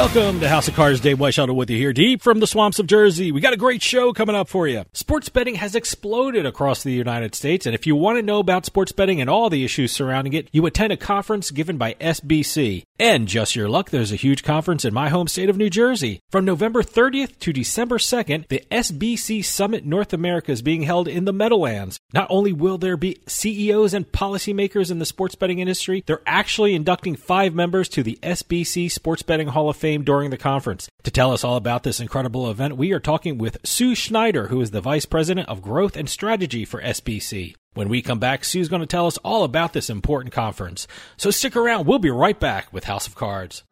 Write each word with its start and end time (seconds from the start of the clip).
Welcome 0.00 0.40
to 0.40 0.48
House 0.48 0.66
of 0.66 0.74
Cards. 0.74 0.98
Dave 0.98 1.18
Weishaupt 1.18 1.54
with 1.54 1.68
you 1.68 1.76
here, 1.76 1.92
deep 1.92 2.22
from 2.22 2.40
the 2.40 2.46
swamps 2.46 2.78
of 2.78 2.86
Jersey. 2.86 3.32
We 3.32 3.42
got 3.42 3.52
a 3.52 3.58
great 3.58 3.82
show 3.82 4.14
coming 4.14 4.34
up 4.34 4.48
for 4.48 4.66
you. 4.66 4.84
Sports 4.94 5.28
betting 5.28 5.56
has 5.56 5.74
exploded 5.74 6.46
across 6.46 6.82
the 6.82 6.90
United 6.90 7.34
States, 7.34 7.66
and 7.66 7.74
if 7.74 7.86
you 7.86 7.94
want 7.94 8.16
to 8.16 8.22
know 8.22 8.38
about 8.38 8.64
sports 8.64 8.92
betting 8.92 9.20
and 9.20 9.28
all 9.28 9.50
the 9.50 9.62
issues 9.62 9.92
surrounding 9.92 10.32
it, 10.32 10.48
you 10.52 10.64
attend 10.64 10.94
a 10.94 10.96
conference 10.96 11.50
given 11.50 11.76
by 11.76 11.92
SBC. 12.00 12.84
And 12.98 13.28
just 13.28 13.54
your 13.54 13.68
luck, 13.68 13.90
there's 13.90 14.12
a 14.12 14.16
huge 14.16 14.42
conference 14.42 14.86
in 14.86 14.94
my 14.94 15.10
home 15.10 15.28
state 15.28 15.50
of 15.50 15.58
New 15.58 15.68
Jersey. 15.68 16.20
From 16.30 16.46
November 16.46 16.82
30th 16.82 17.38
to 17.40 17.52
December 17.52 17.98
2nd, 17.98 18.48
the 18.48 18.64
SBC 18.70 19.44
Summit 19.44 19.84
North 19.84 20.14
America 20.14 20.50
is 20.50 20.62
being 20.62 20.82
held 20.82 21.08
in 21.08 21.26
the 21.26 21.32
Meadowlands. 21.32 22.00
Not 22.14 22.26
only 22.30 22.52
will 22.54 22.78
there 22.78 22.96
be 22.96 23.18
CEOs 23.26 23.92
and 23.92 24.10
policymakers 24.10 24.90
in 24.90 24.98
the 24.98 25.06
sports 25.06 25.34
betting 25.34 25.58
industry, 25.58 26.04
they're 26.06 26.22
actually 26.26 26.74
inducting 26.74 27.16
five 27.16 27.54
members 27.54 27.88
to 27.90 28.02
the 28.02 28.18
SBC 28.22 28.90
Sports 28.90 29.22
Betting 29.22 29.48
Hall 29.48 29.68
of 29.68 29.76
Fame 29.76 29.89
during 29.98 30.30
the 30.30 30.38
conference. 30.38 30.88
To 31.02 31.10
tell 31.10 31.32
us 31.32 31.44
all 31.44 31.56
about 31.56 31.82
this 31.82 32.00
incredible 32.00 32.50
event, 32.50 32.76
we 32.76 32.92
are 32.92 33.00
talking 33.00 33.36
with 33.36 33.58
Sue 33.64 33.94
Schneider, 33.94 34.48
who 34.48 34.60
is 34.60 34.70
the 34.70 34.80
Vice 34.80 35.04
President 35.04 35.48
of 35.48 35.62
Growth 35.62 35.96
and 35.96 36.08
Strategy 36.08 36.64
for 36.64 36.80
SBC. 36.80 37.54
When 37.74 37.88
we 37.88 38.02
come 38.02 38.18
back, 38.18 38.44
Sue's 38.44 38.68
going 38.68 38.80
to 38.80 38.86
tell 38.86 39.06
us 39.06 39.18
all 39.18 39.44
about 39.44 39.72
this 39.72 39.90
important 39.90 40.32
conference. 40.32 40.86
So 41.16 41.30
stick 41.30 41.56
around. 41.56 41.86
We'll 41.86 41.98
be 41.98 42.10
right 42.10 42.38
back 42.38 42.72
with 42.72 42.84
House 42.84 43.06
of 43.06 43.14
Cards. 43.14 43.64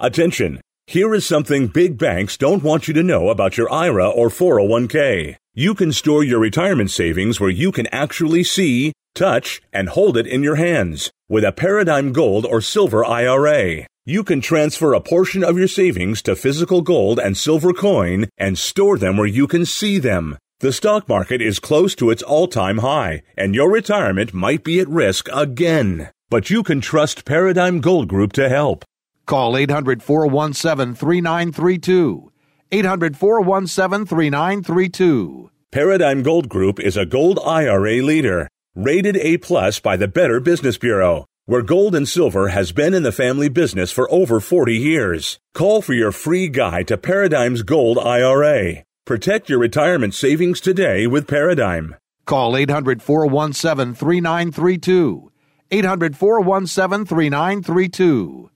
Attention! 0.00 0.60
Here 0.90 1.12
is 1.12 1.26
something 1.26 1.66
big 1.66 1.98
banks 1.98 2.38
don't 2.38 2.62
want 2.62 2.88
you 2.88 2.94
to 2.94 3.02
know 3.02 3.28
about 3.28 3.58
your 3.58 3.70
IRA 3.70 4.08
or 4.08 4.30
401k. 4.30 5.36
You 5.52 5.74
can 5.74 5.92
store 5.92 6.24
your 6.24 6.38
retirement 6.38 6.90
savings 6.90 7.38
where 7.38 7.50
you 7.50 7.72
can 7.72 7.86
actually 7.88 8.42
see, 8.42 8.94
touch, 9.14 9.60
and 9.70 9.90
hold 9.90 10.16
it 10.16 10.26
in 10.26 10.42
your 10.42 10.54
hands. 10.54 11.10
With 11.28 11.44
a 11.44 11.52
Paradigm 11.52 12.14
Gold 12.14 12.46
or 12.46 12.62
Silver 12.62 13.04
IRA, 13.04 13.86
you 14.06 14.24
can 14.24 14.40
transfer 14.40 14.94
a 14.94 15.02
portion 15.02 15.44
of 15.44 15.58
your 15.58 15.68
savings 15.68 16.22
to 16.22 16.34
physical 16.34 16.80
gold 16.80 17.18
and 17.18 17.36
silver 17.36 17.74
coin 17.74 18.30
and 18.38 18.56
store 18.56 18.96
them 18.96 19.18
where 19.18 19.26
you 19.26 19.46
can 19.46 19.66
see 19.66 19.98
them. 19.98 20.38
The 20.60 20.72
stock 20.72 21.06
market 21.06 21.42
is 21.42 21.60
close 21.60 21.94
to 21.96 22.08
its 22.08 22.22
all 22.22 22.48
time 22.48 22.78
high, 22.78 23.24
and 23.36 23.54
your 23.54 23.70
retirement 23.70 24.32
might 24.32 24.64
be 24.64 24.80
at 24.80 24.88
risk 24.88 25.28
again. 25.34 26.08
But 26.30 26.48
you 26.48 26.62
can 26.62 26.80
trust 26.80 27.26
Paradigm 27.26 27.82
Gold 27.82 28.08
Group 28.08 28.32
to 28.32 28.48
help. 28.48 28.86
Call 29.28 29.58
800 29.58 30.02
417 30.02 30.94
3932. 30.94 32.32
800 32.72 33.14
417 33.14 34.06
3932. 34.06 35.50
Paradigm 35.70 36.22
Gold 36.22 36.48
Group 36.48 36.80
is 36.80 36.96
a 36.96 37.04
gold 37.04 37.38
IRA 37.44 38.00
leader, 38.00 38.48
rated 38.74 39.18
A 39.18 39.36
plus 39.36 39.80
by 39.80 39.98
the 39.98 40.08
Better 40.08 40.40
Business 40.40 40.78
Bureau, 40.78 41.26
where 41.44 41.60
gold 41.60 41.94
and 41.94 42.08
silver 42.08 42.48
has 42.48 42.72
been 42.72 42.94
in 42.94 43.02
the 43.02 43.12
family 43.12 43.50
business 43.50 43.92
for 43.92 44.10
over 44.10 44.40
40 44.40 44.74
years. 44.74 45.38
Call 45.52 45.82
for 45.82 45.92
your 45.92 46.10
free 46.10 46.48
guide 46.48 46.88
to 46.88 46.96
Paradigm's 46.96 47.62
Gold 47.62 47.98
IRA. 47.98 48.82
Protect 49.04 49.50
your 49.50 49.58
retirement 49.58 50.14
savings 50.14 50.58
today 50.58 51.06
with 51.06 51.28
Paradigm. 51.28 51.96
Call 52.24 52.56
800 52.56 53.02
417 53.02 53.94
3932. 53.94 55.30
800 55.70 56.16
417 56.16 57.04
3932. 57.04 58.50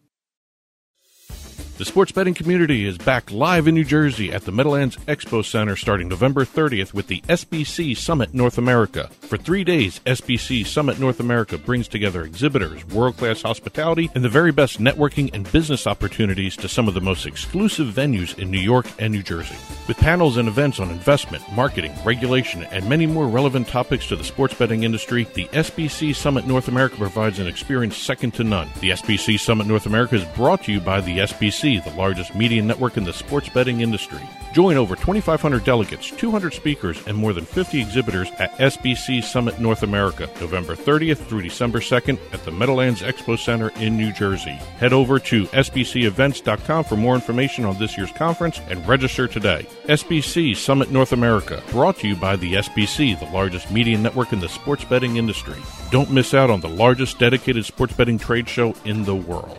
The 1.78 1.87
sports 1.87 2.12
betting 2.12 2.34
community 2.34 2.84
is 2.84 2.99
back 2.99 3.33
live 3.33 3.66
in 3.66 3.75
New 3.75 3.83
Jersey 3.84 4.31
at 4.31 4.44
the 4.44 4.53
Meadowlands 4.53 4.99
Expo 5.09 5.43
Center 5.43 5.75
starting 5.75 6.06
November 6.06 6.44
30th 6.44 6.93
with 6.93 7.06
the 7.06 7.22
SBC 7.22 7.97
Summit 7.97 8.34
North 8.34 8.59
America. 8.59 9.09
For 9.22 9.38
three 9.38 9.65
days, 9.65 9.99
SBC 10.05 10.66
Summit 10.66 11.00
North 11.00 11.19
America 11.19 11.56
brings 11.56 11.88
together 11.88 12.25
exhibitors, 12.25 12.87
world 12.88 13.16
class 13.16 13.41
hospitality, 13.41 14.10
and 14.15 14.22
the 14.22 14.28
very 14.28 14.53
best 14.53 14.81
networking 14.81 15.33
and 15.33 15.50
business 15.50 15.87
opportunities 15.87 16.59
to 16.59 16.69
some 16.69 16.88
of 16.88 16.94
the 16.94 17.00
most 17.00 17.25
exclusive 17.25 17.89
venues 17.89 18.39
in 18.39 18.50
New 18.50 18.60
York 18.60 18.87
and 18.99 19.10
New 19.10 19.22
Jersey. 19.22 19.56
With 19.89 19.97
panels 19.97 20.37
and 20.37 20.49
events 20.49 20.78
on 20.78 20.91
investment, 20.91 21.43
marketing, 21.53 21.94
regulation, 22.04 22.65
and 22.65 22.87
many 22.87 23.06
more 23.06 23.27
relevant 23.28 23.66
topics 23.66 24.06
to 24.09 24.16
the 24.16 24.25
sports 24.25 24.54
betting 24.54 24.83
industry, 24.83 25.27
the 25.34 25.47
SBC 25.47 26.15
Summit 26.15 26.47
North 26.47 26.69
America 26.69 26.97
provides 26.97 27.39
an 27.39 27.47
experience 27.47 27.97
second 27.97 28.34
to 28.34 28.44
none. 28.44 28.69
The 28.81 28.91
SBC 28.91 29.41
Summit 29.41 29.66
North 29.66 29.87
America 29.87 30.16
is 30.16 30.25
brought 30.37 30.65
to 30.65 30.72
you 30.72 30.78
by 30.78 31.00
the 31.00 31.16
The 31.78 31.94
largest 31.97 32.34
media 32.34 32.62
network 32.62 32.97
in 32.97 33.05
the 33.05 33.12
sports 33.12 33.49
betting 33.49 33.81
industry. 33.81 34.21
Join 34.53 34.77
over 34.77 34.94
2,500 34.94 35.65
delegates, 35.65 36.10
200 36.10 36.53
speakers, 36.53 37.05
and 37.06 37.16
more 37.16 37.33
than 37.33 37.44
50 37.44 37.81
exhibitors 37.81 38.31
at 38.38 38.53
SBC 38.59 39.25
Summit 39.25 39.59
North 39.59 39.83
America, 39.83 40.28
November 40.41 40.77
30th 40.77 41.19
through 41.27 41.43
December 41.43 41.81
2nd 41.81 42.19
at 42.34 42.44
the 42.44 42.50
Meadowlands 42.50 43.00
Expo 43.00 43.38
Center 43.38 43.71
in 43.77 43.97
New 43.97 44.12
Jersey. 44.12 44.59
Head 44.78 44.93
over 44.93 45.19
to 45.21 45.47
sbcevents.com 45.47 46.84
for 46.84 46.97
more 46.97 47.15
information 47.15 47.65
on 47.65 47.78
this 47.78 47.97
year's 47.97 48.12
conference 48.12 48.60
and 48.69 48.87
register 48.87 49.27
today. 49.27 49.66
SBC 49.84 50.56
Summit 50.56 50.91
North 50.91 51.12
America, 51.12 51.62
brought 51.71 51.97
to 51.99 52.09
you 52.09 52.16
by 52.16 52.37
the 52.37 52.54
SBC, 52.54 53.19
the 53.19 53.33
largest 53.33 53.71
media 53.71 53.97
network 53.97 54.33
in 54.33 54.41
the 54.41 54.49
sports 54.49 54.84
betting 54.84 55.16
industry. 55.16 55.56
Don't 55.91 56.10
miss 56.10 56.34
out 56.34 56.50
on 56.50 56.60
the 56.60 56.69
largest 56.69 57.19
dedicated 57.19 57.65
sports 57.65 57.94
betting 57.94 58.19
trade 58.19 58.49
show 58.49 58.75
in 58.84 59.04
the 59.04 59.15
world. 59.15 59.59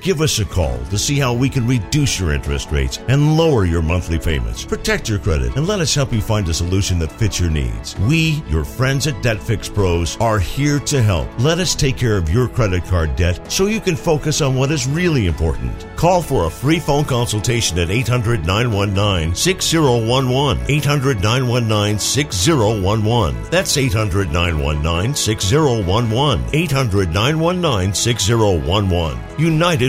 Give 0.00 0.20
us 0.20 0.38
a 0.38 0.44
call 0.44 0.78
to 0.86 0.98
see 0.98 1.18
how 1.18 1.34
we 1.34 1.48
can 1.48 1.66
reduce 1.66 2.20
your 2.20 2.32
interest 2.32 2.70
rates 2.70 3.00
and 3.08 3.36
lower 3.36 3.64
your 3.64 3.82
monthly 3.82 4.18
payments. 4.18 4.64
Protect 4.64 5.08
your 5.08 5.18
credit 5.18 5.56
and 5.56 5.66
let 5.66 5.80
us 5.80 5.92
help 5.92 6.12
you 6.12 6.20
find 6.20 6.48
a 6.48 6.54
solution 6.54 7.00
that 7.00 7.10
fits 7.10 7.40
your 7.40 7.50
needs. 7.50 7.98
We, 8.00 8.44
your 8.48 8.64
friends 8.64 9.08
at 9.08 9.20
Debt 9.22 9.42
Fix 9.42 9.68
Pros, 9.68 10.16
are 10.20 10.38
here 10.38 10.78
to 10.80 11.02
help. 11.02 11.28
Let 11.40 11.58
us 11.58 11.74
take 11.74 11.96
care 11.96 12.16
of 12.16 12.30
your 12.30 12.46
credit 12.46 12.84
card 12.84 13.16
debt 13.16 13.50
so 13.50 13.66
you 13.66 13.80
can 13.80 13.96
focus 13.96 14.40
on 14.40 14.54
what 14.54 14.70
is 14.70 14.86
really 14.86 15.26
important. 15.26 15.86
Call 15.96 16.22
for 16.22 16.46
a 16.46 16.50
free 16.50 16.78
phone 16.78 17.04
consultation 17.04 17.76
at 17.80 17.90
800 17.90 18.46
919 18.46 19.34
6011. 19.34 20.64
800 20.68 21.20
919 21.20 21.98
6011. 21.98 23.50
That's 23.50 23.76
800 23.76 24.32
919 24.32 25.14
6011. 25.16 26.44
800 26.52 27.12
919 27.12 27.94
6011. 27.94 29.18
United 29.38 29.88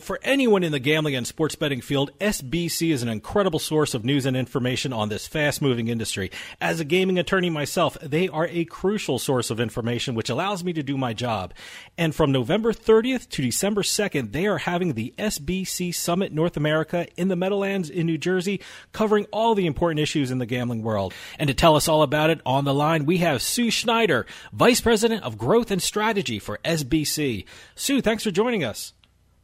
For 0.00 0.18
anyone 0.22 0.64
in 0.64 0.72
the 0.72 0.78
gambling 0.78 1.14
and 1.14 1.26
sports 1.26 1.56
betting 1.56 1.82
field, 1.82 2.10
SBC 2.20 2.90
is 2.90 3.02
an 3.02 3.10
incredible 3.10 3.58
source 3.58 3.92
of 3.92 4.02
news 4.02 4.24
and 4.24 4.34
information 4.34 4.94
on 4.94 5.10
this 5.10 5.26
fast 5.26 5.60
moving 5.60 5.88
industry. 5.88 6.30
As 6.58 6.80
a 6.80 6.86
gaming 6.86 7.18
attorney 7.18 7.50
myself, 7.50 7.98
they 8.00 8.26
are 8.26 8.46
a 8.46 8.64
crucial 8.64 9.18
source 9.18 9.50
of 9.50 9.60
information 9.60 10.14
which 10.14 10.30
allows 10.30 10.64
me 10.64 10.72
to 10.72 10.82
do 10.82 10.96
my 10.96 11.12
job. 11.12 11.52
And 11.98 12.14
from 12.14 12.32
November 12.32 12.72
30th 12.72 13.28
to 13.28 13.42
December 13.42 13.82
2nd, 13.82 14.32
they 14.32 14.46
are 14.46 14.56
having 14.56 14.94
the 14.94 15.12
SBC 15.18 15.94
Summit 15.94 16.32
North 16.32 16.56
America 16.56 17.06
in 17.18 17.28
the 17.28 17.36
Meadowlands 17.36 17.90
in 17.90 18.06
New 18.06 18.18
Jersey, 18.18 18.62
covering 18.92 19.26
all 19.30 19.54
the 19.54 19.66
important 19.66 20.00
issues 20.00 20.30
in 20.30 20.38
the 20.38 20.46
gambling 20.46 20.82
world. 20.82 21.12
And 21.38 21.48
to 21.48 21.54
tell 21.54 21.76
us 21.76 21.88
all 21.88 22.02
about 22.02 22.30
it 22.30 22.40
on 22.46 22.64
the 22.64 22.74
line, 22.74 23.04
we 23.04 23.18
have 23.18 23.42
Sue 23.42 23.70
Schneider, 23.70 24.24
Vice 24.50 24.80
President 24.80 25.22
of 25.24 25.36
Growth 25.36 25.70
and 25.70 25.82
Strategy 25.82 26.38
for 26.38 26.58
SBC. 26.64 27.44
Sue, 27.74 28.00
thanks 28.00 28.24
for 28.24 28.30
joining 28.30 28.64
us. 28.64 28.94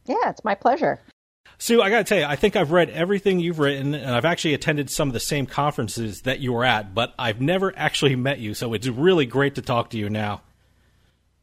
Yeah, 0.07 0.29
it's 0.29 0.43
my 0.43 0.55
pleasure. 0.55 0.99
Sue, 1.59 1.81
I 1.81 1.89
got 1.89 1.97
to 1.97 2.03
tell 2.03 2.19
you, 2.19 2.25
I 2.25 2.35
think 2.35 2.55
I've 2.55 2.71
read 2.71 2.89
everything 2.91 3.39
you've 3.39 3.59
written, 3.59 3.95
and 3.95 4.13
I've 4.13 4.25
actually 4.25 4.53
attended 4.53 4.89
some 4.89 5.09
of 5.09 5.13
the 5.13 5.19
same 5.19 5.47
conferences 5.47 6.21
that 6.21 6.39
you 6.39 6.53
were 6.53 6.63
at, 6.63 6.93
but 6.93 7.13
I've 7.17 7.41
never 7.41 7.73
actually 7.75 8.15
met 8.15 8.39
you, 8.39 8.53
so 8.53 8.73
it's 8.73 8.87
really 8.87 9.25
great 9.25 9.55
to 9.55 9.61
talk 9.61 9.89
to 9.91 9.97
you 9.97 10.09
now. 10.09 10.41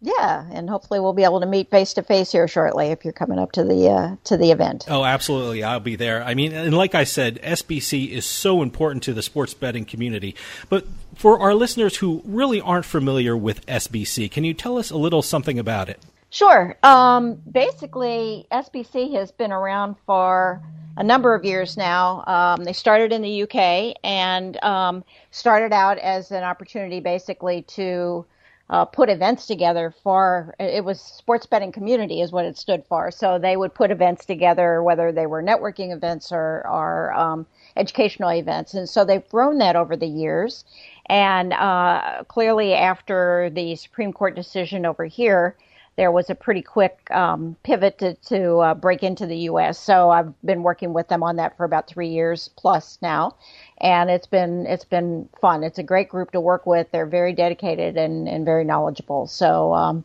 Yeah, 0.01 0.45
and 0.53 0.69
hopefully 0.69 1.01
we'll 1.01 1.15
be 1.15 1.25
able 1.25 1.41
to 1.41 1.47
meet 1.47 1.71
face 1.71 1.95
to 1.95 2.03
face 2.03 2.31
here 2.31 2.47
shortly 2.47 2.89
if 2.89 3.05
you're 3.05 3.15
coming 3.15 3.39
up 3.39 3.53
to 3.53 3.65
the 3.65 3.89
uh, 3.89 4.17
to 4.25 4.37
the 4.37 4.51
event. 4.51 4.85
Oh, 4.87 5.03
absolutely, 5.03 5.65
I'll 5.65 5.81
be 5.81 5.97
there. 5.97 6.23
I 6.23 6.35
mean, 6.35 6.53
and 6.53 6.77
like 6.77 6.95
I 6.95 7.05
said, 7.05 7.41
SBC 7.43 8.11
is 8.11 8.27
so 8.27 8.61
important 8.61 9.03
to 9.05 9.15
the 9.15 9.23
sports 9.23 9.55
betting 9.55 9.87
community. 9.87 10.37
But 10.69 10.87
for 11.15 11.39
our 11.39 11.55
listeners 11.55 11.97
who 11.97 12.21
really 12.27 12.61
aren't 12.61 12.85
familiar 12.85 13.35
with 13.35 13.65
SBC, 13.65 14.31
can 14.31 14.45
you 14.45 14.53
tell 14.53 14.77
us 14.77 14.91
a 14.91 14.97
little 14.99 15.23
something 15.23 15.59
about 15.59 15.89
it? 15.89 15.99
Sure. 16.35 16.77
Um, 16.83 17.37
basically, 17.49 18.49
SBC 18.51 19.15
has 19.15 19.31
been 19.31 19.53
around 19.53 19.95
for 20.05 20.61
a 20.97 21.05
number 21.05 21.33
of 21.33 21.45
years 21.45 21.77
now. 21.77 22.25
Um, 22.27 22.65
they 22.65 22.73
started 22.73 23.13
in 23.13 23.23
the 23.23 23.45
UK 23.45 23.95
and 24.03 24.61
um, 24.65 25.05
started 25.31 25.73
out 25.73 25.97
as 25.99 26.33
an 26.33 26.43
opportunity 26.43 26.99
basically 26.99 27.63
to 27.63 28.27
uh, 28.69 28.85
put 28.85 29.11
events 29.11 29.47
together 29.47 29.95
for 30.03 30.57
it 30.59 30.85
was 30.85 31.01
sports 31.01 31.47
betting 31.47 31.71
community 31.71 32.21
is 32.21 32.33
what 32.33 32.47
it 32.47 32.59
stood 32.59 32.85
for. 32.89 33.13
So 33.13 33.39
they 33.39 33.57
would 33.57 33.73
put 33.73 33.93
events 33.93 34.25
together, 34.25 34.83
whether 34.83 35.13
they 35.13 35.27
were 35.27 35.41
networking 35.41 35.93
events 35.95 36.33
or, 36.33 36.67
or 36.67 37.13
um, 37.13 37.47
educational 37.77 38.33
events, 38.33 38.75
and 38.75 38.89
so 38.89 39.05
they've 39.05 39.29
grown 39.29 39.59
that 39.59 39.77
over 39.77 39.95
the 39.95 40.09
years. 40.09 40.65
And 41.07 41.53
uh, 41.53 42.25
clearly, 42.27 42.75
after 42.75 43.51
the 43.51 43.77
Supreme 43.77 44.13
Court 44.13 44.35
decision 44.35 44.85
over 44.85 45.05
here 45.05 45.55
there 45.97 46.11
was 46.11 46.31
a 46.31 46.35
pretty 46.35 46.63
quick 46.63 47.09
um, 47.11 47.57
pivot 47.63 47.99
to, 47.99 48.15
to 48.15 48.57
uh, 48.59 48.75
break 48.75 49.03
into 49.03 49.27
the 49.27 49.37
U.S. 49.39 49.79
So 49.79 50.11
I've 50.11 50.33
been 50.45 50.63
working 50.63 50.93
with 50.93 51.09
them 51.09 51.23
on 51.23 51.37
that 51.37 51.57
for 51.57 51.65
about 51.65 51.87
three 51.87 52.09
years 52.09 52.51
plus 52.57 52.99
now, 53.01 53.37
and 53.81 54.11
it's 54.11 54.27
been 54.27 54.67
it's 54.67 54.85
been 54.85 55.29
fun. 55.41 55.63
It's 55.63 55.79
a 55.79 55.85
great 55.85 56.09
group 56.09 56.33
to 56.33 56.41
work 56.41 56.67
with. 56.67 56.91
They're 56.91 57.07
very 57.07 57.33
dedicated 57.33 57.97
and, 57.97 58.29
and 58.29 58.45
very 58.45 58.65
knowledgeable. 58.65 59.27
So 59.27 59.73
um, 59.75 60.05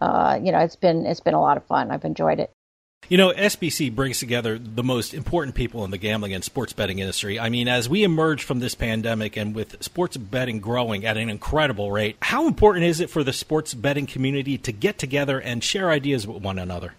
uh, 0.00 0.38
you 0.42 0.52
know, 0.52 0.58
it's 0.58 0.76
been 0.76 1.06
it's 1.06 1.20
been 1.20 1.34
a 1.34 1.40
lot 1.40 1.56
of 1.56 1.64
fun. 1.66 1.90
I've 1.90 2.04
enjoyed 2.04 2.40
it. 2.40 2.51
You 3.08 3.18
know, 3.18 3.32
SBC 3.32 3.94
brings 3.94 4.20
together 4.20 4.58
the 4.58 4.84
most 4.84 5.12
important 5.12 5.54
people 5.54 5.84
in 5.84 5.90
the 5.90 5.98
gambling 5.98 6.32
and 6.32 6.42
sports 6.42 6.72
betting 6.72 7.00
industry. 7.00 7.38
I 7.38 7.50
mean, 7.50 7.68
as 7.68 7.88
we 7.88 8.04
emerge 8.04 8.44
from 8.44 8.60
this 8.60 8.74
pandemic 8.74 9.36
and 9.36 9.54
with 9.54 9.82
sports 9.82 10.16
betting 10.16 10.60
growing 10.60 11.04
at 11.04 11.16
an 11.16 11.28
incredible 11.28 11.90
rate, 11.90 12.16
how 12.22 12.46
important 12.46 12.86
is 12.86 13.00
it 13.00 13.10
for 13.10 13.24
the 13.24 13.32
sports 13.32 13.74
betting 13.74 14.06
community 14.06 14.56
to 14.58 14.72
get 14.72 14.98
together 14.98 15.40
and 15.40 15.62
share 15.62 15.90
ideas 15.90 16.26
with 16.26 16.42
one 16.42 16.58
another? 16.58 16.94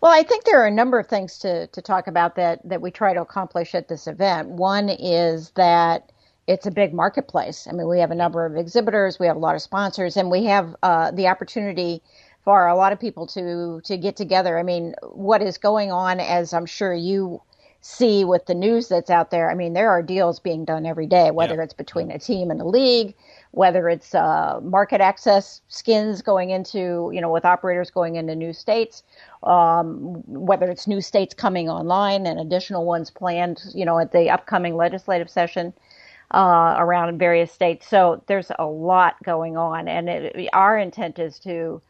Well, 0.00 0.12
I 0.12 0.22
think 0.22 0.44
there 0.44 0.62
are 0.62 0.66
a 0.66 0.72
number 0.72 0.98
of 0.98 1.08
things 1.08 1.38
to, 1.40 1.66
to 1.68 1.82
talk 1.82 2.06
about 2.06 2.36
that, 2.36 2.66
that 2.66 2.80
we 2.80 2.90
try 2.90 3.12
to 3.12 3.20
accomplish 3.20 3.74
at 3.74 3.86
this 3.86 4.06
event. 4.06 4.48
One 4.48 4.88
is 4.88 5.50
that 5.50 6.10
it's 6.46 6.66
a 6.66 6.70
big 6.70 6.94
marketplace. 6.94 7.68
I 7.68 7.72
mean, 7.72 7.86
we 7.86 8.00
have 8.00 8.10
a 8.10 8.14
number 8.14 8.46
of 8.46 8.56
exhibitors, 8.56 9.18
we 9.18 9.26
have 9.26 9.36
a 9.36 9.40
lot 9.40 9.54
of 9.54 9.62
sponsors, 9.62 10.16
and 10.16 10.30
we 10.30 10.46
have 10.46 10.74
uh, 10.82 11.10
the 11.10 11.28
opportunity 11.28 12.02
for 12.50 12.66
a 12.66 12.74
lot 12.74 12.92
of 12.92 12.98
people 12.98 13.28
to 13.28 13.80
to 13.84 13.96
get 13.96 14.16
together. 14.16 14.58
I 14.58 14.64
mean, 14.64 14.94
what 15.02 15.40
is 15.40 15.56
going 15.56 15.92
on, 15.92 16.18
as 16.18 16.52
I'm 16.52 16.66
sure 16.66 16.92
you 16.92 17.40
see 17.80 18.24
with 18.24 18.44
the 18.46 18.54
news 18.54 18.88
that's 18.88 19.08
out 19.08 19.30
there. 19.30 19.50
I 19.50 19.54
mean, 19.54 19.72
there 19.72 19.88
are 19.88 20.02
deals 20.02 20.40
being 20.40 20.64
done 20.64 20.84
every 20.84 21.06
day, 21.06 21.30
whether 21.30 21.54
yeah. 21.54 21.62
it's 21.62 21.72
between 21.72 22.10
a 22.10 22.18
team 22.18 22.50
and 22.50 22.60
a 22.60 22.64
league, 22.64 23.14
whether 23.52 23.88
it's 23.88 24.16
uh, 24.16 24.60
market 24.62 25.00
access 25.00 25.62
skins 25.68 26.22
going 26.22 26.50
into, 26.50 27.10
you 27.14 27.20
know, 27.20 27.30
with 27.30 27.44
operators 27.44 27.88
going 27.88 28.16
into 28.16 28.34
new 28.34 28.52
states, 28.52 29.04
um, 29.44 30.22
whether 30.26 30.68
it's 30.68 30.88
new 30.88 31.00
states 31.00 31.32
coming 31.32 31.70
online 31.70 32.26
and 32.26 32.40
additional 32.40 32.84
ones 32.84 33.10
planned, 33.10 33.62
you 33.74 33.84
know, 33.84 33.98
at 34.00 34.10
the 34.10 34.28
upcoming 34.28 34.74
legislative 34.76 35.30
session. 35.30 35.72
Uh, 36.32 36.76
around 36.78 37.18
various 37.18 37.50
states, 37.50 37.88
so 37.88 38.22
there's 38.28 38.52
a 38.60 38.64
lot 38.64 39.20
going 39.24 39.56
on, 39.56 39.88
and 39.88 40.08
it, 40.08 40.48
our 40.52 40.78
intent 40.78 41.18
is 41.18 41.40
to 41.40 41.82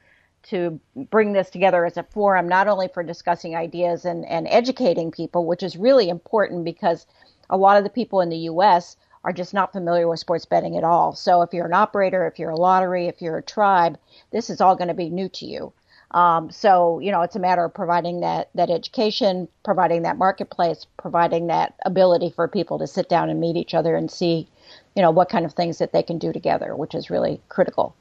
to 0.44 0.80
bring 0.96 1.32
this 1.32 1.50
together 1.50 1.84
as 1.84 1.96
a 1.96 2.02
forum, 2.02 2.48
not 2.48 2.68
only 2.68 2.88
for 2.88 3.02
discussing 3.02 3.54
ideas 3.54 4.04
and, 4.04 4.24
and 4.26 4.46
educating 4.48 5.10
people, 5.10 5.46
which 5.46 5.62
is 5.62 5.76
really 5.76 6.08
important 6.08 6.64
because 6.64 7.06
a 7.50 7.56
lot 7.56 7.76
of 7.76 7.84
the 7.84 7.90
people 7.90 8.20
in 8.20 8.30
the 8.30 8.36
U.S. 8.36 8.96
are 9.24 9.32
just 9.32 9.54
not 9.54 9.72
familiar 9.72 10.08
with 10.08 10.20
sports 10.20 10.46
betting 10.46 10.76
at 10.76 10.84
all. 10.84 11.14
So 11.14 11.42
if 11.42 11.52
you're 11.52 11.66
an 11.66 11.72
operator, 11.74 12.26
if 12.26 12.38
you're 12.38 12.50
a 12.50 12.56
lottery, 12.56 13.06
if 13.06 13.20
you're 13.20 13.38
a 13.38 13.42
tribe, 13.42 13.98
this 14.30 14.50
is 14.50 14.60
all 14.60 14.76
going 14.76 14.88
to 14.88 14.94
be 14.94 15.10
new 15.10 15.28
to 15.28 15.46
you. 15.46 15.72
Um, 16.12 16.50
so 16.50 16.98
you 16.98 17.12
know, 17.12 17.22
it's 17.22 17.36
a 17.36 17.40
matter 17.40 17.64
of 17.64 17.74
providing 17.74 18.20
that 18.20 18.50
that 18.54 18.70
education, 18.70 19.46
providing 19.64 20.02
that 20.02 20.18
marketplace, 20.18 20.86
providing 20.96 21.46
that 21.48 21.74
ability 21.84 22.30
for 22.30 22.48
people 22.48 22.78
to 22.80 22.86
sit 22.86 23.08
down 23.08 23.30
and 23.30 23.38
meet 23.38 23.56
each 23.56 23.74
other 23.74 23.94
and 23.94 24.10
see, 24.10 24.48
you 24.96 25.02
know, 25.02 25.12
what 25.12 25.28
kind 25.28 25.44
of 25.44 25.52
things 25.52 25.78
that 25.78 25.92
they 25.92 26.02
can 26.02 26.18
do 26.18 26.32
together, 26.32 26.74
which 26.74 26.94
is 26.94 27.10
really 27.10 27.40
critical. 27.48 27.94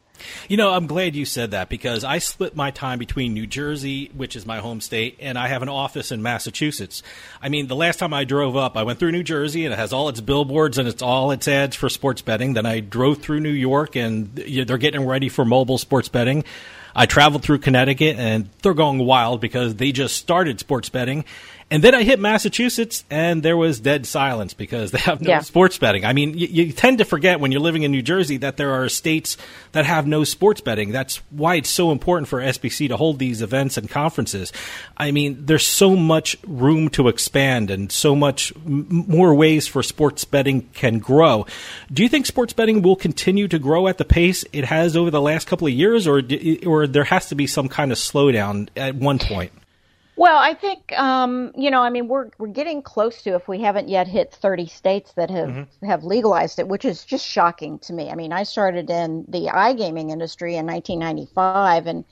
You 0.48 0.58
know, 0.58 0.72
I'm 0.72 0.88
glad 0.88 1.16
you 1.16 1.26
said 1.26 1.52
that 1.52 1.70
because 1.70 2.04
I 2.04 2.20
split 2.20 2.56
my 2.56 2.72
time 2.72 3.00
between 3.00 3.34
New 3.34 3.48
Jersey, 3.48 4.12
which 4.14 4.36
is 4.36 4.46
my 4.46 4.60
home 4.60 4.82
state, 4.82 5.18
and 5.20 5.38
I 5.38 5.48
have 5.48 5.62
an 5.62 5.70
office 5.70 6.12
in 6.12 6.22
Massachusetts. 6.22 7.04
I 7.42 7.50
mean, 7.50 7.68
the 7.68 7.76
last 7.76 8.00
time 8.00 8.14
I 8.14 8.24
drove 8.24 8.56
up, 8.56 8.78
I 8.78 8.84
went 8.84 9.00
through 9.00 9.12
New 9.12 9.24
Jersey 9.24 9.66
and 9.66 9.74
it 9.74 9.78
has 9.78 9.94
all 9.94 10.10
its 10.10 10.22
billboards 10.22 10.78
and 10.78 10.88
it's 10.88 11.02
all 11.02 11.32
its 11.32 11.48
ads 11.48 11.76
for 11.76 11.90
sports 11.90 12.22
betting. 12.22 12.54
Then 12.54 12.66
I 12.66 12.80
drove 12.80 13.20
through 13.20 13.40
New 13.40 13.50
York 13.50 13.96
and 13.96 14.36
they're 14.36 14.78
getting 14.78 15.06
ready 15.06 15.30
for 15.30 15.46
mobile 15.46 15.78
sports 15.78 16.10
betting. 16.10 16.44
I 16.96 17.06
traveled 17.06 17.44
through 17.44 17.60
Connecticut 17.60 18.18
and 18.18 18.50
they're 18.62 18.74
going 18.74 19.00
wild 19.00 19.42
because 19.42 19.76
they 19.76 19.92
just 19.92 20.18
started 20.18 20.60
sports 20.60 20.90
betting 20.90 21.26
and 21.72 21.84
then 21.84 21.94
I 21.94 22.02
hit 22.02 22.20
Massachusetts, 22.20 23.04
and 23.12 23.44
there 23.44 23.56
was 23.56 23.80
dead 23.80 24.08
silence 24.08 24.56
because 24.56 24.90
they 24.90 24.98
have 25.00 25.22
no 25.22 25.30
yeah. 25.30 25.40
sports 25.42 25.78
betting. 25.78 26.04
I 26.04 26.14
mean, 26.14 26.36
you, 26.36 26.48
you, 26.48 26.72
tend 26.74 26.98
to 26.98 27.06
forget 27.06 27.40
when 27.40 27.52
you're 27.52 27.62
living 27.62 27.84
in 27.84 27.92
New 27.92 28.02
Jersey 28.02 28.38
that 28.38 28.58
there 28.58 28.72
are 28.72 28.90
states 28.90 29.38
that 29.74 29.86
have 29.86 30.08
no 30.08 30.24
sports 30.24 30.62
betting. 30.62 30.92
That's 30.92 31.18
why 31.30 31.56
it's 31.56 31.70
so 31.70 31.92
important 31.92 32.28
for 32.28 32.40
SBC 32.40 32.88
to 32.88 32.98
hold 32.98 33.20
these 33.20 33.44
events 33.44 33.78
and 33.78 33.88
conferences. 33.88 34.52
I 34.98 35.12
mean, 35.12 35.46
there's 35.46 35.66
so 35.66 35.96
much 35.96 36.36
room 36.48 36.90
to 36.90 37.08
expand 37.08 37.70
and 37.70 37.92
so 37.92 38.16
much 38.16 38.52
m- 38.56 39.06
more 39.08 39.36
ways 39.36 39.68
for 39.68 39.84
sports 39.84 40.26
betting 40.26 40.70
can 40.74 40.98
grow. 40.98 41.46
Do 41.94 42.02
you 42.02 42.10
think 42.10 42.26
sports 42.26 42.54
betting 42.54 42.82
will 42.82 42.96
continue 42.96 43.48
to 43.48 43.60
grow 43.60 43.88
at 43.88 44.00
the 44.00 44.06
pace 44.06 44.44
it 44.54 44.66
has 44.66 44.98
over 44.98 45.12
the 45.12 45.22
last 45.22 45.46
couple 45.46 45.68
of 45.68 45.74
years, 45.74 46.08
or 46.08 46.24
or 46.66 46.88
there 46.88 47.04
has 47.04 47.30
to 47.30 47.36
be 47.36 47.46
some 47.46 47.70
kind 47.70 47.92
of 47.92 48.00
slowdown 48.00 48.70
at 48.76 48.96
one 48.96 49.20
point? 49.20 49.52
Well, 50.20 50.38
I 50.38 50.54
think 50.54 50.92
um, 51.00 51.54
you 51.56 51.72
know, 51.72 51.82
I 51.82 51.90
mean, 51.90 52.10
we're 52.10 52.30
we're 52.40 52.48
getting 52.48 52.82
close 52.82 53.22
to 53.22 53.36
if 53.36 53.48
we 53.48 53.62
haven't 53.62 53.88
yet 53.88 54.06
hit 54.06 54.34
30 54.34 54.68
states 54.68 55.14
that 55.14 55.30
have 55.30 55.48
mm-hmm. 55.48 55.86
have 55.86 56.04
legalized 56.04 56.60
it, 56.60 56.68
which 56.68 56.84
is 56.84 57.06
just 57.06 57.26
shocking 57.26 57.80
to 57.80 57.94
me. 57.94 58.10
I 58.10 58.16
mean, 58.16 58.34
I 58.34 58.44
started 58.44 58.90
in 58.90 59.24
the 59.30 59.46
iGaming 59.46 60.12
industry 60.12 60.58
in 60.58 60.66
1995 60.66 61.88
and 61.88 62.04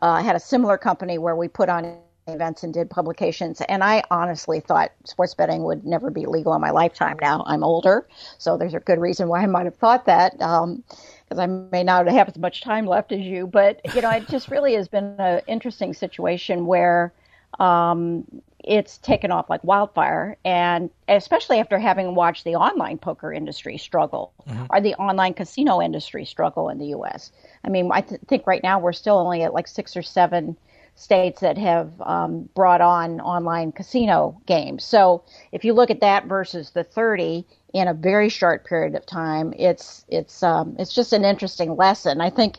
uh, 0.00 0.22
had 0.22 0.36
a 0.36 0.40
similar 0.40 0.78
company 0.78 1.18
where 1.18 1.34
we 1.34 1.48
put 1.48 1.68
on 1.68 1.98
events 2.28 2.62
and 2.62 2.72
did 2.72 2.88
publications. 2.88 3.60
And 3.62 3.82
I 3.82 4.04
honestly 4.12 4.60
thought 4.60 4.92
sports 5.02 5.34
betting 5.34 5.64
would 5.64 5.84
never 5.84 6.08
be 6.08 6.26
legal 6.26 6.54
in 6.54 6.60
my 6.60 6.70
lifetime. 6.70 7.16
Now 7.20 7.42
I'm 7.48 7.64
older, 7.64 8.06
so 8.38 8.56
there's 8.56 8.74
a 8.74 8.80
good 8.80 9.00
reason 9.00 9.26
why 9.26 9.42
I 9.42 9.46
might 9.46 9.64
have 9.64 9.76
thought 9.76 10.06
that. 10.06 10.40
Um, 10.40 10.84
because 11.28 11.40
I 11.40 11.46
may 11.46 11.82
not 11.82 12.06
have 12.06 12.28
as 12.28 12.38
much 12.38 12.62
time 12.62 12.86
left 12.86 13.10
as 13.10 13.22
you, 13.22 13.48
but 13.48 13.80
you 13.92 14.02
know, 14.02 14.10
it 14.10 14.28
just 14.28 14.52
really 14.52 14.74
has 14.74 14.86
been 14.86 15.16
an 15.18 15.40
interesting 15.48 15.92
situation 15.92 16.66
where 16.66 17.12
um, 17.60 18.24
it's 18.66 18.98
taken 18.98 19.30
off 19.30 19.48
like 19.48 19.62
wildfire, 19.62 20.36
and 20.44 20.90
especially 21.08 21.60
after 21.60 21.78
having 21.78 22.14
watched 22.14 22.44
the 22.44 22.56
online 22.56 22.98
poker 22.98 23.32
industry 23.32 23.78
struggle 23.78 24.32
mm-hmm. 24.48 24.64
or 24.70 24.80
the 24.80 24.94
online 24.96 25.34
casino 25.34 25.80
industry 25.80 26.24
struggle 26.24 26.68
in 26.68 26.78
the 26.78 26.86
U.S. 26.86 27.30
I 27.62 27.68
mean, 27.68 27.90
I 27.92 28.00
th- 28.00 28.20
think 28.26 28.46
right 28.46 28.62
now 28.62 28.80
we're 28.80 28.92
still 28.92 29.18
only 29.18 29.42
at 29.42 29.54
like 29.54 29.68
six 29.68 29.96
or 29.96 30.02
seven 30.02 30.56
states 30.96 31.40
that 31.42 31.58
have 31.58 31.92
um, 32.00 32.48
brought 32.54 32.80
on 32.80 33.20
online 33.20 33.70
casino 33.70 34.40
games. 34.46 34.82
So 34.82 35.22
if 35.52 35.64
you 35.64 35.72
look 35.72 35.90
at 35.90 36.00
that 36.00 36.24
versus 36.24 36.70
the 36.70 36.82
30 36.82 37.46
in 37.74 37.86
a 37.86 37.94
very 37.94 38.30
short 38.30 38.64
period 38.66 38.94
of 38.94 39.06
time, 39.06 39.52
it's 39.56 40.04
it's 40.08 40.42
um, 40.42 40.74
it's 40.78 40.94
just 40.94 41.12
an 41.12 41.24
interesting 41.24 41.76
lesson. 41.76 42.20
I 42.20 42.30
think 42.30 42.58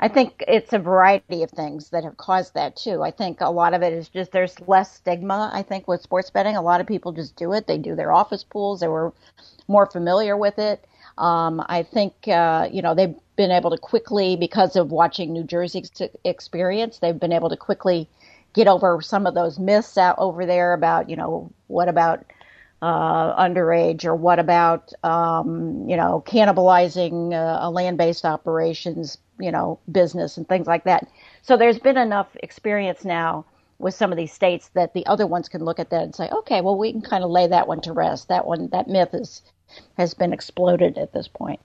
I 0.00 0.08
think 0.08 0.42
it's 0.46 0.72
a 0.72 0.78
variety 0.78 1.42
of 1.42 1.50
things 1.50 1.90
that 1.90 2.04
have 2.04 2.16
caused 2.16 2.54
that 2.54 2.76
too. 2.76 3.02
I 3.02 3.10
think 3.10 3.40
a 3.40 3.50
lot 3.50 3.74
of 3.74 3.82
it 3.82 3.92
is 3.92 4.08
just 4.08 4.32
there's 4.32 4.58
less 4.68 4.94
stigma. 4.96 5.50
I 5.52 5.62
think 5.62 5.86
with 5.86 6.02
sports 6.02 6.30
betting, 6.30 6.56
a 6.56 6.62
lot 6.62 6.80
of 6.80 6.86
people 6.86 7.12
just 7.12 7.36
do 7.36 7.52
it. 7.52 7.66
They 7.66 7.78
do 7.78 7.94
their 7.94 8.12
office 8.12 8.44
pools. 8.44 8.80
They 8.80 8.88
were 8.88 9.12
more 9.68 9.86
familiar 9.86 10.36
with 10.36 10.58
it. 10.58 10.84
Um, 11.16 11.64
I 11.68 11.84
think 11.84 12.26
uh, 12.26 12.68
you 12.72 12.82
know 12.82 12.94
they've 12.94 13.14
been 13.36 13.52
able 13.52 13.70
to 13.70 13.78
quickly, 13.78 14.36
because 14.36 14.76
of 14.76 14.90
watching 14.90 15.32
New 15.32 15.44
Jersey's 15.44 15.90
experience, 16.24 16.98
they've 16.98 17.18
been 17.18 17.32
able 17.32 17.50
to 17.50 17.56
quickly 17.56 18.08
get 18.52 18.68
over 18.68 19.00
some 19.00 19.26
of 19.26 19.34
those 19.34 19.58
myths 19.58 19.98
out 19.98 20.16
over 20.18 20.46
there 20.46 20.72
about 20.72 21.08
you 21.08 21.16
know 21.16 21.50
what 21.68 21.88
about 21.88 22.24
uh, 22.84 23.42
underage 23.42 24.04
or 24.04 24.14
what 24.14 24.38
about 24.38 24.92
um, 25.02 25.88
you 25.88 25.96
know 25.96 26.22
cannibalizing 26.26 27.32
uh, 27.32 27.66
a 27.66 27.70
land-based 27.70 28.26
operations 28.26 29.16
you 29.40 29.50
know 29.50 29.78
business 29.90 30.36
and 30.36 30.46
things 30.46 30.66
like 30.66 30.84
that. 30.84 31.08
So 31.40 31.56
there's 31.56 31.78
been 31.78 31.96
enough 31.96 32.28
experience 32.42 33.02
now 33.02 33.46
with 33.78 33.94
some 33.94 34.12
of 34.12 34.18
these 34.18 34.34
states 34.34 34.70
that 34.74 34.92
the 34.92 35.06
other 35.06 35.26
ones 35.26 35.48
can 35.48 35.64
look 35.64 35.78
at 35.78 35.88
that 35.90 36.02
and 36.02 36.14
say, 36.14 36.28
okay, 36.28 36.60
well 36.60 36.76
we 36.76 36.92
can 36.92 37.00
kind 37.00 37.24
of 37.24 37.30
lay 37.30 37.46
that 37.46 37.66
one 37.66 37.80
to 37.80 37.92
rest. 37.94 38.28
That 38.28 38.46
one, 38.46 38.68
that 38.72 38.86
myth 38.86 39.14
is 39.14 39.40
has 39.96 40.12
been 40.12 40.34
exploded 40.34 40.98
at 40.98 41.14
this 41.14 41.26
point. 41.26 41.60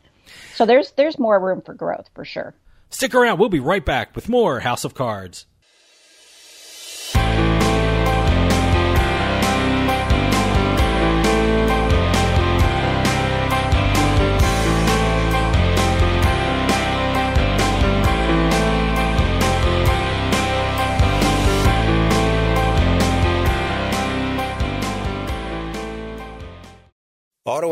So 0.56 0.66
there's 0.66 0.92
there's 0.92 1.20
more 1.20 1.38
room 1.38 1.62
for 1.62 1.74
growth 1.74 2.10
for 2.16 2.24
sure. 2.24 2.56
Stick 2.92 3.14
around. 3.14 3.40
We'll 3.40 3.50
be 3.50 3.60
right 3.60 3.86
back 3.86 4.16
with 4.16 4.30
more 4.30 4.62
House 4.62 4.86
of 4.86 4.94
Cards. 4.94 5.48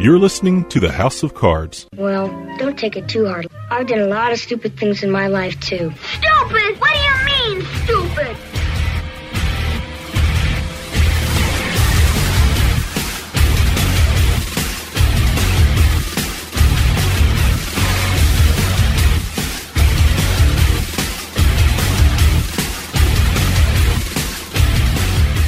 You're 0.00 0.20
listening 0.20 0.64
to 0.66 0.78
the 0.78 0.92
House 0.92 1.24
of 1.24 1.34
Cards. 1.34 1.88
Well, 1.96 2.28
don't 2.56 2.78
take 2.78 2.94
it 2.96 3.08
too 3.08 3.26
hard. 3.26 3.48
I've 3.68 3.88
done 3.88 3.98
a 3.98 4.06
lot 4.06 4.30
of 4.30 4.38
stupid 4.38 4.78
things 4.78 5.02
in 5.02 5.10
my 5.10 5.26
life, 5.26 5.58
too. 5.58 5.92
Stupid? 6.02 6.78
What 6.78 6.92
do 6.92 7.00
you 7.00 7.56
mean, 7.56 7.66
stupid? 7.82 8.36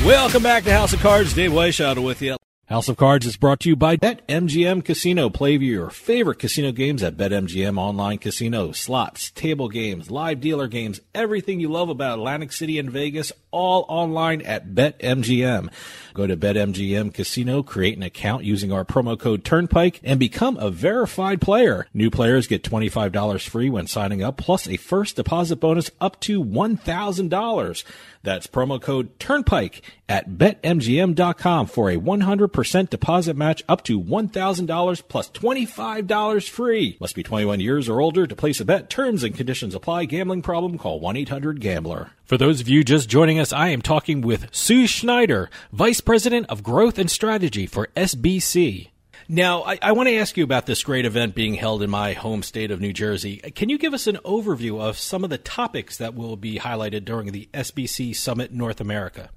Welcome 0.04 0.42
back 0.42 0.64
to 0.64 0.72
House 0.72 0.92
of 0.92 0.98
Cards. 0.98 1.34
Dave 1.34 1.52
Weishaupt 1.52 2.04
with 2.04 2.20
you. 2.20 2.36
House 2.70 2.88
of 2.88 2.96
Cards 2.96 3.26
is 3.26 3.36
brought 3.36 3.58
to 3.58 3.68
you 3.68 3.74
by 3.74 3.96
BetMGM 3.96 4.84
Casino. 4.84 5.28
Play 5.28 5.56
your 5.56 5.90
favorite 5.90 6.38
casino 6.38 6.70
games 6.70 7.02
at 7.02 7.16
BetMGM 7.16 7.76
Online 7.76 8.16
Casino. 8.16 8.70
Slots, 8.70 9.32
table 9.32 9.68
games, 9.68 10.08
live 10.08 10.40
dealer 10.40 10.68
games, 10.68 11.00
everything 11.12 11.58
you 11.58 11.68
love 11.68 11.88
about 11.88 12.20
Atlantic 12.20 12.52
City 12.52 12.78
and 12.78 12.88
Vegas, 12.88 13.32
all 13.50 13.84
online 13.88 14.42
at 14.42 14.74
BetMGM. 14.74 15.70
Go 16.14 16.26
to 16.26 16.36
BetMGM 16.36 17.14
Casino, 17.14 17.62
create 17.62 17.96
an 17.96 18.02
account 18.02 18.44
using 18.44 18.72
our 18.72 18.84
promo 18.84 19.18
code 19.18 19.44
Turnpike, 19.44 20.00
and 20.02 20.18
become 20.18 20.56
a 20.56 20.70
verified 20.70 21.40
player. 21.40 21.86
New 21.94 22.10
players 22.10 22.46
get 22.46 22.62
$25 22.62 23.48
free 23.48 23.70
when 23.70 23.86
signing 23.86 24.22
up, 24.22 24.36
plus 24.36 24.68
a 24.68 24.76
first 24.76 25.16
deposit 25.16 25.56
bonus 25.56 25.90
up 26.00 26.20
to 26.20 26.42
$1,000. 26.42 27.84
That's 28.22 28.46
promo 28.46 28.80
code 28.80 29.18
Turnpike 29.18 29.82
at 30.08 30.30
betmgm.com 30.30 31.66
for 31.66 31.88
a 31.90 31.96
100% 31.96 32.90
deposit 32.90 33.36
match 33.36 33.62
up 33.68 33.82
to 33.84 34.00
$1,000 34.00 35.02
plus 35.08 35.30
$25 35.30 36.50
free. 36.50 36.96
Must 37.00 37.14
be 37.14 37.22
21 37.22 37.60
years 37.60 37.88
or 37.88 38.00
older 38.00 38.26
to 38.26 38.36
place 38.36 38.60
a 38.60 38.64
bet. 38.64 38.90
Terms 38.90 39.22
and 39.22 39.34
conditions 39.34 39.74
apply. 39.74 40.04
Gambling 40.04 40.42
problem? 40.42 40.76
Call 40.76 41.00
1-800-GAMBLER. 41.00 42.10
For 42.30 42.36
those 42.36 42.60
of 42.60 42.68
you 42.68 42.84
just 42.84 43.08
joining 43.08 43.39
us, 43.40 43.52
I 43.52 43.68
am 43.68 43.82
talking 43.82 44.20
with 44.20 44.54
Sue 44.54 44.86
Schneider, 44.86 45.50
Vice 45.72 46.00
President 46.00 46.46
of 46.48 46.62
Growth 46.62 46.98
and 46.98 47.10
Strategy 47.10 47.66
for 47.66 47.88
SBC. 47.96 48.90
Now, 49.28 49.62
I, 49.62 49.78
I 49.80 49.92
want 49.92 50.08
to 50.08 50.16
ask 50.16 50.36
you 50.36 50.44
about 50.44 50.66
this 50.66 50.82
great 50.82 51.06
event 51.06 51.34
being 51.34 51.54
held 51.54 51.82
in 51.82 51.90
my 51.90 52.12
home 52.12 52.42
state 52.42 52.70
of 52.70 52.80
New 52.80 52.92
Jersey. 52.92 53.38
Can 53.54 53.68
you 53.68 53.78
give 53.78 53.94
us 53.94 54.06
an 54.06 54.16
overview 54.24 54.80
of 54.80 54.98
some 54.98 55.24
of 55.24 55.30
the 55.30 55.38
topics 55.38 55.96
that 55.98 56.14
will 56.14 56.36
be 56.36 56.58
highlighted 56.58 57.04
during 57.04 57.32
the 57.32 57.48
SBC 57.54 58.14
Summit 58.14 58.52
North 58.52 58.80
America? 58.80 59.30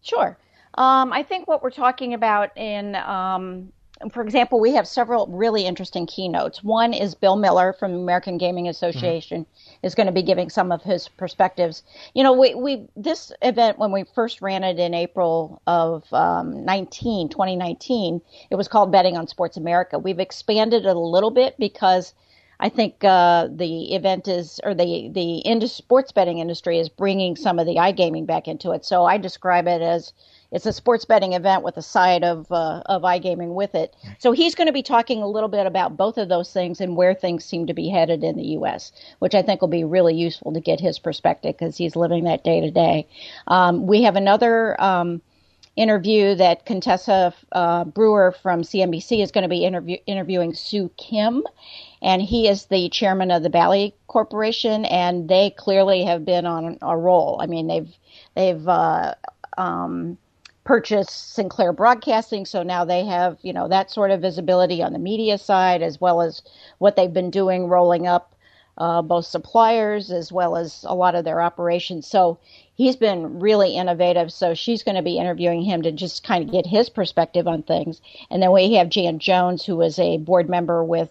Sure. 0.00 0.38
Um, 0.74 1.12
I 1.12 1.22
think 1.22 1.48
what 1.48 1.62
we're 1.62 1.70
talking 1.70 2.14
about 2.14 2.56
in 2.56 2.94
um, 2.94 3.72
for 4.12 4.22
example, 4.22 4.60
we 4.60 4.72
have 4.74 4.86
several 4.86 5.26
really 5.28 5.64
interesting 5.64 6.06
keynotes. 6.06 6.62
One 6.62 6.92
is 6.92 7.14
Bill 7.14 7.36
Miller 7.36 7.72
from 7.72 7.94
American 7.94 8.38
Gaming 8.38 8.68
Association 8.68 9.42
mm-hmm. 9.42 9.86
is 9.86 9.94
going 9.94 10.06
to 10.06 10.12
be 10.12 10.22
giving 10.22 10.50
some 10.50 10.70
of 10.70 10.82
his 10.82 11.08
perspectives. 11.08 11.82
You 12.14 12.22
know, 12.22 12.32
we, 12.32 12.54
we 12.54 12.88
this 12.96 13.32
event 13.42 13.78
when 13.78 13.92
we 13.92 14.04
first 14.14 14.42
ran 14.42 14.64
it 14.64 14.78
in 14.78 14.94
April 14.94 15.62
of 15.66 16.04
um, 16.12 16.64
19, 16.64 17.30
2019, 17.30 18.20
it 18.50 18.56
was 18.56 18.68
called 18.68 18.92
Betting 18.92 19.16
on 19.16 19.26
Sports 19.26 19.56
America. 19.56 19.98
We've 19.98 20.20
expanded 20.20 20.84
it 20.84 20.96
a 20.96 20.98
little 20.98 21.30
bit 21.30 21.56
because 21.58 22.12
I 22.58 22.68
think 22.68 23.04
uh, 23.04 23.48
the 23.50 23.94
event 23.94 24.28
is, 24.28 24.60
or 24.64 24.74
the 24.74 25.10
the 25.12 25.38
indus- 25.38 25.74
sports 25.74 26.12
betting 26.12 26.38
industry 26.38 26.78
is 26.78 26.88
bringing 26.88 27.36
some 27.36 27.58
of 27.58 27.66
the 27.66 27.76
iGaming 27.76 28.26
back 28.26 28.48
into 28.48 28.72
it. 28.72 28.84
So 28.84 29.04
I 29.04 29.18
describe 29.18 29.66
it 29.66 29.82
as 29.82 30.12
it's 30.50 30.66
a 30.66 30.72
sports 30.72 31.04
betting 31.04 31.32
event 31.32 31.62
with 31.62 31.76
a 31.76 31.82
side 31.82 32.24
of 32.24 32.50
uh, 32.50 32.82
of 32.86 33.02
iGaming 33.02 33.54
with 33.54 33.74
it. 33.74 33.94
So 34.18 34.32
he's 34.32 34.54
going 34.54 34.66
to 34.66 34.72
be 34.72 34.82
talking 34.82 35.22
a 35.22 35.28
little 35.28 35.48
bit 35.48 35.66
about 35.66 35.96
both 35.96 36.18
of 36.18 36.28
those 36.28 36.52
things 36.52 36.80
and 36.80 36.96
where 36.96 37.14
things 37.14 37.44
seem 37.44 37.66
to 37.66 37.74
be 37.74 37.88
headed 37.88 38.22
in 38.24 38.36
the 38.36 38.46
U.S., 38.48 38.92
which 39.18 39.34
I 39.34 39.42
think 39.42 39.60
will 39.60 39.68
be 39.68 39.84
really 39.84 40.14
useful 40.14 40.52
to 40.52 40.60
get 40.60 40.80
his 40.80 40.98
perspective 40.98 41.56
because 41.58 41.76
he's 41.76 41.96
living 41.96 42.24
that 42.24 42.44
day 42.44 42.60
to 42.60 42.70
day. 42.70 43.08
Um, 43.46 43.86
we 43.86 44.02
have 44.02 44.16
another. 44.16 44.80
Um, 44.80 45.22
interview 45.76 46.34
that 46.34 46.64
Contessa 46.64 47.34
uh, 47.52 47.84
Brewer 47.84 48.34
from 48.42 48.62
CNBC 48.62 49.22
is 49.22 49.30
going 49.30 49.42
to 49.42 49.48
be 49.48 49.64
interview- 49.64 49.98
interviewing 50.06 50.54
Soo 50.54 50.90
Kim, 50.96 51.44
and 52.00 52.22
he 52.22 52.48
is 52.48 52.64
the 52.66 52.88
chairman 52.88 53.30
of 53.30 53.42
the 53.42 53.50
Bally 53.50 53.94
Corporation, 54.06 54.86
and 54.86 55.28
they 55.28 55.50
clearly 55.50 56.04
have 56.04 56.24
been 56.24 56.46
on 56.46 56.78
a 56.80 56.96
roll. 56.96 57.38
I 57.40 57.46
mean, 57.46 57.66
they've 57.66 57.94
they've 58.34 58.66
uh, 58.66 59.14
um, 59.58 60.16
purchased 60.66 61.34
Sinclair 61.34 61.72
Broadcasting, 61.72 62.44
so 62.44 62.62
now 62.62 62.84
they 62.84 63.04
have 63.06 63.38
you 63.42 63.52
know 63.52 63.68
that 63.68 63.90
sort 63.90 64.10
of 64.10 64.20
visibility 64.20 64.82
on 64.82 64.92
the 64.92 64.98
media 64.98 65.38
side 65.38 65.80
as 65.80 66.00
well 66.00 66.20
as 66.20 66.42
what 66.78 66.96
they've 66.96 67.12
been 67.12 67.30
doing, 67.30 67.68
rolling 67.68 68.06
up 68.06 68.34
uh, 68.78 69.00
both 69.00 69.24
suppliers 69.24 70.10
as 70.10 70.30
well 70.30 70.56
as 70.56 70.84
a 70.86 70.94
lot 70.94 71.14
of 71.14 71.24
their 71.24 71.40
operations. 71.40 72.06
So 72.06 72.38
he's 72.74 72.96
been 72.96 73.40
really 73.40 73.76
innovative. 73.76 74.32
So 74.32 74.54
she's 74.54 74.82
going 74.82 74.96
to 74.96 75.02
be 75.02 75.18
interviewing 75.18 75.62
him 75.62 75.82
to 75.82 75.92
just 75.92 76.24
kind 76.24 76.44
of 76.44 76.52
get 76.52 76.66
his 76.66 76.90
perspective 76.90 77.48
on 77.48 77.62
things. 77.62 78.00
And 78.30 78.42
then 78.42 78.52
we 78.52 78.74
have 78.74 78.90
Jan 78.90 79.18
Jones, 79.18 79.64
who 79.64 79.80
is 79.80 79.98
a 79.98 80.18
board 80.18 80.50
member 80.50 80.84
with 80.84 81.08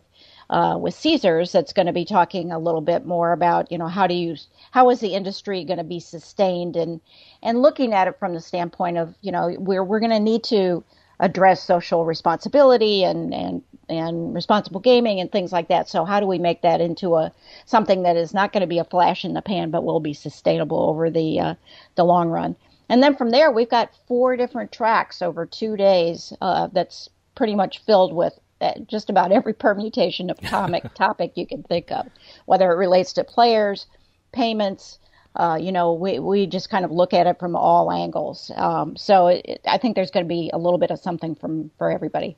uh, 0.50 0.78
with 0.80 0.94
Caesars, 0.94 1.52
that's 1.52 1.74
going 1.74 1.88
to 1.88 1.94
be 1.94 2.06
talking 2.06 2.52
a 2.52 2.60
little 2.60 2.82
bit 2.82 3.06
more 3.06 3.32
about 3.32 3.72
you 3.72 3.78
know 3.78 3.88
how 3.88 4.08
do 4.08 4.14
you 4.14 4.36
how 4.72 4.90
is 4.90 5.00
the 5.00 5.14
industry 5.14 5.64
going 5.64 5.78
to 5.78 5.84
be 5.84 6.00
sustained 6.00 6.76
and 6.76 7.02
and 7.42 7.62
looking 7.62 7.94
at 7.94 8.08
it 8.08 8.20
from 8.20 8.34
the 8.34 8.42
standpoint 8.42 8.98
of 8.98 9.16
you 9.22 9.32
know 9.32 9.56
we're 9.58 9.84
we're 9.84 10.00
going 10.00 10.12
to 10.12 10.20
need 10.20 10.44
to 10.44 10.84
address 11.20 11.64
social 11.64 12.06
responsibility 12.06 13.04
and 13.04 13.34
and 13.34 13.64
and 13.88 14.34
responsible 14.34 14.80
gaming 14.80 15.20
and 15.20 15.32
things 15.32 15.52
like 15.52 15.68
that. 15.68 15.88
So 15.88 16.06
how 16.06 16.20
do 16.20 16.28
we 16.28 16.40
make 16.40 16.62
that 16.62 16.82
into 16.82 17.16
a 17.16 17.32
something 17.66 18.04
that 18.04 18.18
is 18.18 18.34
not 18.34 18.52
going 18.52 18.62
to 18.62 18.68
be 18.68 18.80
a 18.80 18.84
flash 18.84 19.26
in 19.26 19.34
the 19.34 19.42
pan, 19.42 19.72
but 19.72 19.84
will 19.84 20.00
be 20.00 20.14
sustainable 20.14 20.90
over 20.90 21.10
the 21.10 21.40
uh, 21.40 21.56
the 21.96 22.04
long 22.04 22.30
run? 22.30 22.56
And 22.90 23.02
then 23.02 23.16
from 23.16 23.32
there, 23.32 23.52
we've 23.52 23.70
got 23.70 23.96
four 24.08 24.38
different 24.38 24.72
tracks 24.72 25.22
over 25.22 25.46
two 25.46 25.76
days. 25.76 26.34
Uh, 26.40 26.68
that's 26.72 27.10
pretty 27.34 27.56
much 27.56 27.80
filled 27.80 28.14
with 28.14 28.40
uh, 28.62 28.74
just 28.88 29.10
about 29.10 29.32
every 29.32 29.54
permutation 29.68 30.30
of 30.30 30.40
comic 30.42 30.94
topic 30.96 31.34
you 31.36 31.48
can 31.48 31.64
think 31.64 31.92
of, 31.92 32.08
whether 32.46 32.72
it 32.72 32.76
relates 32.76 33.14
to 33.14 33.24
players, 33.24 33.88
payments, 34.32 35.00
uh, 35.36 35.58
you 35.60 35.72
know, 35.72 35.94
we, 35.94 36.20
we 36.20 36.48
just 36.48 36.70
kind 36.70 36.86
of 36.86 36.92
look 36.92 37.14
at 37.14 37.28
it 37.28 37.40
from 37.40 37.56
all 37.56 37.92
angles. 37.92 38.52
Um, 38.56 38.96
so 38.96 39.28
it, 39.28 39.62
I 39.68 39.78
think 39.78 39.96
there's 39.96 40.12
going 40.12 40.26
to 40.26 40.30
be 40.30 40.50
a 40.54 40.58
little 40.58 40.80
bit 40.80 40.92
of 40.92 41.00
something 41.00 41.36
from 41.36 41.72
for 41.78 41.92
everybody. 41.92 42.38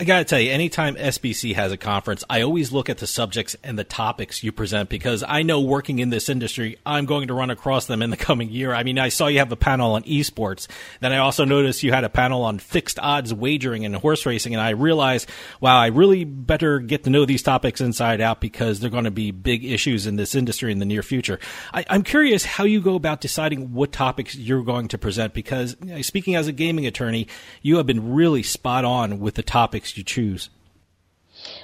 I 0.00 0.04
got 0.04 0.18
to 0.18 0.24
tell 0.24 0.40
you, 0.40 0.50
anytime 0.50 0.94
SBC 0.94 1.54
has 1.54 1.72
a 1.72 1.76
conference, 1.76 2.24
I 2.30 2.42
always 2.42 2.72
look 2.72 2.88
at 2.88 2.98
the 2.98 3.06
subjects 3.06 3.56
and 3.62 3.78
the 3.78 3.84
topics 3.84 4.42
you 4.42 4.52
present 4.52 4.88
because 4.88 5.24
I 5.26 5.42
know 5.42 5.60
working 5.60 5.98
in 5.98 6.10
this 6.10 6.28
industry, 6.28 6.78
I'm 6.86 7.04
going 7.04 7.28
to 7.28 7.34
run 7.34 7.50
across 7.50 7.86
them 7.86 8.02
in 8.02 8.10
the 8.10 8.16
coming 8.16 8.48
year. 8.50 8.72
I 8.72 8.82
mean, 8.82 8.98
I 8.98 9.08
saw 9.08 9.26
you 9.26 9.38
have 9.38 9.52
a 9.52 9.56
panel 9.56 9.92
on 9.92 10.02
esports. 10.04 10.68
Then 11.00 11.12
I 11.12 11.18
also 11.18 11.44
noticed 11.44 11.82
you 11.82 11.92
had 11.92 12.04
a 12.04 12.08
panel 12.08 12.44
on 12.44 12.58
fixed 12.58 12.98
odds 12.98 13.34
wagering 13.34 13.84
and 13.84 13.96
horse 13.96 14.24
racing. 14.24 14.54
And 14.54 14.62
I 14.62 14.70
realized, 14.70 15.28
wow, 15.60 15.78
I 15.78 15.88
really 15.88 16.24
better 16.24 16.78
get 16.78 17.04
to 17.04 17.10
know 17.10 17.24
these 17.24 17.42
topics 17.42 17.80
inside 17.80 18.20
out 18.20 18.40
because 18.40 18.80
they're 18.80 18.90
going 18.90 19.04
to 19.04 19.10
be 19.10 19.30
big 19.30 19.64
issues 19.64 20.06
in 20.06 20.16
this 20.16 20.34
industry 20.34 20.72
in 20.72 20.78
the 20.78 20.86
near 20.86 21.02
future. 21.02 21.38
I, 21.72 21.84
am 21.88 22.02
curious 22.02 22.44
how 22.44 22.64
you 22.64 22.80
go 22.80 22.94
about 22.94 23.20
deciding 23.20 23.72
what 23.72 23.92
topics 23.92 24.34
you're 24.34 24.62
going 24.62 24.88
to 24.88 24.98
present 24.98 25.34
because 25.34 25.76
you 25.82 25.94
know, 25.94 26.02
speaking 26.02 26.36
as 26.36 26.46
a 26.46 26.52
gaming 26.52 26.86
attorney, 26.86 27.26
you 27.62 27.76
have 27.78 27.86
been 27.86 28.14
really 28.14 28.42
spot 28.42 28.84
on 28.84 29.18
with 29.18 29.34
the 29.34 29.42
topics 29.48 29.96
you 29.96 30.04
choose? 30.04 30.50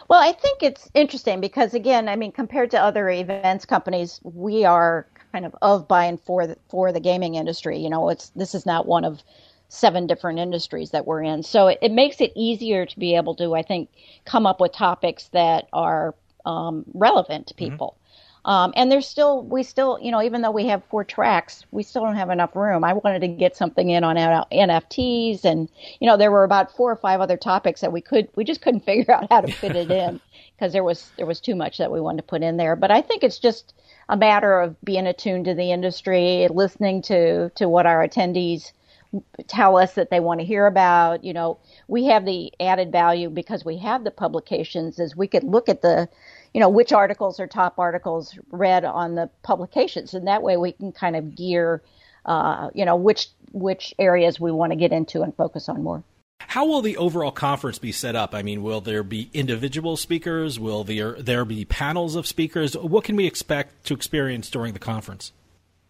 Well, 0.09 0.21
I 0.21 0.33
think 0.33 0.63
it's 0.63 0.89
interesting 0.95 1.41
because 1.41 1.75
again, 1.75 2.09
I 2.09 2.17
mean, 2.17 2.33
compared 2.33 2.71
to 2.73 2.81
other 2.81 3.09
events 3.11 3.65
companies, 3.65 4.21
we 4.23 4.65
are 4.65 5.07
kind 5.33 5.45
of 5.45 5.55
of 5.63 5.89
by 5.89 6.07
and 6.07 6.21
for 6.21 6.47
the, 6.47 6.57
for 6.69 6.93
the 6.93 7.01
gaming 7.01 7.35
industry. 7.35 7.79
You 7.79 7.91
know, 7.91 8.09
it's 8.09 8.31
this 8.31 8.55
is 8.55 8.67
not 8.67 8.87
one 8.87 9.05
of 9.05 9.23
seven 9.69 10.07
different 10.07 10.39
industries 10.39 10.91
that 10.91 11.07
we're 11.07 11.23
in, 11.23 11.43
so 11.43 11.69
it, 11.69 11.79
it 11.83 11.93
makes 11.93 12.21
it 12.21 12.33
easier 12.37 12.87
to 12.87 12.99
be 12.99 13.17
able 13.17 13.35
to, 13.37 13.55
I 13.55 13.63
think, 13.63 13.91
come 14.25 14.47
up 14.47 14.61
with 14.61 14.73
topics 14.73 15.29
that 15.29 15.69
are 15.73 16.15
um, 16.47 16.85
relevant 16.95 17.49
to 17.49 17.55
mm-hmm. 17.55 17.73
people. 17.73 17.97
Mm-hmm. 17.97 18.04
Um, 18.45 18.73
and 18.77 18.93
there's 18.93 19.07
still, 19.07 19.43
we 19.43 19.63
still, 19.63 19.99
you 20.03 20.11
know, 20.11 20.23
even 20.23 20.43
though 20.43 20.51
we 20.51 20.67
have 20.67 20.85
four 20.85 21.03
tracks, 21.05 21.65
we 21.71 21.83
still 21.83 22.05
don't 22.05 22.17
have 22.17 22.31
enough 22.31 22.55
room. 22.55 22.85
I 22.85 22.93
wanted 22.93 23.21
to 23.21 23.29
get 23.29 23.57
something 23.57 23.89
in 23.91 24.05
on 24.05 24.17
NFTs, 24.17 25.45
and 25.45 25.69
you 26.01 26.07
know, 26.07 26.17
there 26.17 26.31
were 26.31 26.45
about 26.45 26.77
four 26.77 26.93
or 26.93 26.97
five 26.97 27.21
other 27.21 27.37
topics 27.39 27.81
that 27.81 27.93
we 27.93 28.01
could, 28.01 28.29
we 28.37 28.45
just 28.45 28.61
couldn't 28.61 28.81
figure 28.85 29.15
out 29.15 29.29
how 29.31 29.41
to 29.41 29.53
fit 29.53 29.77
it 29.77 29.91
in 29.91 30.21
because 30.57 30.73
there 30.73 30.85
was 30.85 31.11
there 31.17 31.27
was 31.27 31.41
too 31.41 31.55
much 31.55 31.79
that 31.79 31.91
we 31.91 32.01
wanted 32.01 32.19
to 32.19 32.23
put 32.25 32.43
in 32.43 32.57
there. 32.57 32.77
But 32.77 32.91
I 32.91 33.01
think 33.01 33.25
it's 33.25 33.39
just 33.39 33.75
a 34.09 34.17
matter 34.17 34.61
of 34.61 34.81
being 34.83 35.07
attuned 35.07 35.47
to 35.47 35.55
the 35.55 35.73
industry, 35.73 36.47
listening 36.51 37.03
to 37.03 37.51
to 37.51 37.69
what 37.69 37.87
our 37.87 38.07
attendees 38.07 38.73
tell 39.47 39.77
us 39.77 39.95
that 39.95 40.11
they 40.11 40.21
want 40.21 40.41
to 40.41 40.47
hear 40.47 40.67
about. 40.67 41.25
You 41.25 41.33
know, 41.33 41.59
we 41.89 42.05
have 42.07 42.25
the 42.25 42.53
added 42.61 42.93
value 42.93 43.31
because 43.31 43.65
we 43.65 43.79
have 43.79 44.05
the 44.05 44.11
publications, 44.11 44.99
is 44.99 45.17
we 45.17 45.29
could 45.29 45.45
look 45.45 45.69
at 45.69 45.83
the 45.83 46.09
you 46.55 46.61
know 46.61 46.69
which 46.69 46.93
articles 46.93 47.41
are 47.41 47.47
top 47.47 47.79
articles 47.79 48.39
read 48.51 48.85
on 48.85 49.17
the 49.17 49.29
publications, 49.43 50.15
and 50.15 50.27
that 50.29 50.43
way 50.43 50.57
we 50.57 50.73
can 50.73 50.93
kind 50.93 51.17
of 51.17 51.35
gear, 51.35 51.83
uh, 52.25 52.71
you 52.75 52.85
know, 52.85 52.97
which 52.97 53.29
which 53.53 53.93
areas 53.99 54.41
we 54.41 54.51
want 54.51 54.73
to 54.73 54.77
get 54.77 54.93
into 54.93 55.23
and 55.23 55.35
focus 55.37 55.69
on 55.69 55.83
more. 55.83 56.03
How 56.41 56.67
will 56.67 56.83
the 56.83 56.97
overall 56.97 57.33
conference 57.33 57.79
be 57.79 57.91
set 57.91 58.15
up? 58.15 58.35
I 58.35 58.43
mean, 58.43 58.63
will 58.63 58.81
there 58.81 59.03
be 59.03 59.31
individual 59.33 59.97
speakers? 59.97 60.59
Will 60.59 60.85
there 60.85 61.15
there 61.21 61.45
be 61.45 61.65
panels 61.65 62.15
of 62.15 62.27
speakers? 62.27 62.77
What 62.77 63.05
can 63.05 63.17
we 63.17 63.27
expect 63.27 63.85
to 63.87 63.95
experience 63.95 64.49
during 64.49 64.73
the 64.73 64.79
conference? 64.79 65.33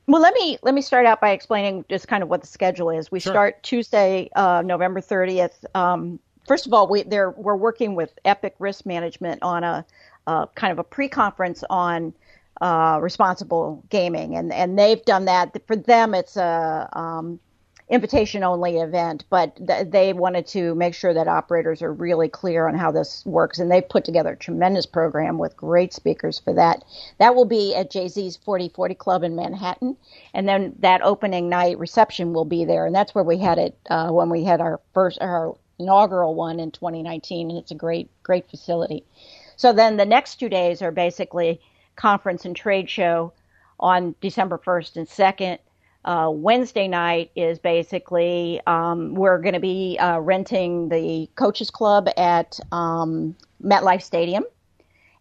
Well, 0.06 0.20
let 0.20 0.34
me 0.34 0.58
let 0.62 0.74
me 0.74 0.80
start 0.82 1.06
out 1.06 1.20
by 1.20 1.30
explaining 1.30 1.84
just 1.90 2.08
kind 2.08 2.22
of 2.22 2.28
what 2.28 2.40
the 2.40 2.46
schedule 2.46 2.90
is. 2.90 3.10
We 3.10 3.20
sure. 3.20 3.32
start 3.32 3.62
Tuesday, 3.62 4.30
uh, 4.34 4.62
November 4.64 5.00
thirtieth. 5.00 5.64
Um, 5.74 6.18
first 6.46 6.66
of 6.66 6.72
all, 6.72 6.88
we 6.88 7.02
there 7.02 7.30
we're 7.30 7.56
working 7.56 7.94
with 7.94 8.12
Epic 8.24 8.54
Risk 8.58 8.86
Management 8.86 9.42
on 9.42 9.64
a 9.64 9.84
uh, 10.26 10.46
kind 10.54 10.72
of 10.72 10.78
a 10.78 10.84
pre-conference 10.84 11.64
on 11.70 12.14
uh, 12.60 12.98
responsible 13.02 13.82
gaming, 13.90 14.36
and 14.36 14.52
and 14.52 14.78
they've 14.78 15.04
done 15.04 15.24
that. 15.26 15.56
For 15.66 15.76
them, 15.76 16.14
it's 16.14 16.36
a 16.36 16.88
um, 16.92 17.40
invitation-only 17.90 18.78
event, 18.78 19.24
but 19.28 19.54
th- 19.66 19.88
they 19.90 20.12
wanted 20.12 20.46
to 20.46 20.74
make 20.76 20.94
sure 20.94 21.12
that 21.12 21.28
operators 21.28 21.82
are 21.82 21.92
really 21.92 22.28
clear 22.28 22.66
on 22.66 22.74
how 22.74 22.90
this 22.90 23.26
works, 23.26 23.58
and 23.58 23.70
they've 23.70 23.88
put 23.88 24.04
together 24.04 24.32
a 24.32 24.36
tremendous 24.36 24.86
program 24.86 25.36
with 25.36 25.56
great 25.56 25.92
speakers 25.92 26.38
for 26.38 26.54
that. 26.54 26.84
That 27.18 27.34
will 27.34 27.44
be 27.44 27.74
at 27.74 27.90
Jay 27.90 28.08
Z's 28.08 28.36
4040 28.36 28.94
Club 28.94 29.22
in 29.24 29.36
Manhattan, 29.36 29.96
and 30.32 30.48
then 30.48 30.74
that 30.78 31.02
opening 31.02 31.48
night 31.48 31.78
reception 31.78 32.32
will 32.32 32.46
be 32.46 32.64
there, 32.64 32.86
and 32.86 32.94
that's 32.94 33.14
where 33.14 33.24
we 33.24 33.38
had 33.38 33.58
it 33.58 33.76
uh, 33.90 34.10
when 34.10 34.30
we 34.30 34.44
had 34.44 34.60
our 34.60 34.80
first 34.94 35.18
our 35.20 35.54
inaugural 35.78 36.34
one 36.34 36.60
in 36.60 36.70
2019, 36.70 37.50
and 37.50 37.58
it's 37.58 37.72
a 37.72 37.74
great 37.74 38.08
great 38.22 38.48
facility. 38.48 39.04
So 39.56 39.72
then 39.72 39.96
the 39.96 40.06
next 40.06 40.36
two 40.36 40.48
days 40.48 40.82
are 40.82 40.90
basically 40.90 41.60
conference 41.96 42.44
and 42.44 42.56
trade 42.56 42.88
show 42.90 43.32
on 43.78 44.14
December 44.20 44.58
1st 44.58 44.96
and 44.96 45.08
2nd. 45.08 45.58
Uh, 46.04 46.30
Wednesday 46.30 46.86
night 46.86 47.30
is 47.34 47.58
basically 47.58 48.60
um, 48.66 49.14
we're 49.14 49.38
going 49.38 49.54
to 49.54 49.60
be 49.60 49.96
uh, 49.98 50.18
renting 50.18 50.90
the 50.90 51.28
coaches 51.34 51.70
club 51.70 52.08
at 52.18 52.60
um, 52.72 53.34
MetLife 53.62 54.02
Stadium, 54.02 54.44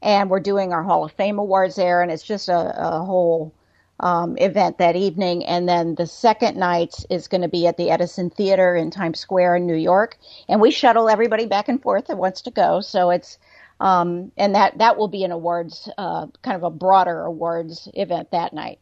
and 0.02 0.30
we're 0.30 0.41
doing 0.41 0.74
our 0.74 0.84
Hall 0.84 1.06
of 1.06 1.13
Fame 1.13 1.39
awards 1.39 1.78
there, 1.78 2.02
and 2.02 2.12
it's 2.12 2.24
just 2.24 2.50
a, 2.50 2.76
a 2.78 3.04
whole 3.04 3.54
um, 4.02 4.38
event 4.38 4.78
that 4.80 4.98
evening. 4.98 5.46
And 5.46 5.69
then 5.69 5.96
the 5.96 6.06
second 6.06 6.58
night 6.58 7.06
is 7.10 7.30
going 7.30 7.41
to 7.41 7.48
be 7.48 7.65
at 7.67 7.78
the 7.78 7.89
Edison 7.89 8.30
Theater 8.30 8.76
in 8.76 8.91
Times 8.91 9.19
Square 9.19 9.56
in 9.58 9.65
New 9.65 9.76
York. 9.76 10.17
And 10.50 10.60
we 10.60 10.72
shuttle 10.72 11.10
everybody 11.10 11.46
back 11.46 11.69
and 11.69 11.82
forth 11.82 12.08
that 12.08 12.17
wants 12.17 12.41
to 12.41 12.52
go. 12.52 12.82
So 12.82 13.10
it's, 13.10 13.38
um, 13.80 14.32
and 14.38 14.56
that, 14.56 14.78
that 14.78 14.98
will 14.98 15.08
be 15.08 15.24
an 15.24 15.32
awards, 15.32 15.90
uh, 15.98 16.28
kind 16.42 16.56
of 16.56 16.64
a 16.64 16.70
broader 16.70 17.22
awards 17.22 17.88
event 17.94 18.32
that 18.32 18.54
night. 18.54 18.80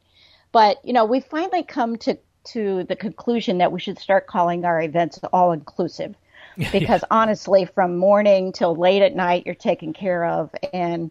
But, 0.51 0.77
you 0.83 0.93
know, 0.93 1.05
we 1.05 1.19
finally 1.19 1.63
come 1.63 1.97
to, 1.99 2.17
to 2.45 2.83
the 2.83 2.95
conclusion 2.95 3.59
that 3.59 3.71
we 3.71 3.79
should 3.79 3.99
start 3.99 4.27
calling 4.27 4.65
our 4.65 4.81
events 4.81 5.19
all 5.31 5.51
inclusive. 5.51 6.15
Because 6.73 7.01
yeah. 7.01 7.07
honestly, 7.11 7.63
from 7.63 7.95
morning 7.95 8.51
till 8.51 8.75
late 8.75 9.01
at 9.01 9.15
night, 9.15 9.45
you're 9.45 9.55
taken 9.55 9.93
care 9.93 10.25
of. 10.25 10.49
And, 10.73 11.09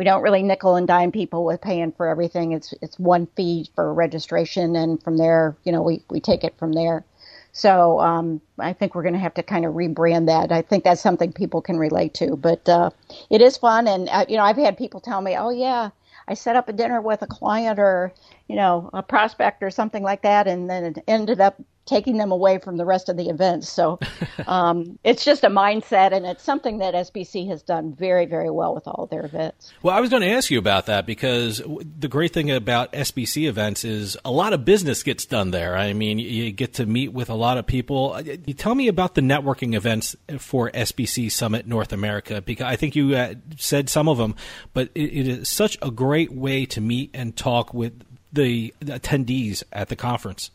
we 0.00 0.04
don't 0.04 0.22
really 0.22 0.42
nickel 0.42 0.76
and 0.76 0.86
dime 0.86 1.12
people 1.12 1.44
with 1.44 1.60
paying 1.60 1.92
for 1.92 2.08
everything. 2.08 2.52
It's 2.52 2.72
it's 2.80 2.98
one 2.98 3.26
fee 3.36 3.68
for 3.74 3.92
registration, 3.92 4.76
and 4.76 5.02
from 5.02 5.18
there, 5.18 5.56
you 5.64 5.72
know, 5.72 5.82
we 5.82 6.02
we 6.08 6.20
take 6.20 6.44
it 6.44 6.56
from 6.58 6.72
there. 6.72 7.04
So 7.52 8.00
um, 8.00 8.40
I 8.58 8.72
think 8.72 8.94
we're 8.94 9.02
going 9.02 9.14
to 9.14 9.20
have 9.20 9.34
to 9.34 9.42
kind 9.42 9.64
of 9.66 9.74
rebrand 9.74 10.26
that. 10.26 10.52
I 10.52 10.62
think 10.62 10.84
that's 10.84 11.02
something 11.02 11.32
people 11.32 11.62
can 11.62 11.78
relate 11.78 12.14
to. 12.14 12.36
But 12.36 12.68
uh, 12.68 12.90
it 13.30 13.42
is 13.42 13.56
fun, 13.58 13.88
and 13.88 14.08
uh, 14.10 14.26
you 14.28 14.36
know, 14.36 14.44
I've 14.44 14.56
had 14.56 14.78
people 14.78 15.00
tell 15.00 15.20
me, 15.22 15.36
"Oh 15.36 15.50
yeah, 15.50 15.90
I 16.28 16.34
set 16.34 16.56
up 16.56 16.68
a 16.68 16.72
dinner 16.74 17.00
with 17.00 17.22
a 17.22 17.26
client 17.26 17.78
or 17.78 18.12
you 18.50 18.56
know 18.56 18.90
a 18.92 19.00
prospect 19.00 19.62
or 19.62 19.70
something 19.70 20.02
like 20.02 20.22
that, 20.22 20.48
and 20.48 20.68
then 20.68 20.84
it 20.84 21.04
ended 21.06 21.40
up 21.40 21.62
taking 21.86 22.18
them 22.18 22.30
away 22.30 22.58
from 22.58 22.76
the 22.76 22.84
rest 22.84 23.08
of 23.08 23.16
the 23.16 23.28
events. 23.28 23.68
So 23.68 23.98
um, 24.46 24.98
it's 25.02 25.24
just 25.24 25.44
a 25.44 25.48
mindset, 25.48 26.12
and 26.12 26.26
it's 26.26 26.42
something 26.42 26.78
that 26.78 26.94
SBC 26.94 27.48
has 27.48 27.62
done 27.62 27.94
very, 27.94 28.26
very 28.26 28.50
well 28.50 28.74
with 28.74 28.86
all 28.86 29.06
their 29.10 29.24
events. 29.24 29.72
Well, 29.82 29.96
I 29.96 30.00
was 30.00 30.10
going 30.10 30.22
to 30.22 30.30
ask 30.30 30.50
you 30.50 30.58
about 30.58 30.86
that 30.86 31.06
because 31.06 31.62
the 31.98 32.08
great 32.08 32.32
thing 32.32 32.50
about 32.50 32.92
SBC 32.92 33.48
events 33.48 33.84
is 33.84 34.16
a 34.24 34.30
lot 34.30 34.52
of 34.52 34.64
business 34.64 35.02
gets 35.02 35.26
done 35.26 35.50
there. 35.50 35.76
I 35.76 35.92
mean, 35.92 36.18
you 36.18 36.52
get 36.52 36.74
to 36.74 36.86
meet 36.86 37.12
with 37.12 37.30
a 37.30 37.34
lot 37.34 37.58
of 37.58 37.66
people. 37.66 38.14
Uh, 38.14 38.22
you 38.46 38.54
tell 38.54 38.74
me 38.74 38.88
about 38.88 39.14
the 39.14 39.20
networking 39.20 39.74
events 39.74 40.14
for 40.38 40.70
SBC 40.70 41.30
Summit 41.30 41.66
North 41.66 41.92
America 41.92 42.40
because 42.40 42.66
I 42.66 42.76
think 42.76 42.94
you 42.94 43.14
uh, 43.14 43.34
said 43.58 43.88
some 43.88 44.08
of 44.08 44.18
them, 44.18 44.34
but 44.72 44.90
it 44.94 45.28
is 45.28 45.48
such 45.48 45.78
a 45.82 45.90
great 45.90 46.32
way 46.32 46.66
to 46.66 46.80
meet 46.80 47.10
and 47.14 47.36
talk 47.36 47.74
with 47.74 48.04
the 48.32 48.74
attendees 48.82 49.62
at 49.72 49.88
the 49.88 49.96
conference. 49.96 50.50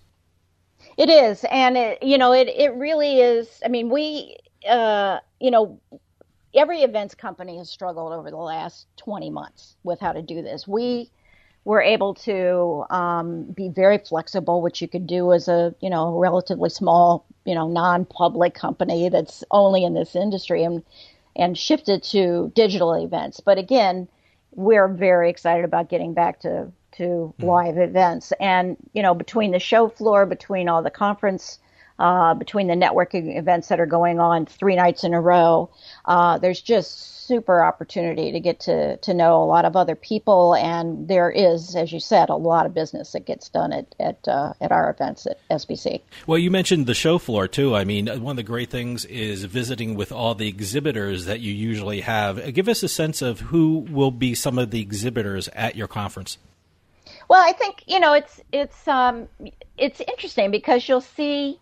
It 0.97 1.09
is, 1.09 1.45
and 1.51 1.77
it 1.77 2.03
you 2.03 2.17
know 2.17 2.31
it 2.31 2.47
it 2.47 2.73
really 2.75 3.19
is. 3.19 3.61
I 3.63 3.67
mean, 3.67 3.89
we 3.89 4.37
uh, 4.67 5.19
you 5.39 5.51
know 5.51 5.79
every 6.55 6.81
events 6.83 7.15
company 7.15 7.57
has 7.57 7.69
struggled 7.69 8.13
over 8.13 8.31
the 8.31 8.37
last 8.37 8.87
20 8.97 9.29
months 9.29 9.75
with 9.83 9.99
how 9.99 10.13
to 10.13 10.21
do 10.21 10.41
this. 10.41 10.67
We 10.67 11.11
were 11.65 11.81
able 11.81 12.13
to 12.13 12.85
um, 12.89 13.43
be 13.43 13.69
very 13.69 13.97
flexible, 13.97 14.61
which 14.61 14.81
you 14.81 14.87
could 14.87 15.07
do 15.07 15.33
as 15.33 15.47
a 15.47 15.75
you 15.81 15.89
know 15.89 16.17
relatively 16.17 16.69
small 16.69 17.25
you 17.45 17.55
know 17.55 17.67
non-public 17.67 18.53
company 18.53 19.09
that's 19.09 19.43
only 19.51 19.83
in 19.83 19.93
this 19.93 20.15
industry 20.15 20.63
and 20.63 20.83
and 21.35 21.57
shifted 21.57 22.03
to 22.03 22.51
digital 22.55 22.93
events. 22.93 23.41
But 23.41 23.57
again, 23.57 24.07
we're 24.51 24.87
very 24.87 25.29
excited 25.29 25.65
about 25.65 25.89
getting 25.89 26.13
back 26.13 26.39
to 26.41 26.71
to 26.97 27.33
mm. 27.39 27.45
live 27.45 27.77
events. 27.77 28.33
And, 28.39 28.77
you 28.93 29.01
know, 29.01 29.13
between 29.13 29.51
the 29.51 29.59
show 29.59 29.89
floor, 29.89 30.25
between 30.25 30.69
all 30.69 30.83
the 30.83 30.91
conference, 30.91 31.59
uh, 31.97 32.33
between 32.33 32.67
the 32.67 32.73
networking 32.73 33.37
events 33.37 33.69
that 33.69 33.79
are 33.79 33.85
going 33.85 34.19
on 34.19 34.45
three 34.45 34.75
nights 34.75 35.03
in 35.03 35.13
a 35.13 35.21
row, 35.21 35.69
uh, 36.05 36.37
there's 36.37 36.61
just 36.61 37.25
super 37.25 37.63
opportunity 37.63 38.33
to 38.33 38.39
get 38.39 38.59
to, 38.59 38.97
to 38.97 39.13
know 39.13 39.41
a 39.41 39.45
lot 39.45 39.65
of 39.65 39.75
other 39.75 39.95
people. 39.95 40.53
And 40.55 41.07
there 41.07 41.31
is, 41.31 41.75
as 41.75 41.91
you 41.91 41.99
said, 41.99 42.29
a 42.29 42.35
lot 42.35 42.65
of 42.65 42.73
business 42.73 43.13
that 43.13 43.25
gets 43.25 43.49
done 43.49 43.73
at, 43.73 43.95
at, 43.99 44.27
uh, 44.27 44.53
at 44.61 44.71
our 44.71 44.89
events 44.91 45.25
at 45.25 45.39
SBC. 45.49 46.01
Well, 46.27 46.37
you 46.37 46.51
mentioned 46.51 46.85
the 46.85 46.93
show 46.93 47.17
floor 47.17 47.47
too. 47.47 47.75
I 47.75 47.83
mean, 47.83 48.07
one 48.21 48.33
of 48.33 48.37
the 48.37 48.43
great 48.43 48.69
things 48.69 49.05
is 49.05 49.43
visiting 49.45 49.95
with 49.95 50.11
all 50.11 50.35
the 50.35 50.47
exhibitors 50.47 51.25
that 51.25 51.39
you 51.39 51.53
usually 51.53 52.01
have. 52.01 52.53
Give 52.53 52.67
us 52.67 52.83
a 52.83 52.89
sense 52.89 53.21
of 53.21 53.39
who 53.39 53.79
will 53.89 54.11
be 54.11 54.35
some 54.35 54.59
of 54.59 54.71
the 54.71 54.81
exhibitors 54.81 55.47
at 55.49 55.75
your 55.75 55.87
conference. 55.87 56.37
Well, 57.29 57.43
I 57.43 57.53
think 57.53 57.83
you 57.87 57.99
know 57.99 58.13
it's 58.13 58.41
it's 58.51 58.87
um, 58.87 59.27
it's 59.77 60.01
interesting 60.01 60.51
because 60.51 60.87
you'll 60.87 61.01
see 61.01 61.59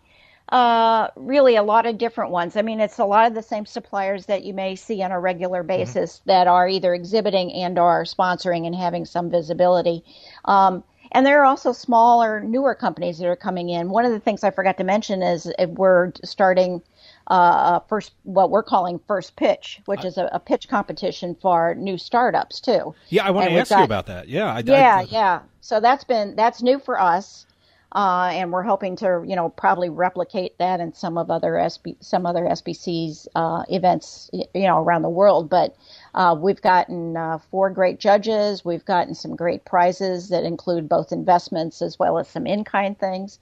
uh, 0.50 1.08
really 1.16 1.56
a 1.56 1.62
lot 1.62 1.86
of 1.86 1.98
different 1.98 2.30
ones. 2.30 2.56
I 2.56 2.62
mean, 2.62 2.80
it's 2.80 2.98
a 2.98 3.04
lot 3.04 3.26
of 3.26 3.34
the 3.34 3.42
same 3.42 3.66
suppliers 3.66 4.26
that 4.26 4.44
you 4.44 4.52
may 4.52 4.76
see 4.76 5.02
on 5.02 5.10
a 5.10 5.18
regular 5.18 5.60
mm-hmm. 5.60 5.68
basis 5.68 6.18
mm-hmm. 6.18 6.30
that 6.30 6.46
are 6.46 6.68
either 6.68 6.94
exhibiting 6.94 7.52
and 7.52 7.78
are 7.78 8.04
sponsoring 8.04 8.66
and 8.66 8.74
having 8.74 9.04
some 9.04 9.30
visibility. 9.30 10.04
Um, 10.44 10.84
and 11.12 11.24
there 11.24 11.40
are 11.40 11.44
also 11.44 11.72
smaller, 11.72 12.40
newer 12.40 12.74
companies 12.74 13.18
that 13.18 13.26
are 13.26 13.36
coming 13.36 13.68
in. 13.68 13.88
One 13.88 14.04
of 14.04 14.12
the 14.12 14.20
things 14.20 14.42
I 14.42 14.50
forgot 14.50 14.78
to 14.78 14.84
mention 14.84 15.22
is 15.22 15.50
we're 15.68 16.12
starting 16.24 16.82
uh, 17.26 17.80
first 17.80 18.12
what 18.24 18.50
we're 18.50 18.62
calling 18.62 19.00
first 19.06 19.36
pitch, 19.36 19.80
which 19.86 20.04
is 20.04 20.18
a, 20.18 20.28
a, 20.32 20.40
pitch 20.40 20.68
competition 20.68 21.34
for 21.40 21.74
new 21.74 21.96
startups 21.96 22.60
too. 22.60 22.94
Yeah, 23.08 23.24
I 23.24 23.30
want 23.30 23.46
and 23.46 23.54
to 23.54 23.60
ask 23.60 23.70
got, 23.70 23.78
you 23.78 23.84
about 23.84 24.06
that. 24.06 24.28
Yeah, 24.28 24.52
I, 24.52 24.58
yeah, 24.60 24.96
I, 24.98 25.06
yeah. 25.10 25.40
So 25.60 25.80
that's 25.80 26.04
been 26.04 26.36
that's 26.36 26.62
new 26.62 26.78
for 26.78 27.00
us, 27.00 27.46
uh, 27.92 28.30
and 28.30 28.52
we're 28.52 28.62
hoping 28.62 28.96
to 28.96 29.24
you 29.26 29.36
know 29.36 29.48
probably 29.48 29.88
replicate 29.88 30.58
that 30.58 30.80
in 30.80 30.92
some 30.92 31.16
of 31.16 31.30
other 31.30 31.52
SB, 31.52 31.96
some 32.00 32.26
other 32.26 32.42
SBC's 32.42 33.26
uh, 33.34 33.62
events 33.70 34.30
you 34.32 34.44
know 34.54 34.82
around 34.82 35.00
the 35.00 35.08
world. 35.08 35.48
But 35.48 35.74
uh, 36.14 36.36
we've 36.38 36.60
gotten 36.60 37.16
uh, 37.16 37.38
four 37.50 37.70
great 37.70 38.00
judges. 38.00 38.66
We've 38.66 38.84
gotten 38.84 39.14
some 39.14 39.34
great 39.34 39.64
prizes 39.64 40.28
that 40.28 40.44
include 40.44 40.90
both 40.90 41.10
investments 41.10 41.80
as 41.80 41.98
well 41.98 42.18
as 42.18 42.28
some 42.28 42.46
in 42.46 42.64
kind 42.64 42.98
things 42.98 43.38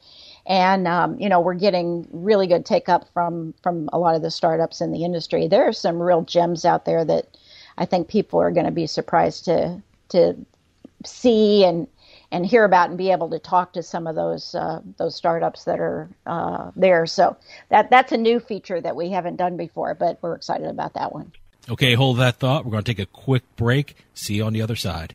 and 0.47 0.89
um, 0.89 1.19
you 1.19 1.29
know 1.29 1.41
we're 1.41 1.55
getting 1.55 2.07
really 2.13 2.47
good 2.47 2.67
take 2.67 2.89
up 2.89 3.09
from 3.13 3.55
from 3.63 3.89
a 3.93 3.99
lot 3.99 4.15
of 4.15 4.23
the 4.23 4.31
startups 4.31 4.81
in 4.81 4.93
the 4.93 5.05
industry. 5.05 5.49
There 5.49 5.69
are 5.69 5.73
some 5.73 6.01
real 6.01 6.23
gems 6.23 6.65
out 6.65 6.85
there 6.85 7.05
that 7.05 7.37
I 7.79 7.85
think 7.85 8.09
people 8.09 8.41
are 8.41 8.51
going 8.51 8.67
to 8.67 8.73
be 8.73 8.87
surprised 8.87 9.45
to 9.47 9.83
to 10.11 10.37
see 11.05 11.65
and 11.65 11.87
and 12.31 12.47
hear 12.47 12.65
about 12.65 12.89
and 12.89 12.97
be 12.97 13.13
able 13.13 13.31
to 13.31 13.39
talk 13.39 13.75
to 13.75 13.83
some 13.83 14.07
of 14.07 14.15
those 14.15 14.55
uh, 14.55 14.81
those 14.97 15.15
startups 15.15 15.65
that 15.65 15.79
are 15.79 16.09
uh, 16.27 16.71
there. 16.75 17.07
So 17.07 17.37
that 17.69 17.91
that's 17.91 18.13
a 18.13 18.17
new 18.17 18.41
feature 18.41 18.81
that 18.81 18.97
we 18.97 19.11
haven't 19.11 19.37
done 19.37 19.57
before, 19.57 19.95
but 19.95 20.19
we're 20.23 20.35
excited 20.35 20.67
about 20.67 20.95
that 20.95 21.13
one. 21.13 21.33
Okay, 21.71 21.95
hold 21.95 22.19
that 22.19 22.37
thought. 22.37 22.65
We're 22.65 22.73
going 22.73 22.85
to 22.85 22.95
take 22.95 23.07
a 23.07 23.07
quick 23.07 23.45
break. 23.55 23.97
See 24.15 24.35
you 24.35 24.45
on 24.45 24.53
the 24.53 24.63
other 24.63 24.75
side. 24.75 25.15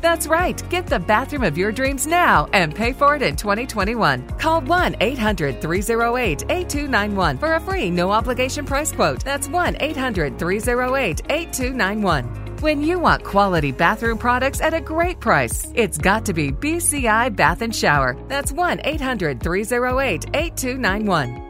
That's 0.00 0.26
right. 0.26 0.62
Get 0.70 0.86
the 0.86 0.98
bathroom 0.98 1.44
of 1.44 1.58
your 1.58 1.72
dreams 1.72 2.06
now 2.06 2.48
and 2.52 2.74
pay 2.74 2.92
for 2.92 3.16
it 3.16 3.22
in 3.22 3.36
2021. 3.36 4.28
Call 4.38 4.60
1 4.60 4.96
800 5.00 5.60
308 5.60 6.44
8291 6.48 7.38
for 7.38 7.54
a 7.54 7.60
free 7.60 7.90
no 7.90 8.10
obligation 8.10 8.64
price 8.64 8.92
quote. 8.92 9.24
That's 9.24 9.48
1 9.48 9.76
800 9.80 10.38
308 10.38 11.22
8291. 11.28 12.58
When 12.60 12.82
you 12.82 12.98
want 12.98 13.22
quality 13.22 13.70
bathroom 13.70 14.18
products 14.18 14.60
at 14.60 14.74
a 14.74 14.80
great 14.80 15.20
price, 15.20 15.70
it's 15.74 15.96
got 15.96 16.26
to 16.26 16.32
be 16.32 16.50
BCI 16.50 17.36
Bath 17.36 17.62
and 17.62 17.74
Shower. 17.74 18.16
That's 18.26 18.50
1 18.52 18.80
800 18.84 19.40
308 19.40 20.26
8291. 20.34 21.47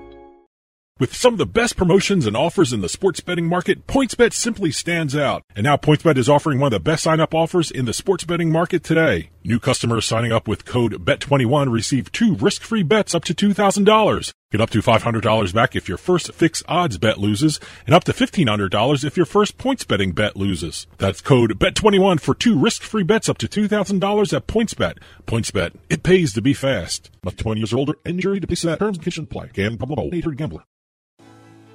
With 0.99 1.15
some 1.15 1.35
of 1.35 1.39
the 1.39 1.47
best 1.47 1.77
promotions 1.77 2.27
and 2.27 2.37
offers 2.37 2.73
in 2.73 2.81
the 2.81 2.89
sports 2.89 3.21
betting 3.21 3.47
market, 3.47 3.87
PointsBet 3.87 4.33
simply 4.33 4.73
stands 4.73 5.15
out. 5.15 5.45
And 5.55 5.63
now 5.63 5.77
PointsBet 5.77 6.17
is 6.17 6.29
offering 6.29 6.59
one 6.59 6.73
of 6.73 6.73
the 6.73 6.91
best 6.91 7.05
sign-up 7.05 7.37
offers 7.37 7.71
in 7.71 7.85
the 7.85 7.93
sports 7.93 8.25
betting 8.25 8.51
market 8.51 8.83
today. 8.83 9.31
New 9.45 9.61
customers 9.61 10.07
signing 10.07 10.33
up 10.33 10.49
with 10.49 10.65
code 10.65 11.05
BET21 11.05 11.71
receive 11.71 12.11
two 12.11 12.35
risk-free 12.35 12.83
bets 12.83 13.15
up 13.15 13.23
to 13.27 13.33
$2,000. 13.33 14.33
Get 14.51 14.61
up 14.61 14.71
to 14.71 14.83
$500 14.83 15.55
back 15.55 15.77
if 15.77 15.89
your 15.89 15.99
first 15.99 16.33
fixed 16.33 16.65
odds 16.67 16.99
bet 16.99 17.19
loses, 17.19 17.61
and 17.87 17.95
up 17.95 18.03
to 18.05 18.13
$1,500 18.13 19.05
if 19.05 19.17
your 19.17 19.27
first 19.27 19.57
points 19.57 19.85
betting 19.85 20.11
bet 20.11 20.37
loses. 20.37 20.89
That's 20.97 21.21
code 21.21 21.61
BET21 21.61 22.19
for 22.19 22.35
two 22.35 22.59
risk-free 22.59 23.05
bets 23.05 23.29
up 23.29 23.39
to 23.39 23.47
$2,000 23.47 24.37
at 24.37 24.49
PointsBet. 24.49 24.99
PointsBet. 25.27 25.77
It 25.89 26.03
pays 26.03 26.33
to 26.33 26.43
be 26.43 26.55
fast. 26.55 27.13
Must 27.23 27.39
20 27.39 27.61
years 27.61 27.73
older. 27.73 27.95
Injury 28.05 28.41
to 28.41 28.49
place 28.49 28.63
that 28.63 28.81
terms 28.81 28.97
and 28.97 29.03
conditions 29.05 29.29
apply. 29.31 29.51
Gambling 29.53 29.79
problem. 29.79 30.13
800 30.13 30.37
gambler. 30.37 30.65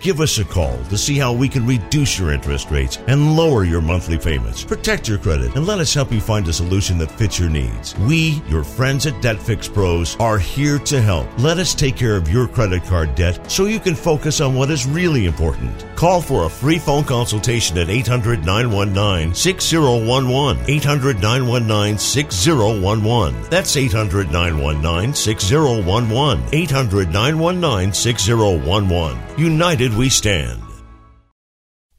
Give 0.00 0.22
us 0.22 0.38
a 0.38 0.46
call 0.46 0.82
to 0.84 0.96
see 0.96 1.18
how 1.18 1.34
we 1.34 1.46
can 1.46 1.66
reduce 1.66 2.18
your 2.18 2.32
interest 2.32 2.70
rates 2.70 2.98
and 3.06 3.36
lower 3.36 3.64
your 3.64 3.82
monthly 3.82 4.16
payments. 4.16 4.64
Protect 4.64 5.06
your 5.06 5.18
credit 5.18 5.54
and 5.56 5.66
let 5.66 5.78
us 5.78 5.92
help 5.92 6.10
you 6.10 6.22
find 6.22 6.48
a 6.48 6.54
solution 6.54 6.96
that 6.98 7.10
fits 7.10 7.38
your 7.38 7.50
needs. 7.50 7.94
We, 7.98 8.42
your 8.48 8.64
friends 8.64 9.04
at 9.06 9.20
Debt 9.20 9.38
Fix 9.38 9.68
Pros, 9.68 10.16
are 10.16 10.38
here 10.38 10.78
to 10.78 11.02
help. 11.02 11.28
Let 11.38 11.58
us 11.58 11.74
take 11.74 11.96
care 11.96 12.16
of 12.16 12.30
your 12.30 12.48
credit 12.48 12.82
card 12.84 13.14
debt 13.14 13.50
so 13.50 13.66
you 13.66 13.78
can 13.78 13.94
focus 13.94 14.40
on 14.40 14.54
what 14.54 14.70
is 14.70 14.86
really 14.86 15.26
important. 15.26 15.84
Call 15.96 16.22
for 16.22 16.46
a 16.46 16.48
free 16.48 16.78
phone 16.78 17.04
consultation 17.04 17.76
at 17.76 17.90
800 17.90 18.46
919 18.46 19.34
6011. 19.34 20.64
800 20.66 21.20
919 21.20 21.98
6011. 21.98 23.50
That's 23.50 23.76
800 23.76 24.32
919 24.32 25.12
6011. 25.12 26.44
800 26.52 27.12
919 27.12 27.92
6011. 27.92 29.38
United 29.38 29.89
we 29.94 30.08
stand. 30.08 30.69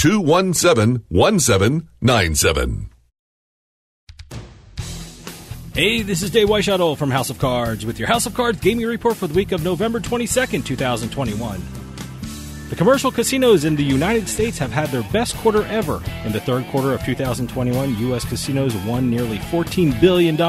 217 0.00 1.04
1797. 1.10 2.90
Hey, 5.74 6.00
this 6.00 6.22
is 6.22 6.30
Dave 6.30 6.48
Weishaupt 6.48 6.96
from 6.96 7.10
House 7.10 7.28
of 7.28 7.38
Cards 7.38 7.84
with 7.84 7.98
your 7.98 8.08
House 8.08 8.24
of 8.24 8.32
Cards 8.32 8.58
gaming 8.60 8.86
report 8.86 9.18
for 9.18 9.26
the 9.26 9.34
week 9.34 9.52
of 9.52 9.62
November 9.62 10.00
22nd, 10.00 10.64
2021. 10.64 11.79
The 12.70 12.76
commercial 12.76 13.10
casinos 13.10 13.64
in 13.64 13.74
the 13.74 13.82
United 13.82 14.28
States 14.28 14.56
have 14.58 14.70
had 14.70 14.90
their 14.90 15.02
best 15.10 15.36
quarter 15.38 15.64
ever. 15.64 16.00
In 16.24 16.30
the 16.30 16.38
third 16.38 16.64
quarter 16.68 16.94
of 16.94 17.04
2021, 17.04 17.98
U.S. 17.98 18.24
casinos 18.24 18.76
won 18.86 19.10
nearly 19.10 19.38
$14 19.38 20.00
billion. 20.00 20.40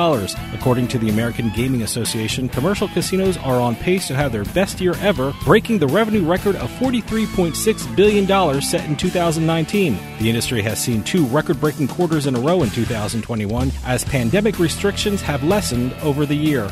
According 0.53 0.87
to 0.89 0.99
the 0.99 1.09
American 1.09 1.51
Gaming 1.55 1.81
Association, 1.81 2.47
commercial 2.47 2.87
casinos 2.89 3.37
are 3.37 3.59
on 3.59 3.75
pace 3.75 4.05
to 4.05 4.13
have 4.13 4.31
their 4.31 4.45
best 4.45 4.79
year 4.79 4.93
ever, 4.97 5.33
breaking 5.45 5.79
the 5.79 5.87
revenue 5.87 6.23
record 6.23 6.55
of 6.57 6.69
$43.6 6.73 7.95
billion 7.95 8.61
set 8.61 8.85
in 8.85 8.95
2019. 8.95 9.97
The 10.19 10.29
industry 10.29 10.61
has 10.61 10.79
seen 10.79 11.03
two 11.03 11.25
record 11.25 11.59
breaking 11.59 11.87
quarters 11.87 12.27
in 12.27 12.35
a 12.35 12.39
row 12.39 12.61
in 12.61 12.69
2021 12.69 13.71
as 13.83 14.05
pandemic 14.05 14.59
restrictions 14.59 15.23
have 15.23 15.43
lessened 15.43 15.93
over 16.03 16.27
the 16.27 16.35
year. 16.35 16.71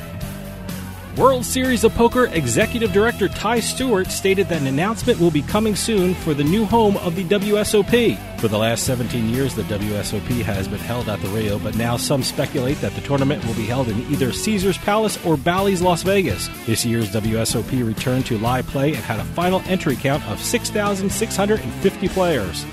World 1.19 1.43
Series 1.43 1.83
of 1.83 1.93
Poker 1.95 2.27
Executive 2.27 2.93
Director 2.93 3.27
Ty 3.27 3.59
Stewart 3.59 4.07
stated 4.07 4.47
that 4.47 4.61
an 4.61 4.67
announcement 4.67 5.19
will 5.19 5.31
be 5.31 5.41
coming 5.41 5.75
soon 5.75 6.15
for 6.15 6.33
the 6.33 6.45
new 6.45 6.63
home 6.63 6.95
of 6.95 7.17
the 7.17 7.25
WSOP. 7.25 8.39
For 8.39 8.47
the 8.47 8.57
last 8.57 8.85
17 8.85 9.27
years, 9.27 9.53
the 9.53 9.63
WSOP 9.63 10.41
has 10.43 10.69
been 10.69 10.79
held 10.79 11.09
at 11.09 11.21
the 11.21 11.27
Rio, 11.27 11.59
but 11.59 11.75
now 11.75 11.97
some 11.97 12.23
speculate 12.23 12.79
that 12.79 12.95
the 12.95 13.01
tournament 13.01 13.45
will 13.45 13.53
be 13.55 13.65
held 13.65 13.89
in 13.89 13.99
either 14.09 14.31
Caesars 14.31 14.77
Palace 14.77 15.21
or 15.25 15.35
Bally's 15.35 15.81
Las 15.81 16.03
Vegas. 16.03 16.47
This 16.65 16.85
year's 16.85 17.11
WSOP 17.11 17.85
returned 17.85 18.25
to 18.27 18.37
live 18.37 18.65
play 18.67 18.93
and 18.93 19.03
had 19.03 19.19
a 19.19 19.25
final 19.25 19.61
entry 19.65 19.97
count 19.97 20.25
of 20.29 20.39
6,650 20.39 22.07
players. 22.07 22.65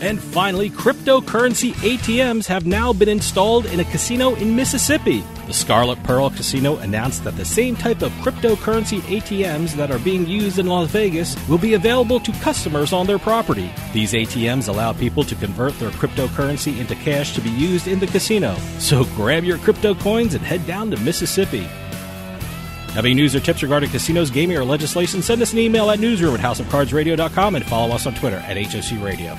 And 0.00 0.20
finally, 0.20 0.70
cryptocurrency 0.70 1.72
ATMs 1.74 2.46
have 2.46 2.64
now 2.64 2.92
been 2.92 3.08
installed 3.08 3.66
in 3.66 3.80
a 3.80 3.84
casino 3.84 4.34
in 4.36 4.56
Mississippi. 4.56 5.22
The 5.46 5.52
Scarlet 5.52 6.02
Pearl 6.04 6.30
Casino 6.30 6.76
announced 6.76 7.24
that 7.24 7.36
the 7.36 7.44
same 7.44 7.76
type 7.76 8.02
of 8.02 8.12
cryptocurrency 8.22 9.00
ATMs 9.00 9.74
that 9.74 9.90
are 9.90 9.98
being 9.98 10.26
used 10.26 10.58
in 10.58 10.66
Las 10.66 10.88
Vegas 10.90 11.36
will 11.48 11.58
be 11.58 11.74
available 11.74 12.20
to 12.20 12.32
customers 12.40 12.92
on 12.92 13.06
their 13.06 13.18
property. 13.18 13.70
These 13.92 14.12
ATMs 14.12 14.68
allow 14.68 14.92
people 14.92 15.24
to 15.24 15.34
convert 15.34 15.78
their 15.78 15.90
cryptocurrency 15.90 16.78
into 16.78 16.94
cash 16.94 17.34
to 17.34 17.40
be 17.40 17.50
used 17.50 17.88
in 17.88 17.98
the 17.98 18.06
casino. 18.06 18.54
So 18.78 19.04
grab 19.16 19.44
your 19.44 19.58
crypto 19.58 19.94
coins 19.94 20.34
and 20.34 20.44
head 20.44 20.66
down 20.66 20.90
to 20.92 20.96
Mississippi. 20.98 21.68
Having 22.94 23.16
news 23.16 23.34
or 23.34 23.40
tips 23.40 23.62
regarding 23.62 23.90
casinos, 23.90 24.30
gaming, 24.30 24.56
or 24.56 24.64
legislation, 24.64 25.22
send 25.22 25.42
us 25.42 25.52
an 25.52 25.58
email 25.58 25.90
at 25.90 26.00
newsroom 26.00 26.34
at 26.34 26.40
houseofcardsradio.com 26.40 27.54
and 27.54 27.64
follow 27.66 27.94
us 27.94 28.06
on 28.06 28.14
Twitter 28.14 28.38
at 28.38 28.56
HOC 28.56 29.02
Radio. 29.02 29.38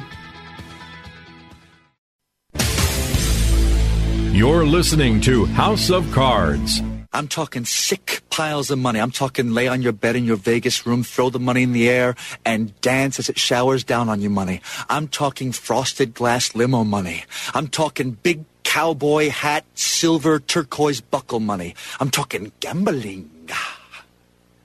You're 4.31 4.65
listening 4.65 5.19
to 5.21 5.45
House 5.45 5.89
of 5.89 6.09
Cards. 6.13 6.81
I'm 7.11 7.27
talking 7.27 7.65
sick 7.65 8.21
piles 8.29 8.71
of 8.71 8.79
money. 8.79 9.01
I'm 9.01 9.11
talking 9.11 9.51
lay 9.51 9.67
on 9.67 9.81
your 9.81 9.91
bed 9.91 10.15
in 10.15 10.23
your 10.23 10.37
Vegas 10.37 10.85
room, 10.87 11.03
throw 11.03 11.29
the 11.29 11.37
money 11.37 11.63
in 11.63 11.73
the 11.73 11.89
air, 11.89 12.15
and 12.45 12.79
dance 12.79 13.19
as 13.19 13.27
it 13.27 13.37
showers 13.37 13.83
down 13.83 14.07
on 14.07 14.21
you 14.21 14.29
money. 14.29 14.61
I'm 14.89 15.09
talking 15.09 15.51
frosted 15.51 16.13
glass 16.13 16.55
limo 16.55 16.85
money. 16.85 17.25
I'm 17.53 17.67
talking 17.67 18.11
big 18.23 18.45
cowboy 18.63 19.31
hat, 19.31 19.65
silver 19.75 20.39
turquoise 20.39 21.01
buckle 21.01 21.41
money. 21.41 21.75
I'm 21.99 22.09
talking 22.09 22.53
gambling. 22.61 23.29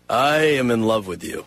I 0.08 0.36
am 0.36 0.70
in 0.70 0.84
love 0.84 1.08
with 1.08 1.24
you. 1.24 1.44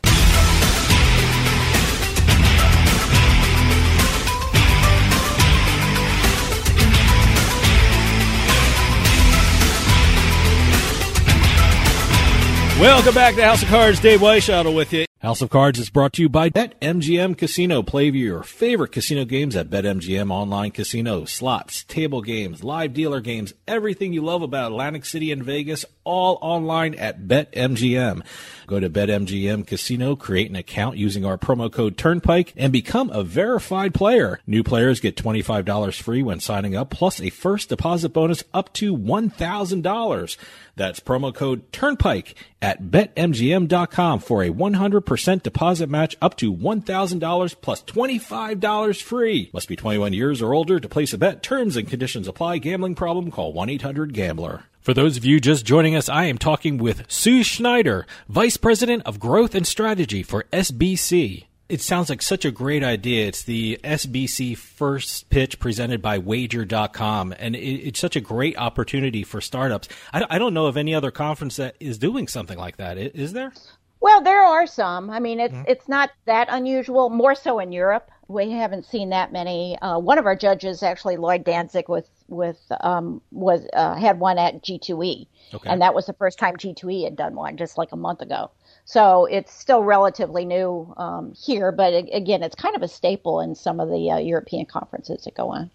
Welcome 12.79 13.13
back 13.13 13.35
to 13.35 13.43
House 13.43 13.61
of 13.61 13.67
Cards. 13.67 13.99
Dave 13.99 14.21
Weishaupt 14.21 14.73
with 14.73 14.93
you. 14.93 15.03
House 15.19 15.41
of 15.41 15.49
Cards 15.49 15.79
is 15.79 15.89
brought 15.89 16.13
to 16.13 16.21
you 16.21 16.29
by 16.29 16.49
BetMGM 16.49 17.37
Casino. 17.37 17.83
Play 17.83 18.07
your 18.09 18.41
favorite 18.41 18.93
casino 18.93 19.25
games 19.25 19.53
at 19.57 19.69
BetMGM 19.69 20.31
Online 20.31 20.71
Casino. 20.71 21.25
Slots, 21.25 21.83
table 21.83 22.21
games, 22.21 22.63
live 22.63 22.93
dealer 22.93 23.19
games, 23.19 23.53
everything 23.67 24.13
you 24.13 24.21
love 24.21 24.41
about 24.41 24.71
Atlantic 24.71 25.03
City 25.03 25.29
and 25.33 25.43
Vegas, 25.43 25.83
all 26.05 26.39
online 26.41 26.95
at 26.95 27.27
BetMGM. 27.27 28.23
Go 28.65 28.79
to 28.79 28.89
BetMGM 28.89 29.67
Casino, 29.67 30.15
create 30.15 30.49
an 30.49 30.55
account 30.55 30.95
using 30.95 31.25
our 31.25 31.37
promo 31.37 31.69
code 31.69 31.97
Turnpike, 31.97 32.53
and 32.55 32.71
become 32.71 33.09
a 33.09 33.21
verified 33.21 33.93
player. 33.93 34.39
New 34.47 34.63
players 34.63 35.01
get 35.01 35.17
$25 35.17 36.01
free 36.01 36.23
when 36.23 36.39
signing 36.39 36.77
up, 36.77 36.91
plus 36.91 37.19
a 37.19 37.29
first 37.29 37.67
deposit 37.67 38.09
bonus 38.09 38.45
up 38.53 38.71
to 38.75 38.95
$1,000. 38.95 40.37
That's 40.79 41.01
promo 41.01 41.35
code 41.35 41.73
Turnpike 41.73 42.35
at 42.61 42.83
BetMGM.com 42.83 44.19
for 44.21 44.43
a 44.43 44.49
100% 44.49 45.43
deposit 45.43 45.89
match 45.89 46.15
up 46.21 46.37
to 46.37 46.55
$1,000 46.55 47.55
plus 47.61 47.83
$25 47.83 49.01
free. 49.01 49.49
Must 49.53 49.67
be 49.67 49.75
21 49.75 50.13
years 50.13 50.41
or 50.41 50.53
older 50.53 50.79
to 50.79 50.87
place 50.87 51.11
a 51.11 51.17
bet. 51.17 51.43
Terms 51.43 51.75
and 51.75 51.85
conditions 51.85 52.29
apply. 52.29 52.59
Gambling 52.59 52.95
problem? 52.95 53.29
Call 53.29 53.53
1-800-GAMBLER. 53.53 54.63
For 54.79 54.93
those 54.93 55.17
of 55.17 55.25
you 55.25 55.41
just 55.41 55.65
joining 55.65 55.97
us, 55.97 56.07
I 56.07 56.23
am 56.25 56.37
talking 56.37 56.77
with 56.77 57.03
Sue 57.11 57.43
Schneider, 57.43 58.07
Vice 58.29 58.55
President 58.55 59.03
of 59.05 59.19
Growth 59.19 59.53
and 59.53 59.67
Strategy 59.67 60.23
for 60.23 60.45
SBC. 60.53 61.48
It 61.69 61.81
sounds 61.81 62.09
like 62.09 62.23
such 62.23 62.45
a 62.45 62.51
great 62.51 62.83
idea. 62.83 63.27
It's 63.27 63.43
the 63.43 63.79
SBC 63.83 64.57
first 64.57 65.29
pitch 65.29 65.59
presented 65.59 66.01
by 66.01 66.17
Wager.com, 66.17 67.35
and 67.37 67.55
it's 67.55 67.99
such 67.99 68.15
a 68.15 68.21
great 68.21 68.57
opportunity 68.57 69.23
for 69.23 69.39
startups. 69.39 69.87
I 70.11 70.39
don't 70.39 70.55
know 70.55 70.65
of 70.65 70.77
any 70.77 70.95
other 70.95 71.11
conference 71.11 71.57
that 71.57 71.75
is 71.79 71.99
doing 71.99 72.27
something 72.27 72.57
like 72.57 72.77
that. 72.77 72.97
Is 72.97 73.33
there? 73.33 73.53
Well, 74.01 74.23
there 74.23 74.41
are 74.41 74.65
some. 74.65 75.09
I 75.09 75.19
mean, 75.19 75.39
it's 75.39 75.53
mm-hmm. 75.53 75.65
it's 75.67 75.87
not 75.87 76.09
that 76.25 76.47
unusual. 76.49 77.09
More 77.09 77.35
so 77.35 77.59
in 77.59 77.71
Europe, 77.71 78.09
we 78.27 78.49
haven't 78.51 78.85
seen 78.85 79.09
that 79.09 79.33
many. 79.33 79.77
Uh, 79.79 79.99
one 79.99 80.17
of 80.17 80.25
our 80.25 80.35
judges, 80.35 80.81
actually 80.81 81.17
Lloyd 81.17 81.43
Danzig, 81.43 81.89
with 81.89 82.09
with 82.27 82.59
um, 82.79 83.21
was 83.31 83.67
uh, 83.73 83.95
had 83.95 84.19
one 84.19 84.37
at 84.37 84.63
G2E, 84.63 85.27
okay. 85.53 85.69
and 85.69 85.81
that 85.81 85.93
was 85.93 86.05
the 86.05 86.13
first 86.13 86.39
time 86.39 86.55
G2E 86.55 87.03
had 87.03 87.17
done 87.17 87.35
one, 87.35 87.57
just 87.57 87.77
like 87.77 87.91
a 87.91 87.97
month 87.97 88.21
ago. 88.21 88.51
So 88.89 89.25
it's 89.25 89.53
still 89.53 89.83
relatively 89.83 90.45
new 90.45 90.91
um, 90.97 91.35
here, 91.39 91.71
but 91.71 91.93
again, 92.11 92.41
it's 92.41 92.55
kind 92.55 92.75
of 92.75 92.81
a 92.81 92.87
staple 92.87 93.39
in 93.39 93.53
some 93.53 93.79
of 93.79 93.87
the 93.87 94.09
uh, 94.09 94.17
European 94.17 94.65
conferences 94.65 95.25
that 95.25 95.35
go 95.35 95.49
on. 95.49 95.69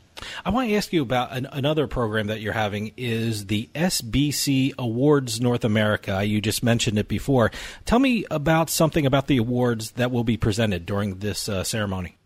I 0.45 0.51
want 0.51 0.69
to 0.69 0.75
ask 0.75 0.93
you 0.93 1.01
about 1.03 1.31
an, 1.31 1.47
another 1.53 1.87
program 1.87 2.27
that 2.27 2.41
you're 2.41 2.53
having 2.53 2.91
is 2.97 3.47
the 3.47 3.71
SBC 3.73 4.73
Awards 4.81 5.41
North 5.41 5.65
America. 5.65 6.25
You 6.25 6.41
just 6.41 6.65
mentioned 6.65 6.99
it 6.99 7.07
before. 7.07 7.53
Tell 7.85 8.01
me 8.01 8.25
about 8.33 8.69
something 8.69 9.07
about 9.07 9.29
the 9.29 9.37
awards 9.37 9.93
that 9.93 10.11
will 10.11 10.25
be 10.25 10.37
presented 10.37 10.85
during 10.85 11.21
this 11.21 11.49
uh, 11.49 11.63
ceremony. 11.63 12.19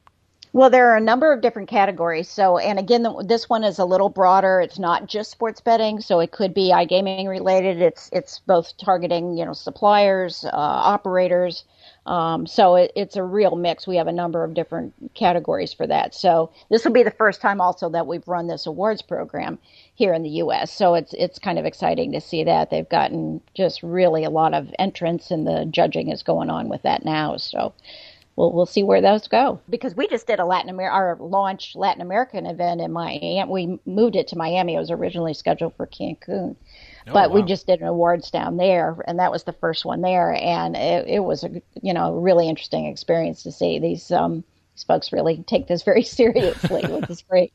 Well, 0.53 0.71
there 0.71 0.91
are 0.91 0.97
a 0.97 1.01
number 1.01 1.33
of 1.33 1.43
different 1.43 1.69
categories. 1.69 2.29
So, 2.29 2.59
and 2.59 2.79
again, 2.79 3.07
this 3.25 3.49
one 3.51 3.65
is 3.65 3.79
a 3.79 3.85
little 3.85 4.09
broader. 4.09 4.61
It's 4.61 4.79
not 4.79 5.07
just 5.07 5.31
sports 5.31 5.61
betting, 5.61 6.01
so 6.01 6.21
it 6.21 6.33
could 6.33 6.55
be 6.55 6.71
iGaming 6.71 7.29
related. 7.29 7.83
It's 7.83 8.09
it's 8.13 8.41
both 8.41 8.77
targeting 8.79 9.37
you 9.37 9.45
know 9.45 9.53
suppliers, 9.53 10.45
uh, 10.47 10.51
operators. 10.53 11.65
Um, 12.07 12.47
so 12.47 12.77
it, 12.77 12.93
it's 12.97 13.17
a 13.17 13.23
real 13.23 13.57
mix. 13.57 13.87
We 13.87 13.97
have 13.97 14.07
a 14.09 14.13
number 14.13 14.43
of 14.43 14.55
different 14.55 14.95
categories 15.15 15.75
for 15.75 15.87
that. 15.87 16.15
So 16.15 16.51
this 16.71 16.85
will 16.85 16.93
be 16.93 17.03
the 17.03 17.11
first 17.11 17.43
time 17.43 17.61
also 17.61 17.91
that 17.91 18.07
we've 18.07 18.27
run 18.27 18.47
this 18.47 18.67
awards 18.67 19.03
program 19.03 19.59
here 19.95 20.15
in 20.15 20.23
the 20.23 20.31
U.S. 20.31 20.73
So 20.73 20.95
it's 20.95 21.13
it's 21.15 21.39
kind 21.39 21.59
of 21.59 21.67
exciting 21.67 22.13
to 22.13 22.21
see 22.23 22.45
that 22.45 22.71
they've 22.71 22.89
gotten 22.89 23.43
just 23.55 23.83
really 23.83 24.25
a 24.25 24.31
lot 24.31 24.55
of 24.55 24.75
entrance, 24.79 25.31
and 25.31 25.47
the 25.47 25.67
judging 25.71 26.11
is 26.11 26.23
going 26.23 26.49
on 26.49 26.71
with 26.71 26.83
that 26.83 27.05
now. 27.05 27.37
So 27.37 27.75
we'll 28.39 28.53
we'll 28.53 28.67
see 28.67 28.85
where 28.85 29.01
those 29.01 29.27
go 29.27 29.61
because 29.69 29.97
we 29.97 30.07
just 30.07 30.27
did 30.27 30.39
a 30.39 30.45
Latin 30.45 30.71
America 30.71 30.95
our 30.95 31.17
launch 31.21 31.75
Latin 31.75 32.01
American 32.01 32.47
event 32.47 32.81
in 32.81 32.93
Miami. 32.93 33.45
We 33.49 33.81
moved 33.85 34.17
it 34.17 34.29
to 34.29 34.37
Miami. 34.37 34.77
It 34.77 34.79
was 34.79 34.91
originally 34.91 35.35
scheduled 35.35 35.75
for 35.77 35.87
Cancun. 35.87 36.55
Oh, 37.09 37.13
but 37.13 37.31
wow. 37.31 37.35
we 37.35 37.43
just 37.43 37.67
did 37.67 37.81
an 37.81 37.87
awards 37.89 38.31
down 38.31 38.57
there, 38.57 38.97
and 39.07 39.19
that 39.19 39.33
was 39.33 39.45
the 39.45 39.53
first 39.53 39.85
one 39.85 40.03
there, 40.03 40.35
and 40.35 40.77
it, 40.77 41.09
it 41.09 41.21
was 41.21 41.43
a 41.43 41.61
you 41.83 41.93
know 41.93 42.15
really 42.15 42.49
interesting 42.49 42.87
experience 42.87 43.43
to 43.43 43.53
see 43.53 43.79
these 43.81 44.11
um, 44.13 44.45
these 44.75 44.85
folks 44.85 45.13
really 45.13 45.43
take 45.47 45.67
this 45.67 45.83
very 45.83 46.03
seriously, 46.21 46.83
which 46.87 47.11
is 47.11 47.23
great. 47.23 47.53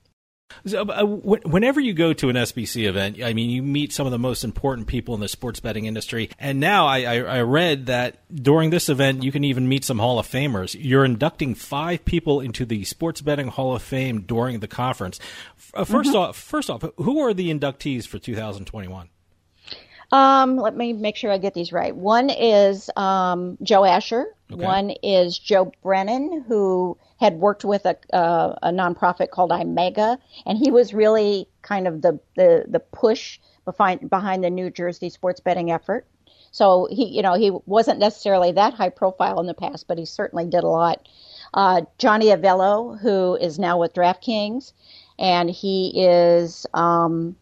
So, 0.65 0.81
uh, 0.81 1.03
whenever 1.05 1.79
you 1.79 1.93
go 1.93 2.13
to 2.13 2.29
an 2.29 2.35
SBC 2.35 2.87
event, 2.87 3.21
I 3.21 3.33
mean, 3.33 3.49
you 3.49 3.61
meet 3.61 3.93
some 3.93 4.05
of 4.05 4.11
the 4.11 4.19
most 4.19 4.43
important 4.43 4.87
people 4.87 5.13
in 5.13 5.21
the 5.21 5.27
sports 5.27 5.59
betting 5.59 5.85
industry. 5.85 6.29
And 6.39 6.59
now 6.59 6.87
I, 6.87 7.03
I, 7.03 7.15
I, 7.21 7.41
read 7.41 7.87
that 7.87 8.17
during 8.33 8.69
this 8.69 8.89
event, 8.89 9.23
you 9.23 9.31
can 9.31 9.43
even 9.43 9.67
meet 9.67 9.83
some 9.83 9.99
Hall 9.99 10.19
of 10.19 10.27
Famers. 10.27 10.75
You're 10.79 11.05
inducting 11.05 11.55
five 11.55 12.05
people 12.05 12.39
into 12.41 12.65
the 12.65 12.83
Sports 12.85 13.21
Betting 13.21 13.47
Hall 13.47 13.75
of 13.75 13.81
Fame 13.81 14.21
during 14.21 14.59
the 14.59 14.67
conference. 14.67 15.19
Uh, 15.73 15.83
1st 15.83 16.03
mm-hmm. 16.03 16.15
off, 16.15 16.37
first 16.37 16.69
off, 16.69 16.83
who 16.97 17.19
are 17.19 17.33
the 17.33 17.49
inductees 17.53 18.07
for 18.07 18.19
2021? 18.19 19.09
Um, 20.11 20.57
let 20.57 20.75
me 20.75 20.93
make 20.93 21.15
sure 21.15 21.31
I 21.31 21.39
get 21.39 21.55
these 21.55 21.71
right. 21.71 21.95
One 21.95 22.29
is 22.29 22.89
um, 22.95 23.57
Joe 23.63 23.83
Asher. 23.83 24.27
Okay. 24.51 24.63
One 24.63 24.91
is 25.01 25.39
Joe 25.39 25.71
Brennan, 25.81 26.45
who 26.47 26.97
had 27.19 27.35
worked 27.35 27.63
with 27.63 27.85
a, 27.85 27.97
uh, 28.13 28.55
a 28.63 28.71
nonprofit 28.71 29.29
called 29.29 29.51
IMEGA, 29.51 30.17
and 30.45 30.57
he 30.57 30.71
was 30.71 30.93
really 30.93 31.47
kind 31.61 31.87
of 31.87 32.01
the, 32.01 32.19
the, 32.35 32.65
the 32.67 32.79
push 32.79 33.39
behind, 33.65 34.09
behind 34.09 34.43
the 34.43 34.49
New 34.49 34.69
Jersey 34.69 35.09
sports 35.09 35.39
betting 35.39 35.71
effort. 35.71 36.05
So 36.51 36.87
he, 36.91 37.05
you 37.05 37.21
know, 37.21 37.33
he 37.33 37.51
wasn't 37.65 37.99
necessarily 37.99 38.51
that 38.51 38.75
high 38.75 38.89
profile 38.89 39.39
in 39.39 39.47
the 39.47 39.55
past, 39.55 39.87
but 39.87 39.97
he 39.97 40.05
certainly 40.05 40.45
did 40.45 40.63
a 40.63 40.67
lot. 40.67 41.07
Uh, 41.53 41.81
Johnny 41.97 42.27
Avello, 42.27 42.99
who 42.99 43.35
is 43.35 43.57
now 43.57 43.79
with 43.79 43.93
DraftKings, 43.93 44.73
and 45.17 45.49
he 45.49 45.93
is 45.95 46.65
um, 46.73 47.35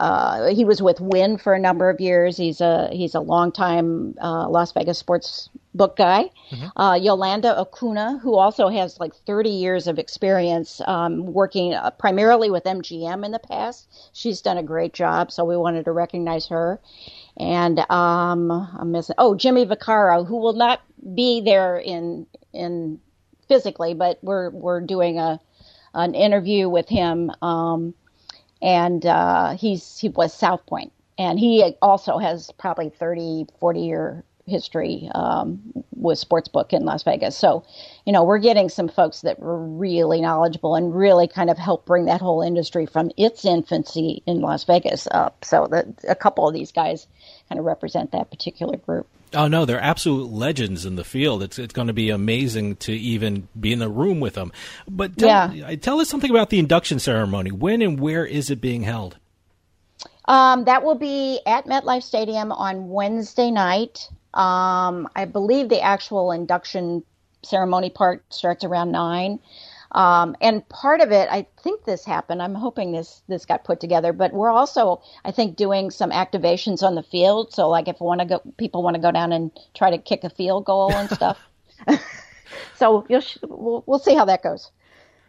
uh, 0.00 0.48
he 0.48 0.64
was 0.64 0.82
with 0.82 1.00
Wynn 1.00 1.38
for 1.38 1.54
a 1.54 1.58
number 1.58 1.88
of 1.88 2.00
years. 2.00 2.36
He's 2.36 2.60
a 2.60 2.88
he's 2.92 3.14
a 3.14 3.20
longtime 3.20 4.16
uh, 4.20 4.48
Las 4.48 4.72
Vegas 4.72 4.98
sports 4.98 5.48
book 5.74 5.96
guy. 5.96 6.30
Mm-hmm. 6.50 6.80
Uh, 6.80 6.94
Yolanda 6.94 7.60
Acuna, 7.60 8.18
who 8.18 8.36
also 8.36 8.68
has 8.68 8.98
like 8.98 9.14
30 9.14 9.50
years 9.50 9.86
of 9.86 9.98
experience 9.98 10.80
um, 10.86 11.26
working 11.26 11.74
uh, 11.74 11.90
primarily 11.90 12.50
with 12.50 12.64
MGM 12.64 13.24
in 13.24 13.32
the 13.32 13.38
past. 13.38 13.88
She's 14.12 14.40
done 14.40 14.58
a 14.58 14.62
great 14.62 14.92
job, 14.92 15.30
so 15.30 15.44
we 15.44 15.56
wanted 15.56 15.84
to 15.84 15.92
recognize 15.92 16.48
her. 16.48 16.80
And 17.36 17.78
um, 17.90 18.50
I'm 18.50 18.92
missing. 18.92 19.16
Oh, 19.18 19.34
Jimmy 19.34 19.64
Vaccaro, 19.66 20.26
who 20.26 20.36
will 20.36 20.54
not 20.54 20.80
be 21.14 21.40
there 21.40 21.78
in 21.78 22.26
in 22.52 23.00
physically, 23.48 23.94
but 23.94 24.18
we're 24.22 24.50
we're 24.50 24.80
doing 24.80 25.18
a 25.18 25.40
an 25.94 26.14
interview 26.14 26.68
with 26.68 26.88
him. 26.88 27.30
Um, 27.42 27.94
and 28.64 29.04
uh, 29.04 29.56
he's 29.56 29.98
he 29.98 30.08
was 30.08 30.32
South 30.32 30.64
Point, 30.66 30.90
and 31.18 31.38
he 31.38 31.76
also 31.82 32.18
has 32.18 32.50
probably 32.58 32.88
30, 32.88 33.46
40 33.60 33.80
year 33.80 34.24
history 34.46 35.08
um, 35.14 35.60
with 35.94 36.18
sportsbook 36.18 36.72
in 36.72 36.84
Las 36.84 37.02
Vegas. 37.02 37.36
So, 37.36 37.64
you 38.04 38.12
know, 38.12 38.24
we're 38.24 38.38
getting 38.38 38.68
some 38.68 38.88
folks 38.88 39.22
that 39.22 39.38
were 39.38 39.58
really 39.58 40.20
knowledgeable 40.20 40.74
and 40.74 40.94
really 40.94 41.26
kind 41.28 41.48
of 41.48 41.56
help 41.56 41.86
bring 41.86 42.06
that 42.06 42.20
whole 42.20 42.42
industry 42.42 42.84
from 42.84 43.10
its 43.16 43.44
infancy 43.44 44.22
in 44.26 44.40
Las 44.40 44.64
Vegas 44.64 45.08
up. 45.12 45.44
So 45.44 45.66
that 45.70 45.86
a 46.08 46.14
couple 46.14 46.46
of 46.46 46.52
these 46.54 46.72
guys 46.72 47.06
kind 47.48 47.58
of 47.58 47.64
represent 47.64 48.12
that 48.12 48.30
particular 48.30 48.76
group. 48.76 49.06
Oh 49.34 49.48
no, 49.48 49.64
they're 49.64 49.80
absolute 49.80 50.30
legends 50.30 50.84
in 50.84 50.96
the 50.96 51.04
field. 51.04 51.42
It's 51.42 51.58
it's 51.58 51.74
going 51.74 51.88
to 51.88 51.92
be 51.92 52.10
amazing 52.10 52.76
to 52.76 52.92
even 52.92 53.48
be 53.58 53.72
in 53.72 53.78
the 53.78 53.88
room 53.88 54.20
with 54.20 54.34
them. 54.34 54.52
But 54.88 55.18
tell, 55.18 55.54
yeah. 55.54 55.74
tell 55.76 56.00
us 56.00 56.08
something 56.08 56.30
about 56.30 56.50
the 56.50 56.58
induction 56.58 56.98
ceremony. 56.98 57.50
When 57.50 57.82
and 57.82 57.98
where 57.98 58.24
is 58.24 58.50
it 58.50 58.60
being 58.60 58.82
held? 58.82 59.16
Um, 60.26 60.64
that 60.64 60.84
will 60.84 60.94
be 60.94 61.40
at 61.46 61.66
MetLife 61.66 62.02
Stadium 62.02 62.50
on 62.50 62.88
Wednesday 62.88 63.50
night. 63.50 64.08
Um, 64.32 65.08
I 65.14 65.26
believe 65.26 65.68
the 65.68 65.80
actual 65.80 66.32
induction 66.32 67.04
ceremony 67.42 67.90
part 67.90 68.24
starts 68.32 68.64
around 68.64 68.90
nine. 68.90 69.38
Um, 69.94 70.36
and 70.40 70.68
part 70.68 71.00
of 71.00 71.12
it, 71.12 71.28
I 71.30 71.46
think 71.62 71.84
this 71.84 72.04
happened. 72.04 72.42
I'm 72.42 72.54
hoping 72.54 72.92
this 72.92 73.22
this 73.28 73.46
got 73.46 73.64
put 73.64 73.80
together. 73.80 74.12
But 74.12 74.32
we're 74.32 74.50
also, 74.50 75.00
I 75.24 75.30
think, 75.30 75.56
doing 75.56 75.90
some 75.90 76.10
activations 76.10 76.82
on 76.82 76.96
the 76.96 77.02
field. 77.02 77.52
So, 77.54 77.68
like, 77.68 77.88
if 77.88 78.00
want 78.00 78.20
to 78.20 78.26
go, 78.26 78.42
people 78.58 78.82
want 78.82 78.96
to 78.96 79.02
go 79.02 79.12
down 79.12 79.32
and 79.32 79.50
try 79.74 79.90
to 79.90 79.98
kick 79.98 80.24
a 80.24 80.30
field 80.30 80.64
goal 80.64 80.92
and 80.92 81.08
stuff. 81.10 81.38
so 82.76 83.06
we'll, 83.42 83.84
we'll 83.86 83.98
see 83.98 84.14
how 84.14 84.24
that 84.24 84.42
goes. 84.42 84.70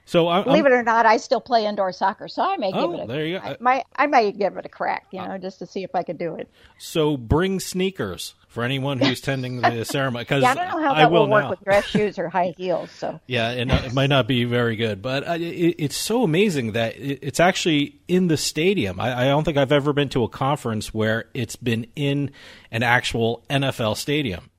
So 0.06 0.28
I, 0.28 0.43
believe 0.43 0.66
I'm, 0.66 0.72
it 0.72 0.76
or 0.76 0.84
not, 0.84 1.08
I 1.08 1.18
still 1.18 1.41
play 1.41 1.66
indoor 1.66 1.91
soccer, 1.91 2.28
so 2.28 2.43
I 2.43 2.58
may 2.58 2.72
oh, 2.72 2.91
give 2.91 2.99
it. 2.99 3.03
A, 3.03 3.08
there 3.08 3.26
you 3.26 3.39
go. 3.39 3.45
I, 3.45 3.58
might, 3.60 3.86
I 3.95 4.06
might 4.06 4.38
give 4.38 4.56
it 4.56 4.66
a 4.66 4.70
crack, 4.70 5.08
you 5.12 5.20
know, 5.20 5.38
just 5.39 5.58
to 5.60 5.66
see 5.66 5.84
if 5.84 5.95
I 5.95 6.03
could 6.03 6.20
do 6.20 6.36
it. 6.36 6.47
So 6.78 7.18
bring 7.18 7.60
sneakers 7.60 8.36
for 8.47 8.64
anyone 8.64 8.99
who's 8.99 9.20
tending 9.20 9.62
the 9.62 9.84
ceremony. 9.86 10.24
Because 10.24 10.43
yeah, 10.43 10.51
I 10.51 10.53
don't 10.53 10.68
know 10.70 10.82
how 10.82 10.93
that 10.93 11.12
will, 11.12 11.24
will 11.24 11.32
work 11.32 11.49
with 11.49 11.64
dress 11.64 11.86
shoes 11.86 12.20
or 12.20 12.30
high 12.30 12.53
heels. 12.56 12.91
So 12.91 13.20
yeah, 13.28 13.51
it, 13.51 13.70
it 13.70 13.93
might 13.93 14.08
not 14.08 14.28
be 14.28 14.45
very 14.45 14.76
good, 14.76 15.01
but 15.01 15.28
uh, 15.28 15.34
it, 15.34 15.76
it's 15.80 15.97
so 15.97 16.24
amazing 16.24 16.74
that 16.74 16.95
it, 16.97 17.20
it's 17.24 17.39
actually 17.39 17.99
in 18.08 18.28
the 18.28 18.38
stadium. 18.38 18.99
I, 18.99 19.24
I 19.24 19.26
don't 19.26 19.43
think 19.43 19.58
I've 19.58 19.72
ever 19.72 19.91
been 19.91 20.10
to 20.10 20.24
a 20.24 20.30
conference 20.30 20.93
where 20.93 21.26
it's 21.34 21.56
been 21.56 21.88
in 21.95 22.32
an 22.72 22.84
actual 22.84 23.43
NFL 23.49 23.97
stadium. 23.97 24.51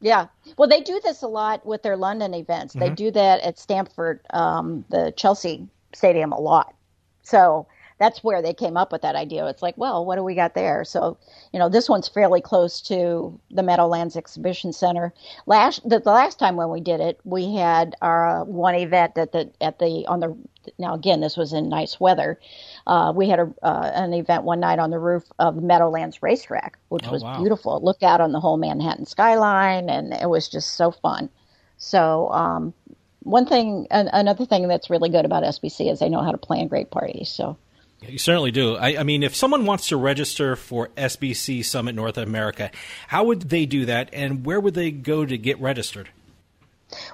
Yeah. 0.00 0.26
Well, 0.56 0.68
they 0.68 0.80
do 0.80 1.00
this 1.04 1.22
a 1.22 1.28
lot 1.28 1.64
with 1.66 1.82
their 1.82 1.96
London 1.96 2.34
events. 2.34 2.74
Mm-hmm. 2.74 2.80
They 2.80 2.94
do 2.94 3.10
that 3.12 3.40
at 3.42 3.58
Stamford, 3.58 4.20
um, 4.30 4.84
the 4.88 5.12
Chelsea 5.16 5.68
Stadium, 5.92 6.32
a 6.32 6.40
lot. 6.40 6.74
So 7.22 7.66
that's 8.00 8.24
where 8.24 8.40
they 8.40 8.54
came 8.54 8.78
up 8.78 8.92
with 8.92 9.02
that 9.02 9.14
idea. 9.14 9.46
It's 9.46 9.62
like, 9.62 9.76
well, 9.76 10.06
what 10.06 10.16
do 10.16 10.24
we 10.24 10.34
got 10.34 10.54
there? 10.54 10.84
So, 10.84 11.18
you 11.52 11.58
know, 11.58 11.68
this 11.68 11.86
one's 11.88 12.08
fairly 12.08 12.40
close 12.40 12.80
to 12.82 13.38
the 13.50 13.62
Meadowlands 13.62 14.16
Exhibition 14.16 14.72
Center. 14.72 15.12
Last 15.46 15.86
the, 15.86 16.00
the 16.00 16.10
last 16.10 16.38
time 16.38 16.56
when 16.56 16.70
we 16.70 16.80
did 16.80 17.00
it, 17.00 17.20
we 17.24 17.54
had 17.54 17.94
our 18.00 18.40
uh, 18.40 18.44
one 18.44 18.74
event 18.74 19.18
at 19.18 19.32
the 19.32 19.50
at 19.60 19.78
the 19.78 20.06
on 20.08 20.20
the 20.20 20.34
now 20.78 20.94
again 20.94 21.20
this 21.20 21.36
was 21.36 21.52
in 21.52 21.68
nice 21.68 22.00
weather. 22.00 22.40
Uh, 22.86 23.12
we 23.14 23.28
had 23.28 23.40
a, 23.40 23.54
uh, 23.62 23.90
an 23.94 24.12
event 24.12 24.44
one 24.44 24.60
night 24.60 24.78
on 24.78 24.90
the 24.90 24.98
roof 24.98 25.24
of 25.38 25.62
Meadowlands 25.62 26.22
Racetrack, 26.22 26.78
which 26.88 27.04
oh, 27.06 27.12
was 27.12 27.22
wow. 27.22 27.38
beautiful. 27.38 27.76
It 27.76 27.82
looked 27.82 28.02
out 28.02 28.20
on 28.20 28.32
the 28.32 28.40
whole 28.40 28.56
Manhattan 28.56 29.06
skyline, 29.06 29.88
and 29.88 30.12
it 30.12 30.28
was 30.28 30.48
just 30.48 30.76
so 30.76 30.90
fun. 30.90 31.30
So, 31.78 32.28
um, 32.30 32.74
one 33.22 33.46
thing, 33.46 33.86
an, 33.90 34.08
another 34.12 34.46
thing 34.46 34.68
that's 34.68 34.90
really 34.90 35.08
good 35.10 35.24
about 35.24 35.42
SBC 35.42 35.90
is 35.90 35.98
they 35.98 36.08
know 36.08 36.22
how 36.22 36.32
to 36.32 36.38
plan 36.38 36.68
great 36.68 36.90
parties. 36.90 37.28
So. 37.28 37.56
You 38.02 38.18
certainly 38.18 38.50
do. 38.50 38.76
I, 38.76 39.00
I, 39.00 39.02
mean, 39.02 39.22
if 39.22 39.36
someone 39.36 39.66
wants 39.66 39.88
to 39.88 39.96
register 39.96 40.56
for 40.56 40.88
SBC 40.96 41.64
Summit 41.64 41.94
North 41.94 42.16
America, 42.16 42.70
how 43.08 43.24
would 43.24 43.42
they 43.42 43.66
do 43.66 43.84
that, 43.84 44.08
and 44.12 44.44
where 44.46 44.58
would 44.58 44.72
they 44.72 44.90
go 44.90 45.26
to 45.26 45.36
get 45.36 45.60
registered? 45.60 46.08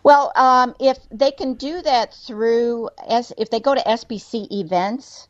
Well, 0.02 0.32
um, 0.36 0.74
if 0.80 0.98
they 1.10 1.32
can 1.32 1.54
do 1.54 1.82
that 1.82 2.14
through, 2.14 2.90
S, 3.06 3.32
if 3.36 3.50
they 3.50 3.60
go 3.60 3.74
to 3.74 3.80
SBC 3.80 4.50
events, 4.50 5.28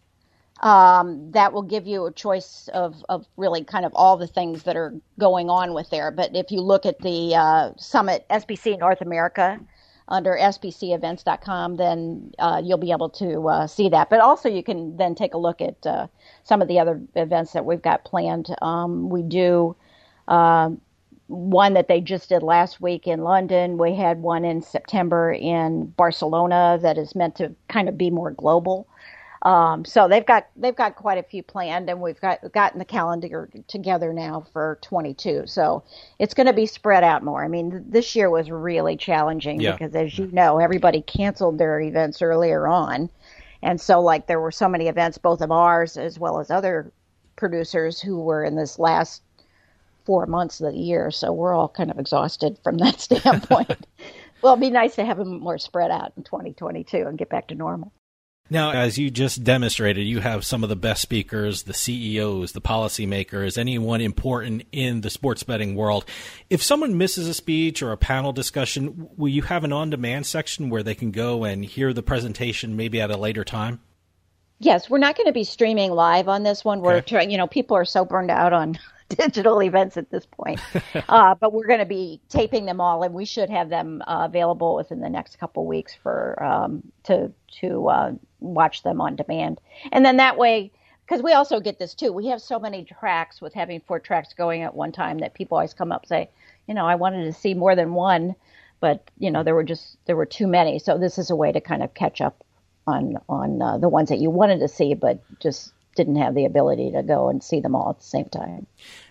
um, 0.61 1.31
that 1.33 1.53
will 1.53 1.63
give 1.63 1.87
you 1.87 2.07
a 2.07 2.13
choice 2.13 2.69
of, 2.73 3.05
of 3.09 3.27
really 3.37 3.63
kind 3.65 3.85
of 3.85 3.93
all 3.95 4.17
the 4.17 4.27
things 4.27 4.63
that 4.63 4.77
are 4.77 4.95
going 5.19 5.51
on 5.51 5.75
with 5.75 5.91
there. 5.91 6.11
But 6.11 6.35
if 6.35 6.51
you 6.51 6.61
look 6.61 6.87
at 6.87 6.99
the 7.01 7.35
uh, 7.35 7.71
Summit 7.77 8.25
SBC 8.31 8.79
North 8.79 9.01
America, 9.01 9.61
under 10.09 10.37
sbcevents.com, 10.37 11.77
then 11.77 12.33
uh, 12.39 12.63
you'll 12.65 12.79
be 12.79 12.93
able 12.93 13.11
to 13.11 13.49
uh, 13.49 13.67
see 13.67 13.89
that. 13.89 14.09
But 14.09 14.21
also, 14.21 14.49
you 14.49 14.63
can 14.63 14.97
then 14.97 15.15
take 15.15 15.35
a 15.35 15.39
look 15.39 15.61
at 15.61 15.85
uh, 15.85 16.07
some 16.45 16.63
of 16.63 16.69
the 16.69 16.79
other 16.79 17.01
events 17.17 17.53
that 17.53 17.65
we've 17.65 17.83
got 17.83 18.05
planned. 18.05 18.55
Um, 18.63 19.09
we 19.09 19.23
do 19.23 19.75
um, 20.29 20.81
one 21.27 21.75
that 21.75 21.89
they 21.89 22.01
just 22.01 22.29
did 22.29 22.43
last 22.43 22.81
week 22.81 23.07
in 23.07 23.23
London. 23.23 23.79
We 23.79 23.97
had 23.97 24.23
one 24.23 24.45
in 24.45 24.63
September 24.63 25.33
in 25.33 25.87
Barcelona 25.97 26.79
that 26.83 26.99
is 26.99 27.17
meant 27.17 27.35
to 27.37 27.55
kind 27.69 27.89
of 27.89 27.99
be 27.99 28.11
more 28.11 28.31
global. 28.31 28.87
Um, 29.47 29.85
so 29.85 30.09
they've 30.09 30.27
got 30.27 30.49
they've 30.57 30.75
got 30.75 30.97
quite 30.97 31.19
a 31.19 31.23
few 31.23 31.41
planned, 31.41 31.89
and 31.89 32.01
we've 32.01 32.21
got 32.21 32.41
gotten 32.53 32.81
the 32.81 32.85
calendar 32.85 33.49
together 33.69 34.13
now 34.13 34.45
for 34.53 34.81
22. 34.83 35.45
So 35.47 35.85
it's 36.19 36.35
going 36.35 36.49
to 36.49 36.53
be 36.53 36.67
spread 36.67 37.05
out 37.05 37.23
more. 37.23 37.45
I 37.45 37.49
mean, 37.49 37.85
this 37.89 38.17
year 38.17 38.29
was 38.29 38.51
really 38.51 38.97
challenging 38.97 39.61
yeah. 39.61 39.71
because, 39.71 39.95
as 39.95 40.19
you 40.19 40.27
know, 40.33 40.59
everybody 40.59 41.01
canceled 41.01 41.59
their 41.59 41.81
events 41.81 42.23
earlier 42.23 42.67
on, 42.67 43.09
and 43.63 43.81
so 43.81 44.01
like 44.01 44.27
there 44.27 44.41
were 44.41 44.51
so 44.51 44.69
many 44.69 44.89
events, 44.89 45.17
both 45.17 45.41
of 45.41 45.53
ours 45.53 45.97
as 45.97 46.19
well 46.19 46.41
as 46.41 46.51
other 46.51 46.91
producers 47.37 48.01
who 48.01 48.19
were 48.19 48.43
in 48.43 48.57
this 48.57 48.81
last 48.81 49.23
four 50.07 50.27
months 50.27 50.61
of 50.61 50.73
the 50.73 50.77
year. 50.77 51.13
So 51.13 51.33
we're 51.33 51.55
all 51.55 51.69
kind 51.69 51.93
of 51.93 52.01
exhausted 52.01 52.59
from 52.65 52.79
that 52.79 53.01
standpoint. 53.01 53.87
well, 54.43 54.55
it'd 54.55 54.61
be 54.61 54.71
nice 54.71 54.97
to 54.97 55.05
have 55.05 55.19
them 55.19 55.39
more 55.39 55.59
spread 55.59 55.93
out 55.93 56.15
in 56.17 56.25
2022 56.25 56.97
and 56.97 57.17
get 57.17 57.29
back 57.29 57.47
to 57.47 57.55
normal. 57.55 57.93
Now, 58.49 58.71
as 58.71 58.97
you 58.97 59.11
just 59.11 59.43
demonstrated, 59.43 60.07
you 60.07 60.21
have 60.21 60.45
some 60.45 60.63
of 60.63 60.69
the 60.69 60.77
best 60.77 61.03
speakers, 61.03 61.65
the 61.65 61.75
CEOs, 61.75 62.53
the 62.53 62.61
policymakers, 62.61 63.59
anyone 63.59 64.01
important 64.01 64.63
in 64.71 65.01
the 65.01 65.11
sports 65.11 65.43
betting 65.43 65.75
world. 65.75 66.05
If 66.49 66.63
someone 66.63 66.97
misses 66.97 67.27
a 67.27 67.35
speech 67.35 67.83
or 67.83 67.91
a 67.91 67.97
panel 67.97 68.33
discussion, 68.33 69.09
will 69.17 69.29
you 69.29 69.43
have 69.43 69.65
an 69.65 69.73
on 69.73 69.91
demand 69.91 70.27
section 70.27 70.71
where 70.71 70.85
they 70.85 70.95
can 70.95 71.11
go 71.11 71.43
and 71.43 71.65
hear 71.65 71.93
the 71.93 72.05
presentation 72.05 72.77
maybe 72.77 73.01
at 73.01 73.11
a 73.11 73.17
later 73.17 73.43
time? 73.43 73.81
Yes, 74.59 74.89
we're 74.89 74.99
not 74.99 75.17
going 75.17 75.27
to 75.27 75.33
be 75.33 75.45
streaming 75.45 75.91
live 75.91 76.29
on 76.29 76.45
this 76.45 76.65
one. 76.65 76.81
We're 76.81 76.97
okay. 76.97 77.09
trying, 77.09 77.31
you 77.31 77.39
know, 77.39 77.49
people 77.49 77.77
are 77.77 77.85
so 77.85 78.05
burned 78.05 78.31
out 78.31 78.53
on 78.53 78.79
digital 79.17 79.63
events 79.63 79.97
at 79.97 80.11
this 80.11 80.27
point. 80.27 80.61
uh, 81.09 81.35
but 81.35 81.53
we're 81.53 81.67
going 81.67 81.81
to 81.81 81.87
be 81.87 82.21
taping 82.29 82.67
them 82.67 82.81
all, 82.81 83.03
and 83.03 83.15
we 83.15 83.25
should 83.25 83.51
have 83.51 83.69
them 83.69 84.03
uh, 84.07 84.23
available 84.29 84.75
within 84.75 85.01
the 85.01 85.09
next 85.09 85.39
couple 85.39 85.67
weeks 85.67 85.95
for 85.95 86.43
um, 86.43 86.83
to 87.05 87.31
to 87.61 87.89
uh, 87.89 88.13
watch 88.41 88.83
them 88.83 89.01
on 89.01 89.17
demand. 89.17 89.61
And 89.93 90.05
then 90.05 90.17
that 90.17 90.37
way, 90.37 90.73
because 91.07 91.23
we 91.23 91.33
also 91.33 91.61
get 91.61 91.79
this 91.79 91.95
too, 91.95 92.13
we 92.13 92.27
have 92.29 92.41
so 92.41 92.59
many 92.59 92.85
tracks 92.85 93.41
with 93.41 93.55
having 93.55 93.81
four 93.87 94.01
tracks 94.01 94.35
going 94.35 94.63
at 94.63 94.75
one 94.75 94.93
time 94.93 95.19
that 95.19 95.35
people 95.35 95.57
always 95.57 95.75
come 95.75 95.93
up 95.93 96.03
and 96.03 96.09
say, 96.09 96.31
you 96.67 96.75
know, 96.75 96.87
I 96.87 96.97
wanted 96.97 97.25
to 97.25 97.33
see 97.33 97.55
more 97.55 97.77
than 97.77 97.95
one, 97.95 98.35
but 98.81 99.09
you 99.19 99.31
know, 99.31 99.43
there 99.43 99.55
were 99.55 99.65
just 99.65 99.99
there 100.07 100.17
were 100.17 100.27
too 100.27 100.47
many. 100.47 100.79
So 100.79 100.99
this 100.99 101.19
is 101.19 101.31
a 101.31 101.37
way 101.37 101.53
to 101.53 101.61
kind 101.61 101.83
of 101.83 101.95
catch 101.95 102.21
up 102.21 102.45
on 102.87 103.19
on 103.29 103.63
uh, 103.63 103.79
the 103.79 103.89
ones 103.89 104.09
that 104.09 104.19
you 104.19 104.31
wanted 104.31 104.61
to 104.61 104.69
see, 104.69 104.95
but 104.95 105.21
just 105.41 105.73
didn't 105.97 106.17
have 106.17 106.35
the 106.35 106.45
ability 106.45 106.93
to 106.93 107.03
go 107.03 107.29
and 107.29 107.43
see 107.43 107.61
them 107.61 107.75
all 107.75 107.91
at 107.91 107.99
the 107.99 108.05
same 108.05 108.27
time. 108.27 108.67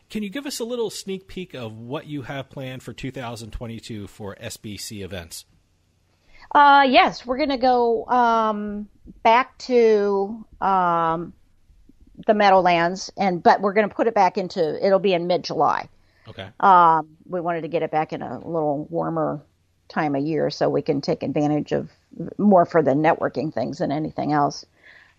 Can 0.09 0.23
you 0.23 0.29
give 0.29 0.45
us 0.45 0.59
a 0.59 0.63
little 0.63 0.89
sneak 0.89 1.27
peek 1.27 1.53
of 1.53 1.77
what 1.77 2.05
you 2.05 2.23
have 2.23 2.49
planned 2.49 2.83
for 2.83 2.93
2022 2.93 4.07
for 4.07 4.35
SBC 4.35 5.03
events? 5.03 5.45
Uh, 6.53 6.85
yes, 6.87 7.25
we're 7.25 7.37
going 7.37 7.49
to 7.49 7.57
go 7.57 8.05
um, 8.05 8.87
back 9.23 9.57
to 9.57 10.45
um, 10.61 11.33
the 12.27 12.33
Meadowlands, 12.33 13.11
and 13.17 13.41
but 13.41 13.61
we're 13.61 13.73
going 13.73 13.89
to 13.89 13.93
put 13.93 14.07
it 14.07 14.13
back 14.13 14.37
into. 14.37 14.85
It'll 14.85 14.99
be 14.99 15.13
in 15.13 15.27
mid 15.27 15.43
July. 15.43 15.89
Okay. 16.27 16.47
Um, 16.59 17.17
we 17.25 17.41
wanted 17.41 17.61
to 17.61 17.67
get 17.67 17.83
it 17.83 17.91
back 17.91 18.13
in 18.13 18.21
a 18.21 18.37
little 18.37 18.85
warmer 18.89 19.43
time 19.87 20.15
of 20.15 20.23
year 20.23 20.49
so 20.49 20.69
we 20.69 20.81
can 20.81 21.01
take 21.01 21.23
advantage 21.23 21.71
of 21.71 21.89
more 22.37 22.65
for 22.65 22.81
the 22.81 22.91
networking 22.91 23.53
things 23.53 23.79
than 23.79 23.91
anything 23.91 24.31
else. 24.31 24.65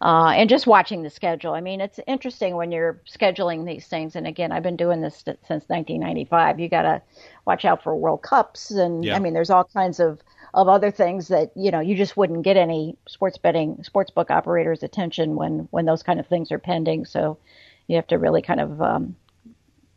Uh, 0.01 0.35
and 0.37 0.51
just 0.51 0.67
watching 0.67 1.03
the 1.03 1.09
schedule. 1.09 1.55
I 1.55 1.63
mean, 1.63 1.81
it's 1.81 1.99
interesting 2.07 2.55
when 2.55 2.71
you're 2.71 3.01
scheduling 3.09 3.65
these 3.65 3.87
things. 3.87 4.15
And 4.15 4.27
again, 4.27 4.53
I've 4.53 4.63
been 4.63 4.77
doing 4.77 5.01
this 5.01 5.23
since 5.25 5.65
1995. 5.69 6.61
You 6.61 6.69
got 6.69 6.83
to 6.83 7.03
watch 7.47 7.65
out 7.65 7.83
for 7.83 7.97
World 7.97 8.21
Cups, 8.23 8.71
and 8.71 9.05
yeah. 9.05 9.17
I 9.17 9.21
mean, 9.21 9.33
there's 9.33 9.51
all 9.51 9.65
kinds 9.65 9.99
of 9.99 10.21
of 10.53 10.69
other 10.69 10.91
things 10.91 11.29
that 11.29 11.51
you 11.55 11.71
know 11.71 11.81
you 11.81 11.95
just 11.95 12.17
wouldn't 12.17 12.43
get 12.43 12.57
any 12.57 12.97
sports 13.07 13.39
betting 13.39 13.83
sports 13.83 14.11
book 14.11 14.31
operators 14.31 14.83
attention 14.83 15.35
when 15.35 15.69
when 15.71 15.87
those 15.87 16.03
kind 16.03 16.21
of 16.21 16.27
things 16.27 16.53
are 16.53 16.59
pending. 16.59 17.07
So 17.07 17.39
you 17.87 17.97
have 17.97 18.07
to 18.09 18.19
really 18.19 18.43
kind 18.43 18.61
of 18.61 18.83
um, 18.83 19.17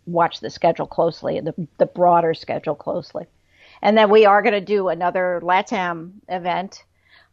watch 0.06 0.40
the 0.40 0.50
schedule 0.50 0.88
closely, 0.88 1.42
the 1.42 1.68
the 1.78 1.86
broader 1.86 2.34
schedule 2.34 2.76
closely. 2.76 3.26
And 3.82 3.98
then 3.98 4.10
we 4.10 4.26
are 4.26 4.42
going 4.42 4.54
to 4.54 4.62
do 4.62 4.90
another 4.90 5.40
LATAM 5.44 6.12
event 6.28 6.84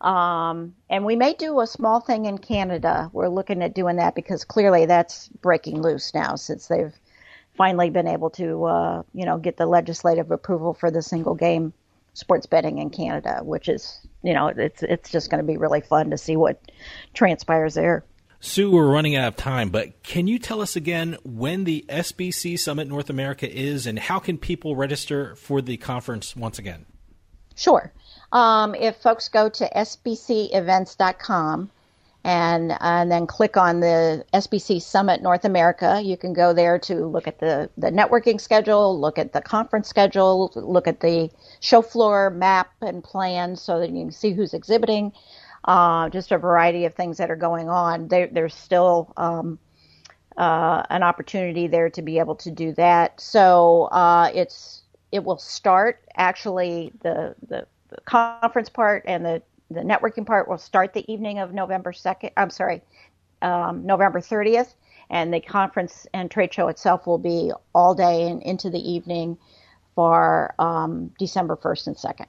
um, 0.07 0.77
and 0.89 1.05
we 1.05 1.17
may 1.17 1.35
do 1.35 1.59
a 1.61 1.67
small 1.67 1.99
thing 1.99 2.27
in 2.27 2.39
Canada. 2.39 3.11
We're 3.13 3.29
looking 3.29 3.61
at 3.61 3.75
doing 3.75 3.97
that 3.97 4.15
because 4.15 4.45
clearly 4.45 4.87
that's 4.87 5.27
breaking 5.29 5.83
loose 5.83 6.15
now 6.15 6.37
since 6.37 6.69
they've 6.69 6.95
finally 7.57 7.91
been 7.91 8.07
able 8.07 8.31
to, 8.31 8.65
uh, 8.67 9.03
you 9.13 9.27
know, 9.27 9.37
get 9.37 9.57
the 9.57 9.67
legislative 9.67 10.31
approval 10.31 10.75
for 10.75 10.93
the 10.93 11.03
single 11.03 11.35
game 11.35 11.73
sports 12.15 12.47
betting 12.47 12.79
in 12.79 12.91
Canada, 12.91 13.41
which 13.43 13.69
is, 13.69 13.99
you 14.23 14.33
know, 14.33 14.47
it's 14.47 14.85
it's 14.85 15.11
just 15.11 15.29
going 15.29 15.43
to 15.43 15.47
be 15.47 15.57
really 15.57 15.81
fun 15.81 16.11
to 16.11 16.19
see 16.19 16.37
what 16.37 16.61
transpires 17.13 17.75
there. 17.75 18.05
Sue, 18.39 18.71
we're 18.71 18.87
running 18.87 19.17
out 19.17 19.27
of 19.27 19.35
time, 19.35 19.71
but 19.71 20.05
can 20.05 20.29
you 20.29 20.39
tell 20.39 20.61
us 20.61 20.77
again 20.77 21.17
when 21.25 21.65
the 21.65 21.85
SBC 21.89 22.61
Summit 22.61 22.87
North 22.87 23.11
America 23.11 23.51
is 23.53 23.89
and 23.89 23.99
how 23.99 24.21
can 24.21 24.39
people 24.39 24.77
register 24.77 25.35
for 25.35 25.61
the 25.61 25.77
conference 25.79 26.37
once 26.37 26.61
again? 26.61 26.87
Sure. 27.57 27.93
Um, 28.33 28.75
if 28.75 28.97
folks 28.97 29.29
go 29.29 29.49
to 29.49 29.71
sbcevents.com 29.75 31.71
and 32.25 32.77
and 32.81 33.11
then 33.11 33.27
click 33.29 33.57
on 33.57 33.79
the 33.79 34.25
SBC 34.35 34.83
Summit 34.83 35.23
North 35.23 35.45
America, 35.45 36.01
you 36.03 36.17
can 36.17 36.33
go 36.33 36.53
there 36.53 36.79
to 36.81 37.07
look 37.07 37.29
at 37.29 37.39
the 37.39 37.71
the 37.79 37.91
networking 37.91 38.41
schedule, 38.41 39.01
look 39.01 39.17
at 39.19 39.33
the 39.33 39.41
conference 39.41 39.89
schedule, 39.89 40.51
look 40.57 40.89
at 40.89 41.01
the 41.01 41.31
show 41.61 41.83
floor 41.83 42.31
map 42.31 42.73
and 42.81 43.05
plan, 43.05 43.55
so 43.55 43.79
that 43.79 43.91
you 43.91 44.03
can 44.03 44.13
see 44.13 44.33
who's 44.33 44.55
exhibiting. 44.55 45.13
Uh, 45.65 46.09
just 46.11 46.33
a 46.33 46.39
variety 46.39 46.85
of 46.85 46.95
things 46.95 47.19
that 47.19 47.31
are 47.31 47.37
going 47.37 47.69
on. 47.69 48.09
There, 48.09 48.29
there's 48.29 48.55
still 48.55 49.13
um, 49.17 49.59
uh, 50.37 50.83
an 50.91 51.03
opportunity 51.03 51.67
there 51.67 51.91
to 51.91 52.03
be 52.03 52.19
able 52.19 52.37
to 52.37 52.51
do 52.51 52.73
that. 52.75 53.21
So 53.21 53.85
uh, 53.85 54.31
it's 54.35 54.83
it 55.13 55.25
will 55.25 55.39
start 55.39 56.03
actually 56.17 56.93
the, 57.03 57.35
the 57.49 57.67
conference 58.05 58.69
part 58.69 59.05
and 59.07 59.25
the 59.25 59.43
the 59.71 59.81
networking 59.81 60.25
part 60.25 60.49
will 60.49 60.59
start 60.59 60.93
the 60.93 61.11
evening 61.13 61.41
of 61.41 61.53
November 61.53 61.93
2nd. 61.93 62.31
I'm 62.37 62.51
sorry, 62.51 62.83
um, 63.43 63.85
November 63.85 64.21
30th, 64.21 64.75
and 65.11 65.35
the 65.35 65.41
conference 65.41 66.07
and 66.15 66.31
trade 66.31 66.55
show 66.55 66.69
itself 66.69 67.07
will 67.07 67.19
be 67.19 67.53
all 67.75 67.95
day 67.95 68.29
and 68.29 68.43
into 68.43 68.71
the 68.71 68.79
evening 68.79 69.37
for 69.95 70.55
um, 70.61 71.11
December 71.19 71.57
1st 71.57 71.87
and 71.89 71.97
2nd. 71.97 72.27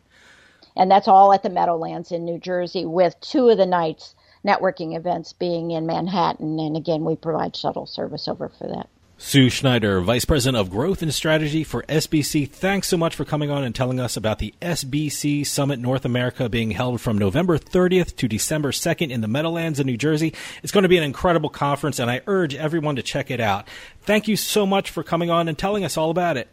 And 0.75 0.89
that's 0.89 1.07
all 1.07 1.33
at 1.33 1.43
the 1.43 1.49
Meadowlands 1.49 2.11
in 2.11 2.23
New 2.23 2.39
Jersey, 2.39 2.85
with 2.85 3.19
two 3.19 3.49
of 3.49 3.57
the 3.57 3.65
nights 3.65 4.15
networking 4.45 4.95
events 4.95 5.33
being 5.33 5.71
in 5.71 5.85
Manhattan. 5.85 6.59
And 6.59 6.77
again, 6.77 7.03
we 7.03 7.15
provide 7.15 7.55
shuttle 7.55 7.85
service 7.85 8.27
over 8.27 8.49
for 8.49 8.67
that. 8.67 8.89
Sue 9.19 9.49
Schneider, 9.49 9.99
Vice 10.01 10.25
President 10.25 10.61
of 10.61 10.69
Growth 10.69 11.01
and 11.01 11.11
Strategy 11.11 11.63
for 11.63 11.81
SBC, 11.89 12.47
thanks 12.47 12.87
so 12.87 12.97
much 12.97 13.15
for 13.15 13.25
coming 13.25 13.49
on 13.49 13.63
and 13.63 13.73
telling 13.73 13.99
us 13.99 14.15
about 14.15 14.37
the 14.37 14.53
SBC 14.61 15.43
Summit 15.43 15.79
North 15.79 16.05
America 16.05 16.47
being 16.47 16.69
held 16.69 17.01
from 17.01 17.17
November 17.17 17.57
30th 17.57 18.15
to 18.17 18.27
December 18.27 18.71
2nd 18.71 19.09
in 19.09 19.21
the 19.21 19.27
Meadowlands 19.27 19.79
in 19.79 19.87
New 19.87 19.97
Jersey. 19.97 20.35
It's 20.61 20.71
going 20.71 20.83
to 20.83 20.87
be 20.89 20.97
an 20.97 21.03
incredible 21.03 21.49
conference, 21.49 21.97
and 21.97 22.11
I 22.11 22.21
urge 22.27 22.53
everyone 22.53 22.95
to 22.97 23.01
check 23.01 23.31
it 23.31 23.41
out. 23.41 23.67
Thank 24.01 24.27
you 24.27 24.35
so 24.35 24.67
much 24.67 24.91
for 24.91 25.01
coming 25.01 25.31
on 25.31 25.47
and 25.47 25.57
telling 25.57 25.83
us 25.83 25.97
all 25.97 26.11
about 26.11 26.37
it. 26.37 26.47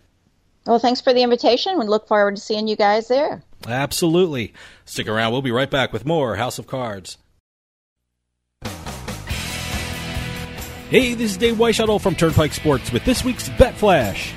Well, 0.66 0.78
thanks 0.78 1.02
for 1.02 1.12
the 1.12 1.22
invitation. 1.22 1.78
We 1.78 1.86
look 1.86 2.08
forward 2.08 2.36
to 2.36 2.40
seeing 2.40 2.66
you 2.66 2.76
guys 2.76 3.08
there. 3.08 3.42
Absolutely. 3.68 4.54
Stick 4.86 5.06
around. 5.06 5.32
We'll 5.32 5.42
be 5.42 5.52
right 5.52 5.70
back 5.70 5.92
with 5.92 6.06
more 6.06 6.36
House 6.36 6.58
of 6.58 6.66
Cards. 6.66 7.18
Hey, 10.91 11.14
this 11.14 11.30
is 11.30 11.37
Dave 11.39 11.57
Weishaupt 11.57 12.03
from 12.03 12.14
Turnpike 12.14 12.53
Sports 12.53 12.93
with 12.93 13.07
this 13.07 13.24
week's 13.24 13.49
Bet 13.49 13.74
Flash. 13.74 14.35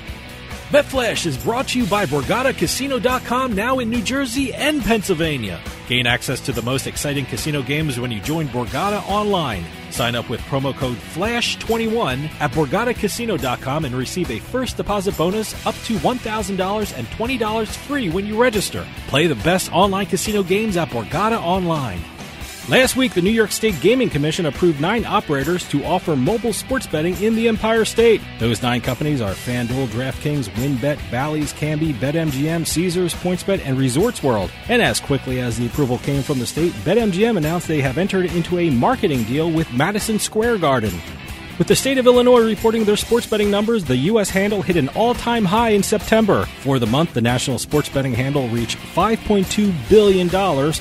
Bet 0.72 0.86
Flash 0.86 1.26
is 1.26 1.36
brought 1.36 1.68
to 1.68 1.78
you 1.78 1.86
by 1.86 2.06
BorgataCasino.com 2.06 3.54
now 3.54 3.80
in 3.80 3.90
New 3.90 4.02
Jersey 4.02 4.54
and 4.54 4.82
Pennsylvania. 4.82 5.60
Gain 5.88 6.06
access 6.06 6.40
to 6.40 6.52
the 6.52 6.62
most 6.62 6.86
exciting 6.86 7.26
casino 7.26 7.60
games 7.60 8.00
when 8.00 8.10
you 8.10 8.20
join 8.22 8.48
Borgata 8.48 9.06
online. 9.08 9.62
Sign 9.90 10.14
up 10.14 10.30
with 10.30 10.40
promo 10.40 10.74
code 10.74 10.96
FLASH21 10.96 12.30
at 12.40 12.50
BorgataCasino.com 12.52 13.84
and 13.84 13.94
receive 13.94 14.30
a 14.30 14.38
first 14.38 14.78
deposit 14.78 15.18
bonus 15.18 15.54
up 15.66 15.74
to 15.84 15.96
$1,000 15.98 16.98
and 16.98 17.06
$20 17.08 17.76
free 17.76 18.08
when 18.08 18.24
you 18.24 18.40
register. 18.40 18.86
Play 19.08 19.26
the 19.26 19.36
best 19.36 19.70
online 19.70 20.06
casino 20.06 20.42
games 20.42 20.78
at 20.78 20.88
Borgata 20.88 21.38
Online. 21.38 22.00
Last 22.68 22.96
week, 22.96 23.14
the 23.14 23.22
New 23.22 23.30
York 23.30 23.50
State 23.50 23.80
Gaming 23.80 24.10
Commission 24.10 24.44
approved 24.44 24.78
nine 24.78 25.06
operators 25.06 25.66
to 25.70 25.82
offer 25.84 26.14
mobile 26.14 26.52
sports 26.52 26.86
betting 26.86 27.16
in 27.22 27.34
the 27.34 27.48
Empire 27.48 27.86
State. 27.86 28.20
Those 28.38 28.60
nine 28.60 28.82
companies 28.82 29.22
are 29.22 29.32
FanDuel, 29.32 29.86
DraftKings, 29.86 30.50
WynnBet, 30.50 30.98
Bally's, 31.10 31.54
Kambi, 31.54 31.94
BetMGM, 31.94 32.66
Caesars, 32.66 33.14
PointsBet, 33.14 33.62
and 33.64 33.78
Resorts 33.78 34.22
World. 34.22 34.50
And 34.68 34.82
as 34.82 35.00
quickly 35.00 35.40
as 35.40 35.56
the 35.56 35.64
approval 35.64 35.96
came 35.96 36.22
from 36.22 36.40
the 36.40 36.46
state, 36.46 36.72
BetMGM 36.84 37.38
announced 37.38 37.68
they 37.68 37.80
have 37.80 37.96
entered 37.96 38.26
into 38.32 38.58
a 38.58 38.68
marketing 38.68 39.24
deal 39.24 39.50
with 39.50 39.72
Madison 39.72 40.18
Square 40.18 40.58
Garden. 40.58 40.92
With 41.58 41.66
the 41.66 41.74
state 41.74 41.98
of 41.98 42.06
Illinois 42.06 42.44
reporting 42.44 42.84
their 42.84 42.96
sports 42.96 43.26
betting 43.26 43.50
numbers, 43.50 43.82
the 43.82 43.96
U.S. 43.96 44.30
handle 44.30 44.62
hit 44.62 44.76
an 44.76 44.88
all 44.90 45.12
time 45.12 45.44
high 45.44 45.70
in 45.70 45.82
September. 45.82 46.44
For 46.60 46.78
the 46.78 46.86
month, 46.86 47.14
the 47.14 47.20
national 47.20 47.58
sports 47.58 47.88
betting 47.88 48.14
handle 48.14 48.48
reached 48.48 48.78
$5.2 48.78 49.74
billion 49.88 50.28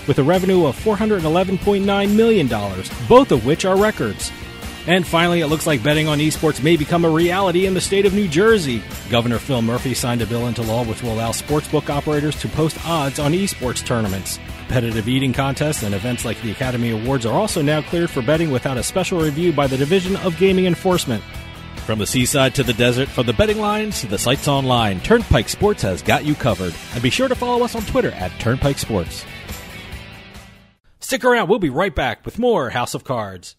with 0.08 0.20
a 0.20 0.24
revenue 0.24 0.68
of 0.68 0.78
$411.9 0.78 2.16
million, 2.16 2.48
both 3.10 3.32
of 3.32 3.44
which 3.44 3.66
are 3.66 3.76
records. 3.76 4.32
And 4.86 5.06
finally, 5.06 5.42
it 5.42 5.48
looks 5.48 5.66
like 5.66 5.82
betting 5.82 6.08
on 6.08 6.20
esports 6.20 6.64
may 6.64 6.78
become 6.78 7.06
a 7.06 7.10
reality 7.10 7.66
in 7.66 7.74
the 7.74 7.82
state 7.82 8.06
of 8.06 8.14
New 8.14 8.28
Jersey. 8.28 8.84
Governor 9.10 9.40
Phil 9.40 9.64
Murphy 9.64 9.96
signed 9.96 10.22
a 10.22 10.28
bill 10.28 10.46
into 10.46 10.62
law 10.62 10.86
which 10.86 11.02
will 11.02 11.14
allow 11.14 11.32
sportsbook 11.32 11.90
operators 11.90 12.40
to 12.40 12.48
post 12.50 12.78
odds 12.86 13.18
on 13.18 13.34
esports 13.34 13.84
tournaments. 13.84 14.38
Competitive 14.68 15.08
eating 15.08 15.32
contests 15.32 15.82
and 15.84 15.96
events 15.96 16.26
like 16.26 16.42
the 16.42 16.52
Academy 16.52 16.90
Awards 16.90 17.26
are 17.26 17.34
also 17.34 17.62
now 17.62 17.82
cleared 17.82 18.10
for 18.10 18.22
betting 18.22 18.52
without 18.52 18.78
a 18.78 18.84
special 18.84 19.18
review 19.18 19.54
by 19.54 19.66
the 19.66 19.78
Division 19.78 20.18
of 20.18 20.38
Gaming 20.38 20.66
Enforcement. 20.66 21.24
From 21.86 22.00
the 22.00 22.06
seaside 22.06 22.54
to 22.56 22.64
the 22.64 22.74
desert, 22.74 23.08
from 23.08 23.28
the 23.28 23.32
betting 23.32 23.62
lines 23.62 24.02
to 24.02 24.08
the 24.08 24.18
sites 24.18 24.50
online, 24.50 25.00
Turnpike 25.00 25.48
Sports 25.48 25.82
has 25.84 26.02
got 26.02 26.26
you 26.26 26.36
covered. 26.36 26.76
And 26.94 27.02
be 27.02 27.10
sure 27.10 27.30
to 27.30 27.36
follow 27.36 27.64
us 27.64 27.76
on 27.76 27.84
Twitter 27.84 28.12
at 28.12 28.38
Turnpike 28.42 28.78
Sports. 28.78 29.24
Stick 31.00 31.24
around, 31.24 31.48
we'll 31.48 31.60
be 31.60 31.70
right 31.70 31.96
back 31.96 32.26
with 32.26 32.38
more 32.38 32.72
House 32.72 32.94
of 32.94 33.06
Cards. 33.06 33.56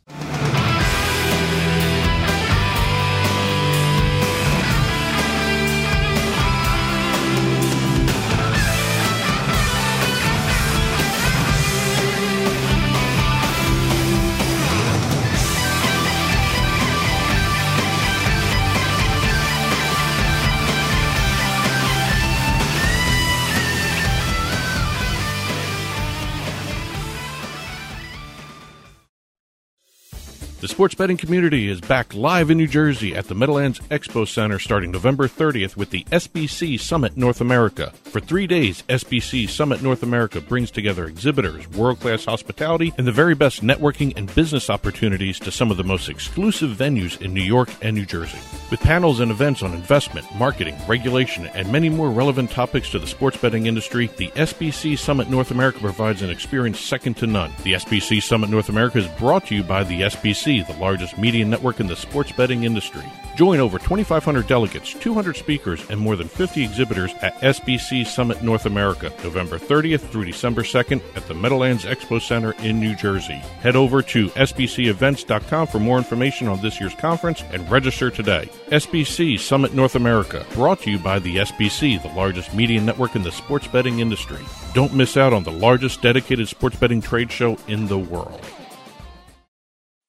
The 30.60 30.66
sports 30.66 30.96
betting 30.96 31.16
community 31.16 31.68
is 31.68 31.80
back 31.80 32.12
live 32.14 32.50
in 32.50 32.58
New 32.58 32.66
Jersey 32.66 33.14
at 33.14 33.28
the 33.28 33.34
Meadowlands 33.36 33.78
Expo 33.92 34.26
Center 34.26 34.58
starting 34.58 34.90
November 34.90 35.28
30th 35.28 35.76
with 35.76 35.90
the 35.90 36.02
SBC 36.10 36.80
Summit 36.80 37.16
North 37.16 37.40
America. 37.40 37.92
For 38.02 38.18
three 38.18 38.48
days, 38.48 38.82
SBC 38.88 39.48
Summit 39.48 39.82
North 39.82 40.02
America 40.02 40.40
brings 40.40 40.72
together 40.72 41.04
exhibitors, 41.04 41.70
world 41.70 42.00
class 42.00 42.24
hospitality, 42.24 42.92
and 42.98 43.06
the 43.06 43.12
very 43.12 43.36
best 43.36 43.62
networking 43.62 44.12
and 44.16 44.34
business 44.34 44.68
opportunities 44.68 45.38
to 45.38 45.52
some 45.52 45.70
of 45.70 45.76
the 45.76 45.84
most 45.84 46.08
exclusive 46.08 46.70
venues 46.70 47.22
in 47.22 47.32
New 47.32 47.40
York 47.40 47.68
and 47.80 47.94
New 47.94 48.04
Jersey. 48.04 48.40
With 48.68 48.80
panels 48.80 49.20
and 49.20 49.30
events 49.30 49.62
on 49.62 49.72
investment, 49.74 50.26
marketing, 50.34 50.76
regulation, 50.88 51.46
and 51.46 51.70
many 51.70 51.88
more 51.88 52.10
relevant 52.10 52.50
topics 52.50 52.90
to 52.90 52.98
the 52.98 53.06
sports 53.06 53.36
betting 53.36 53.66
industry, 53.66 54.10
the 54.16 54.28
SBC 54.30 54.98
Summit 54.98 55.30
North 55.30 55.52
America 55.52 55.78
provides 55.78 56.22
an 56.22 56.30
experience 56.30 56.80
second 56.80 57.16
to 57.18 57.28
none. 57.28 57.52
The 57.62 57.74
SBC 57.74 58.20
Summit 58.24 58.50
North 58.50 58.70
America 58.70 58.98
is 58.98 59.06
brought 59.20 59.46
to 59.46 59.54
you 59.54 59.62
by 59.62 59.84
the 59.84 60.00
SBC 60.00 60.47
the 60.48 60.76
largest 60.80 61.18
media 61.18 61.44
network 61.44 61.78
in 61.78 61.86
the 61.86 61.94
sports 61.94 62.32
betting 62.32 62.64
industry. 62.64 63.04
Join 63.36 63.60
over 63.60 63.78
2,500 63.78 64.46
delegates, 64.48 64.94
200 64.94 65.36
speakers, 65.36 65.88
and 65.90 66.00
more 66.00 66.16
than 66.16 66.26
50 66.26 66.64
exhibitors 66.64 67.12
at 67.20 67.38
SBC 67.40 68.06
Summit 68.06 68.42
North 68.42 68.66
America, 68.66 69.12
November 69.22 69.58
30th 69.58 70.00
through 70.00 70.24
December 70.24 70.62
2nd 70.62 71.00
at 71.14 71.28
the 71.28 71.34
Meadowlands 71.34 71.84
Expo 71.84 72.20
Center 72.20 72.52
in 72.64 72.80
New 72.80 72.96
Jersey. 72.96 73.40
Head 73.60 73.76
over 73.76 74.02
to 74.02 74.28
sbcevents.com 74.30 75.66
for 75.68 75.78
more 75.78 75.98
information 75.98 76.48
on 76.48 76.60
this 76.62 76.80
year's 76.80 76.94
conference 76.94 77.44
and 77.52 77.70
register 77.70 78.10
today. 78.10 78.48
SBC 78.68 79.38
Summit 79.38 79.74
North 79.74 79.94
America, 79.94 80.44
brought 80.54 80.80
to 80.80 80.90
you 80.90 80.98
by 80.98 81.18
the 81.18 81.36
SBC, 81.36 82.02
the 82.02 82.08
largest 82.16 82.54
media 82.54 82.80
network 82.80 83.14
in 83.14 83.22
the 83.22 83.30
sports 83.30 83.66
betting 83.66 84.00
industry. 84.00 84.44
Don't 84.74 84.94
miss 84.94 85.16
out 85.16 85.32
on 85.32 85.44
the 85.44 85.52
largest 85.52 86.02
dedicated 86.02 86.48
sports 86.48 86.76
betting 86.76 87.00
trade 87.00 87.30
show 87.30 87.58
in 87.68 87.86
the 87.86 87.98
world. 87.98 88.40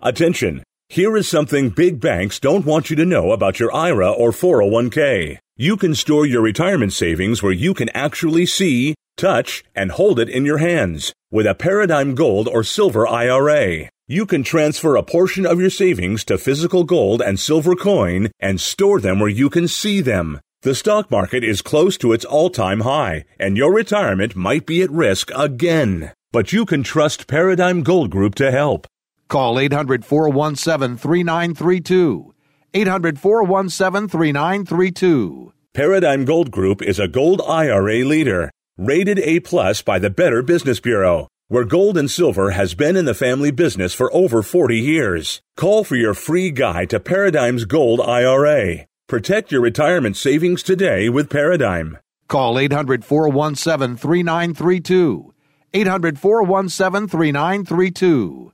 Attention! 0.01 0.63
Here 0.87 1.17
is 1.17 1.27
something 1.27 1.71
big 1.71 1.99
banks 1.99 2.39
don't 2.39 2.65
want 2.65 2.89
you 2.89 2.95
to 2.95 3.05
know 3.05 3.33
about 3.33 3.59
your 3.59 3.75
IRA 3.75 4.09
or 4.09 4.31
401k. 4.31 5.39
You 5.57 5.75
can 5.75 5.93
store 5.93 6.25
your 6.25 6.41
retirement 6.41 6.93
savings 6.93 7.43
where 7.43 7.51
you 7.51 7.73
can 7.73 7.89
actually 7.89 8.45
see, 8.45 8.95
touch, 9.17 9.61
and 9.75 9.91
hold 9.91 10.17
it 10.17 10.29
in 10.29 10.45
your 10.45 10.59
hands. 10.59 11.11
With 11.31 11.45
a 11.45 11.53
Paradigm 11.53 12.15
Gold 12.15 12.47
or 12.47 12.63
Silver 12.63 13.05
IRA, 13.05 13.89
you 14.07 14.25
can 14.25 14.41
transfer 14.41 14.95
a 14.95 15.03
portion 15.03 15.45
of 15.45 15.59
your 15.59 15.69
savings 15.69 16.23
to 16.25 16.37
physical 16.37 16.85
gold 16.85 17.21
and 17.21 17.37
silver 17.37 17.75
coin 17.75 18.31
and 18.39 18.61
store 18.61 19.01
them 19.01 19.19
where 19.19 19.27
you 19.27 19.49
can 19.49 19.67
see 19.67 19.99
them. 19.99 20.39
The 20.61 20.75
stock 20.75 21.11
market 21.11 21.43
is 21.43 21.61
close 21.61 21.97
to 21.97 22.13
its 22.13 22.23
all 22.23 22.49
time 22.49 22.81
high, 22.81 23.25
and 23.37 23.57
your 23.57 23.73
retirement 23.73 24.33
might 24.33 24.65
be 24.65 24.81
at 24.81 24.91
risk 24.91 25.29
again. 25.35 26.13
But 26.31 26.53
you 26.53 26.65
can 26.65 26.83
trust 26.83 27.27
Paradigm 27.27 27.83
Gold 27.83 28.11
Group 28.11 28.35
to 28.35 28.49
help. 28.49 28.87
Call 29.29 29.59
800 29.59 30.03
417 30.03 30.97
3932. 30.97 32.33
800 32.73 33.19
417 33.19 34.09
3932. 34.09 35.53
Paradigm 35.71 36.25
Gold 36.25 36.49
Group 36.49 36.81
is 36.81 36.97
a 36.97 37.07
gold 37.07 37.39
IRA 37.47 38.03
leader, 38.03 38.49
rated 38.75 39.19
A 39.19 39.39
plus 39.41 39.83
by 39.83 39.99
the 39.99 40.09
Better 40.09 40.41
Business 40.41 40.79
Bureau, 40.79 41.27
where 41.47 41.63
gold 41.63 41.95
and 41.95 42.09
silver 42.09 42.51
has 42.51 42.73
been 42.73 42.95
in 42.95 43.05
the 43.05 43.13
family 43.13 43.51
business 43.51 43.93
for 43.93 44.11
over 44.15 44.41
40 44.41 44.79
years. 44.79 45.41
Call 45.55 45.83
for 45.83 45.95
your 45.95 46.15
free 46.15 46.49
guide 46.49 46.89
to 46.89 46.99
Paradigm's 46.99 47.65
Gold 47.65 48.01
IRA. 48.01 48.87
Protect 49.07 49.51
your 49.51 49.61
retirement 49.61 50.17
savings 50.17 50.63
today 50.63 51.07
with 51.07 51.29
Paradigm. 51.29 51.99
Call 52.27 52.57
800 52.57 53.05
417 53.05 53.95
3932. 53.95 55.33
800 55.75 56.17
417 56.17 57.07
3932. 57.07 58.53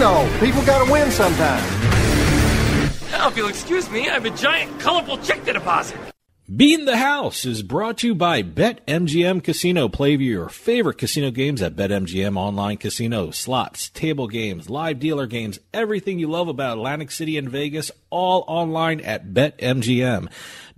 casino. 0.00 0.40
People 0.40 0.64
gotta 0.64 0.90
win 0.90 1.10
sometime. 1.10 1.62
Now, 3.10 3.28
if 3.28 3.36
you'll 3.36 3.48
excuse 3.48 3.90
me, 3.90 4.08
I 4.08 4.14
have 4.14 4.24
a 4.24 4.30
giant, 4.30 4.80
colorful 4.80 5.18
check 5.18 5.44
to 5.44 5.52
deposit. 5.52 5.98
Beat 6.54 6.84
the 6.84 6.96
House 6.96 7.44
is 7.44 7.62
brought 7.62 7.98
to 7.98 8.08
you 8.08 8.14
by 8.16 8.42
BetMGM 8.42 9.44
Casino. 9.44 9.88
Play 9.88 10.16
your 10.16 10.48
favorite 10.48 10.98
casino 10.98 11.30
games 11.30 11.62
at 11.62 11.76
BetMGM 11.76 12.36
Online 12.36 12.76
Casino. 12.76 13.30
Slots, 13.30 13.88
table 13.90 14.26
games, 14.26 14.68
live 14.68 14.98
dealer 14.98 15.28
games, 15.28 15.60
everything 15.72 16.18
you 16.18 16.28
love 16.28 16.48
about 16.48 16.78
Atlantic 16.78 17.12
City 17.12 17.38
and 17.38 17.48
Vegas, 17.48 17.92
all 18.10 18.44
online 18.48 19.00
at 19.00 19.28
BetMGM. 19.28 20.28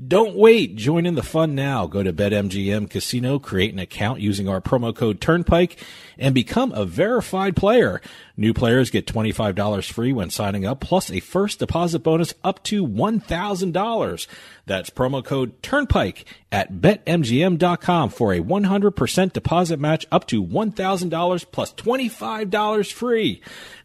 Don't 0.08 0.34
wait. 0.34 0.74
Join 0.74 1.06
in 1.06 1.14
the 1.14 1.22
fun 1.22 1.54
now. 1.54 1.86
Go 1.86 2.02
to 2.02 2.12
BetMGM 2.12 2.90
Casino, 2.90 3.38
create 3.38 3.72
an 3.72 3.78
account 3.78 4.20
using 4.20 4.48
our 4.48 4.60
promo 4.60 4.94
code 4.94 5.20
Turnpike, 5.20 5.78
and 6.18 6.34
become 6.34 6.72
a 6.72 6.84
verified 6.84 7.54
player. 7.54 8.00
New 8.36 8.54
players 8.54 8.90
get 8.90 9.06
$25 9.06 9.92
free 9.92 10.12
when 10.12 10.30
signing 10.30 10.64
up, 10.64 10.80
plus 10.80 11.10
a 11.10 11.20
first 11.20 11.58
deposit 11.58 12.00
bonus 12.00 12.34
up 12.42 12.62
to 12.64 12.86
$1,000. 12.86 14.26
That's 14.64 14.90
promo 14.90 15.24
code 15.24 15.62
Turnpike 15.62 16.24
at 16.50 16.72
BetMGM.com 16.72 18.10
for 18.10 18.32
a 18.32 18.40
100% 18.40 19.32
deposit 19.32 19.78
match 19.78 20.06
up 20.10 20.26
to 20.28 20.42
$1,000 20.42 21.46
plus 21.52 21.72
$25 21.74 22.92
free. 22.92 23.42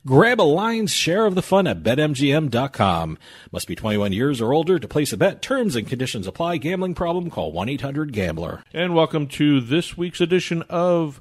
Grab 0.08 0.39
a 0.39 0.43
lion's 0.43 0.93
share 0.93 1.26
of 1.26 1.36
the 1.36 1.41
fun 1.41 1.68
at 1.68 1.84
BetMGM.com. 1.84 3.18
Must 3.51 3.68
be 3.68 3.76
21 3.76 4.14
years 4.14 4.39
or 4.39 4.53
older 4.53 4.80
to 4.80 4.88
place 4.88 5.12
a 5.12 5.18
bet. 5.18 5.41
Terms 5.41 5.76
and 5.76 5.86
conditions 5.86 6.26
apply. 6.26 6.58
Gambling 6.58 6.93
problem? 6.93 7.30
Call 7.30 7.51
1-800-GAMBLER. 7.51 8.64
And 8.74 8.95
welcome 8.95 9.28
to 9.28 9.60
this 9.60 9.97
week's 9.97 10.22
edition 10.22 10.62
of 10.70 11.20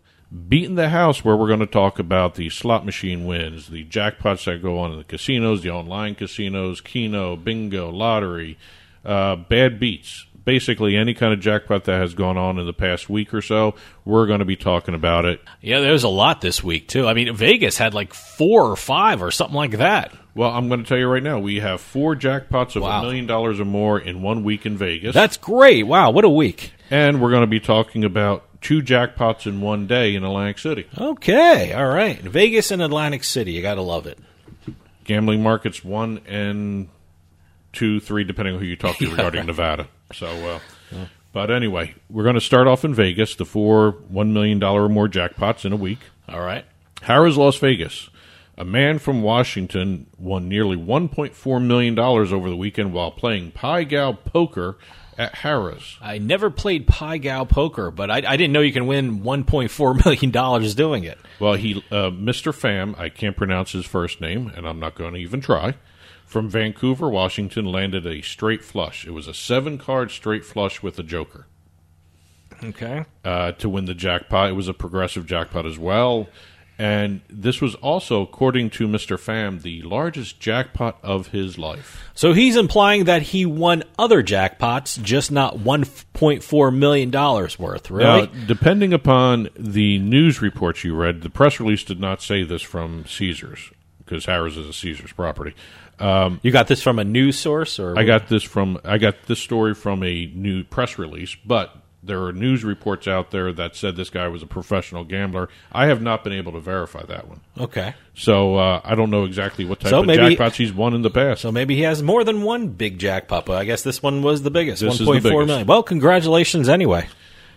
Beating 0.49 0.77
the 0.77 0.91
House, 0.91 1.25
where 1.25 1.35
we're 1.35 1.49
going 1.49 1.59
to 1.59 1.67
talk 1.67 1.99
about 1.99 2.37
the 2.37 2.49
slot 2.49 2.87
machine 2.87 3.27
wins, 3.27 3.71
the 3.71 3.85
jackpots 3.87 4.45
that 4.45 4.63
go 4.63 4.79
on 4.79 4.93
in 4.93 4.99
the 4.99 5.05
casinos, 5.05 5.63
the 5.63 5.71
online 5.71 6.15
casinos, 6.15 6.81
Keno, 6.81 7.35
bingo, 7.35 7.91
lottery, 7.91 8.57
uh, 9.05 9.35
bad 9.35 9.81
beats. 9.81 10.26
Basically, 10.47 10.97
any 10.97 11.13
kind 11.13 11.35
of 11.35 11.41
jackpot 11.41 11.85
that 11.85 12.01
has 12.01 12.15
gone 12.15 12.39
on 12.39 12.59
in 12.59 12.65
the 12.67 12.73
past 12.73 13.11
week 13.11 13.35
or 13.35 13.43
so, 13.43 13.75
we're 14.05 14.27
going 14.27 14.39
to 14.39 14.45
be 14.45 14.55
talking 14.57 14.95
about 14.95 15.25
it. 15.25 15.41
Yeah, 15.61 15.81
there's 15.81 16.05
a 16.05 16.09
lot 16.09 16.41
this 16.41 16.63
week, 16.65 16.87
too. 16.87 17.07
I 17.07 17.15
mean, 17.15 17.35
Vegas 17.35 17.77
had 17.77 17.93
like 17.95 18.15
four 18.15 18.71
or 18.71 18.77
five 18.77 19.23
or 19.23 19.33
something 19.33 19.57
like 19.57 19.73
that. 19.73 20.13
Well, 20.37 20.51
I'm 20.51 20.69
going 20.69 20.83
to 20.85 20.89
tell 20.89 20.99
you 20.99 21.09
right 21.09 21.23
now, 21.23 21.41
we 21.41 21.59
have 21.61 21.81
four 21.81 22.15
jackpots 22.15 22.77
of 22.77 22.83
a 22.83 22.87
Wow. 22.87 23.03
million 23.03 23.27
dollars 23.27 23.59
or 23.59 23.65
more 23.65 23.99
in 23.99 24.23
one 24.23 24.45
week 24.45 24.65
in 24.67 24.77
Vegas. 24.79 25.15
That's 25.15 25.37
great. 25.37 25.83
Wow, 25.85 26.13
what 26.13 26.25
a 26.25 26.29
week. 26.31 26.73
And 26.91 27.21
we're 27.21 27.31
going 27.31 27.41
to 27.43 27.47
be 27.49 27.59
talking 27.59 28.05
about 28.05 28.45
two 28.61 28.83
jackpots 28.83 29.47
in 29.47 29.61
one 29.61 29.89
day 29.89 30.15
in 30.15 30.23
Atlantic 30.25 30.59
City. 30.61 30.87
Okay, 30.97 31.73
all 31.73 31.89
right. 31.89 32.21
Vegas 32.21 32.71
and 32.71 32.81
Atlantic 32.81 33.25
City. 33.25 33.51
You 33.53 33.63
got 33.63 33.75
to 33.75 33.83
love 33.83 34.07
it. 34.07 34.19
Gambling 35.03 35.43
markets 35.43 35.83
one 35.85 36.21
and 36.29 36.89
two, 37.73 37.99
three, 37.99 38.23
depending 38.23 38.55
on 38.55 38.61
who 38.61 38.67
you 38.67 38.77
talk 38.77 38.97
to 38.99 39.05
Yeah, 39.07 39.11
regarding 39.17 39.41
right. 39.41 39.47
Nevada. 39.47 39.89
So, 40.13 40.61
uh, 40.93 41.07
but 41.33 41.51
anyway, 41.51 41.95
we're 42.09 42.23
going 42.23 42.35
to 42.35 42.41
start 42.41 42.67
off 42.67 42.85
in 42.85 42.95
Vegas, 42.95 43.35
the 43.35 43.45
four 43.45 43.93
$1 44.13 44.33
million 44.33 44.63
or 44.63 44.89
more 44.89 45.09
jackpots 45.09 45.65
in 45.65 45.73
a 45.73 45.77
week. 45.77 45.99
All 46.29 46.41
right. 46.41 46.65
Harrah's 47.03 47.37
Las 47.37 47.59
Vegas. 47.59 48.09
A 48.59 48.65
man 48.65 48.99
from 48.99 49.21
Washington 49.21 50.07
won 50.19 50.49
nearly 50.49 50.77
$1.4 50.79 51.63
million 51.63 51.99
over 51.99 52.49
the 52.49 52.57
weekend 52.57 52.95
while 52.95 53.11
playing 53.11 53.51
Pai 53.51 53.85
Gow 53.85 54.13
poker 54.13 54.79
at 55.19 55.35
Harrah's. 55.35 55.99
I 56.01 56.19
never 56.19 56.51
played 56.51 56.87
Pai 56.87 57.19
Gow 57.19 57.45
poker, 57.45 57.91
but 57.91 58.11
I, 58.11 58.17
I 58.27 58.37
didn't 58.37 58.53
know 58.53 58.61
you 58.61 58.73
can 58.73 58.87
win 58.87 59.21
1.4 59.21 60.05
million 60.05 60.31
dollars 60.31 60.75
doing 60.75 61.05
it. 61.05 61.19
Well, 61.39 61.55
he, 61.55 61.85
uh, 61.91 62.11
Mr. 62.11 62.55
Pham, 62.55 62.99
I 62.99 63.11
can't 63.11 63.37
pronounce 63.37 63.73
his 63.73 63.85
first 63.85 64.21
name, 64.23 64.51
and 64.57 64.67
I'm 64.67 64.81
not 64.81 64.95
going 64.95 65.13
to 65.13 65.21
even 65.21 65.41
try. 65.43 65.75
From 66.27 66.51
Vancouver, 66.51 67.09
Washington, 67.09 67.67
landed 67.67 68.05
a 68.05 68.21
straight 68.21 68.65
flush. 68.65 69.07
It 69.07 69.13
was 69.13 69.29
a 69.29 69.35
seven 69.35 69.79
card 69.79 70.11
straight 70.11 70.45
flush 70.45 70.83
with 70.83 70.99
a 70.99 71.05
joker. 71.05 71.47
Okay. 72.63 73.05
Uh, 73.25 73.53
to 73.53 73.69
win 73.69 73.85
the 73.85 73.95
jackpot, 73.95 74.51
it 74.51 74.55
was 74.55 74.67
a 74.69 74.75
progressive 74.75 75.25
jackpot 75.27 75.67
as 75.67 75.79
well. 75.79 76.29
And 76.79 77.23
this 77.31 77.63
was 77.63 77.75
also, 77.77 78.21
according 78.21 78.71
to 78.71 78.87
Mr. 78.87 79.17
Pham, 79.17 79.63
the 79.63 79.81
largest 79.83 80.41
jackpot 80.41 80.99
of 81.03 81.29
his 81.29 81.57
life. 81.57 82.11
So 82.15 82.35
he's 82.35 82.57
implying 82.57 83.05
that 83.05 83.23
he 83.23 83.47
won 83.47 83.83
other 83.99 84.23
jackpots, 84.23 85.03
just 85.03 85.31
not 85.31 85.57
1.4 85.57 86.77
million 86.77 87.11
dollars 87.11 87.59
worth, 87.59 87.91
really? 87.91 88.27
Now, 88.27 88.47
depending 88.47 88.93
upon 88.93 89.49
the 89.57 89.99
news 90.01 90.43
reports 90.43 90.85
you 90.85 90.95
read, 90.95 91.23
the 91.23 91.31
press 91.31 91.61
release 91.61 91.83
did 91.83 92.01
not 92.01 92.21
say 92.21 92.43
this 92.43 92.63
from 92.63 93.07
Caesars 93.07 93.71
because 93.99 94.27
Harrah's 94.27 94.57
is 94.57 94.69
a 94.69 94.73
Caesars 94.73 95.13
property. 95.13 95.55
Um, 95.99 96.41
you 96.43 96.51
got 96.51 96.67
this 96.69 96.83
from 96.83 96.99
a 96.99 97.05
news 97.05 97.39
source, 97.39 97.79
or 97.79 97.99
I 97.99 98.05
got 98.05 98.29
this 98.29 98.43
from 98.43 98.79
I 98.85 98.99
got 98.99 99.23
this 99.27 99.39
story 99.39 99.75
from 99.75 100.03
a 100.03 100.27
new 100.35 100.63
press 100.65 100.99
release, 100.99 101.35
but 101.45 101.75
there 102.03 102.23
are 102.25 102.33
news 102.33 102.63
reports 102.63 103.09
out 103.09 103.31
there 103.33 103.53
that 103.55 103.75
said 103.75 103.97
this 103.97 104.11
guy 104.11 104.29
was 104.29 104.43
a 104.43 104.47
professional 104.47 105.03
gambler. 105.05 105.49
I 105.73 105.87
have 105.87 106.01
not 106.03 106.23
been 106.23 106.35
able 106.35 106.53
to 106.53 106.61
verify 106.61 107.03
that 107.07 107.27
one. 107.27 107.41
Okay. 107.59 107.95
So 108.15 108.57
uh, 108.57 108.81
I 108.85 108.95
don't 108.95 109.11
know 109.11 109.25
exactly 109.25 109.65
what 109.65 109.81
type 109.81 109.91
So 109.91 110.01
of 110.01 110.07
maybe- 110.07 110.37
jackpots 110.37 110.53
he's 110.55 110.73
won 110.73 110.95
in 110.95 111.03
the 111.03 111.11
past. 111.11 111.41
So 111.41 111.51
maybe 111.51 111.75
he 111.75 111.83
has 111.83 112.03
more 112.05 112.23
than 112.23 112.43
one 112.43 112.69
big 112.69 112.99
jackpot, 112.99 113.45
but 113.47 113.57
I 113.57 113.65
guess 113.65 113.83
this 113.83 114.03
one 114.03 114.23
was 114.23 114.43
the 114.43 114.51
biggest, 114.53 114.83
This 114.83 114.95
is 114.95 114.99
the 115.01 115.05
1.4 115.07 115.15
biggest. 115.23 115.47
million. 115.47 115.67
Well, 115.67 115.83
congratulations 115.83 116.69
anyway. 116.69 117.09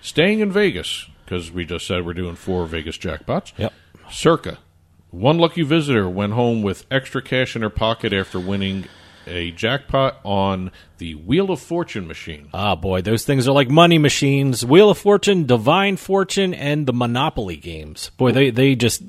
Staying 0.01 0.39
in 0.39 0.51
Vegas, 0.51 1.07
because 1.25 1.51
we 1.51 1.65
just 1.65 1.85
said 1.85 2.03
we're 2.05 2.13
doing 2.13 2.35
four 2.35 2.65
Vegas 2.65 2.97
jackpots. 2.97 3.51
Yep. 3.57 3.71
Circa. 4.09 4.57
One 5.11 5.37
lucky 5.37 5.63
visitor 5.63 6.07
went 6.09 6.33
home 6.33 6.61
with 6.61 6.85
extra 6.91 7.21
cash 7.21 7.55
in 7.55 7.61
her 7.63 7.69
pocket 7.69 8.13
after 8.13 8.39
winning 8.39 8.85
a 9.25 9.51
jackpot 9.51 10.19
on 10.23 10.71
the 10.97 11.15
Wheel 11.15 11.51
of 11.51 11.59
Fortune 11.59 12.07
machine. 12.07 12.49
Ah, 12.53 12.75
boy, 12.75 13.01
those 13.01 13.25
things 13.25 13.47
are 13.47 13.51
like 13.51 13.69
money 13.69 13.97
machines. 13.97 14.65
Wheel 14.65 14.89
of 14.89 14.97
Fortune, 14.97 15.45
Divine 15.45 15.97
Fortune, 15.97 16.53
and 16.53 16.85
the 16.85 16.93
Monopoly 16.93 17.55
games. 17.55 18.11
Boy, 18.17 18.31
they, 18.31 18.49
they 18.49 18.75
just 18.75 19.03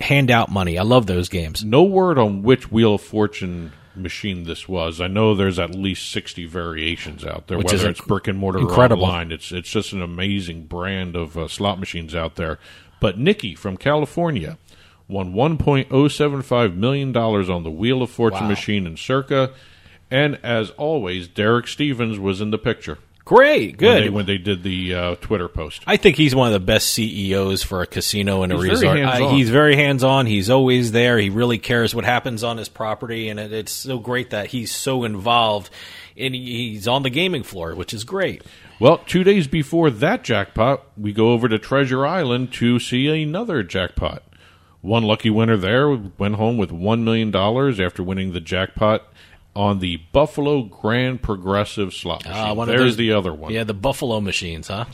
hand 0.00 0.30
out 0.30 0.50
money. 0.50 0.78
I 0.78 0.82
love 0.82 1.06
those 1.06 1.28
games. 1.28 1.64
No 1.64 1.82
word 1.82 2.18
on 2.18 2.42
which 2.42 2.70
Wheel 2.70 2.94
of 2.94 3.02
Fortune 3.02 3.72
machine 3.94 4.44
this 4.44 4.68
was. 4.68 5.00
I 5.00 5.08
know 5.08 5.34
there's 5.34 5.58
at 5.58 5.74
least 5.74 6.10
60 6.12 6.46
variations 6.46 7.24
out 7.24 7.48
there, 7.48 7.58
Which 7.58 7.72
whether 7.72 7.90
it's 7.90 8.00
brick 8.00 8.28
and 8.28 8.38
mortar 8.38 8.60
incredible. 8.60 9.04
or 9.04 9.08
online. 9.08 9.32
It's, 9.32 9.50
it's 9.52 9.70
just 9.70 9.92
an 9.92 10.02
amazing 10.02 10.64
brand 10.66 11.16
of 11.16 11.36
uh, 11.36 11.48
slot 11.48 11.78
machines 11.80 12.14
out 12.14 12.36
there. 12.36 12.58
But 13.00 13.18
Nikki 13.18 13.54
from 13.54 13.76
California 13.76 14.58
won 15.08 15.32
$1.075 15.32 16.74
million 16.76 17.16
on 17.16 17.62
the 17.64 17.70
Wheel 17.70 18.02
of 18.02 18.10
Fortune 18.10 18.42
Wow. 18.42 18.48
machine 18.48 18.86
in 18.86 18.96
Circa. 18.96 19.50
And 20.10 20.38
as 20.42 20.70
always, 20.70 21.28
Derek 21.28 21.66
Stevens 21.66 22.18
was 22.18 22.40
in 22.40 22.50
the 22.50 22.58
picture. 22.58 22.98
Great, 23.24 23.76
good. 23.76 23.86
When 23.94 24.02
they, 24.02 24.08
when 24.10 24.26
they 24.26 24.38
did 24.38 24.62
the 24.62 24.94
uh, 24.94 25.14
Twitter 25.16 25.48
post. 25.48 25.82
I 25.86 25.98
think 25.98 26.16
he's 26.16 26.34
one 26.34 26.46
of 26.46 26.54
the 26.54 26.64
best 26.64 26.88
CEOs 26.92 27.62
for 27.62 27.82
a 27.82 27.86
casino 27.86 28.42
and 28.42 28.50
a 28.50 28.56
He's 28.56 28.80
very 28.80 29.02
resort. 29.02 29.32
he's 29.32 29.50
very 29.50 29.76
hands 29.76 30.02
on. 30.02 30.24
He's 30.24 30.48
always 30.48 30.92
there. 30.92 31.18
He 31.18 31.28
really 31.28 31.58
cares 31.58 31.94
what 31.94 32.06
happens 32.06 32.42
on 32.42 32.56
his 32.56 32.70
property, 32.70 33.28
and 33.28 33.38
it, 33.38 33.52
it's 33.52 33.72
so 33.72 33.98
great 33.98 34.30
that 34.30 34.46
he's 34.46 34.74
so 34.74 35.04
involved. 35.04 35.68
And 36.16 36.34
he- 36.34 36.70
he's 36.70 36.88
on 36.88 37.02
the 37.02 37.10
gaming 37.10 37.42
floor, 37.42 37.74
which 37.74 37.92
is 37.92 38.04
great. 38.04 38.42
Well, 38.80 38.96
two 39.06 39.24
days 39.24 39.46
before 39.46 39.90
that 39.90 40.24
jackpot, 40.24 40.86
we 40.96 41.12
go 41.12 41.32
over 41.32 41.50
to 41.50 41.58
Treasure 41.58 42.06
Island 42.06 42.54
to 42.54 42.78
see 42.78 43.08
another 43.22 43.62
jackpot. 43.62 44.22
One 44.88 45.02
lucky 45.02 45.28
winner 45.28 45.58
there 45.58 45.90
went 45.90 46.36
home 46.36 46.56
with 46.56 46.70
$1 46.70 47.02
million 47.02 47.34
after 47.36 48.02
winning 48.02 48.32
the 48.32 48.40
jackpot 48.40 49.02
on 49.54 49.80
the 49.80 49.98
Buffalo 50.12 50.62
Grand 50.62 51.20
Progressive 51.20 51.92
slot 51.92 52.24
machine. 52.24 52.42
Uh, 52.42 52.54
one 52.54 52.68
There's 52.68 52.80
those, 52.80 52.96
the 52.96 53.12
other 53.12 53.34
one. 53.34 53.52
Yeah, 53.52 53.64
the 53.64 53.74
Buffalo 53.74 54.18
machines, 54.22 54.68
huh? 54.68 54.86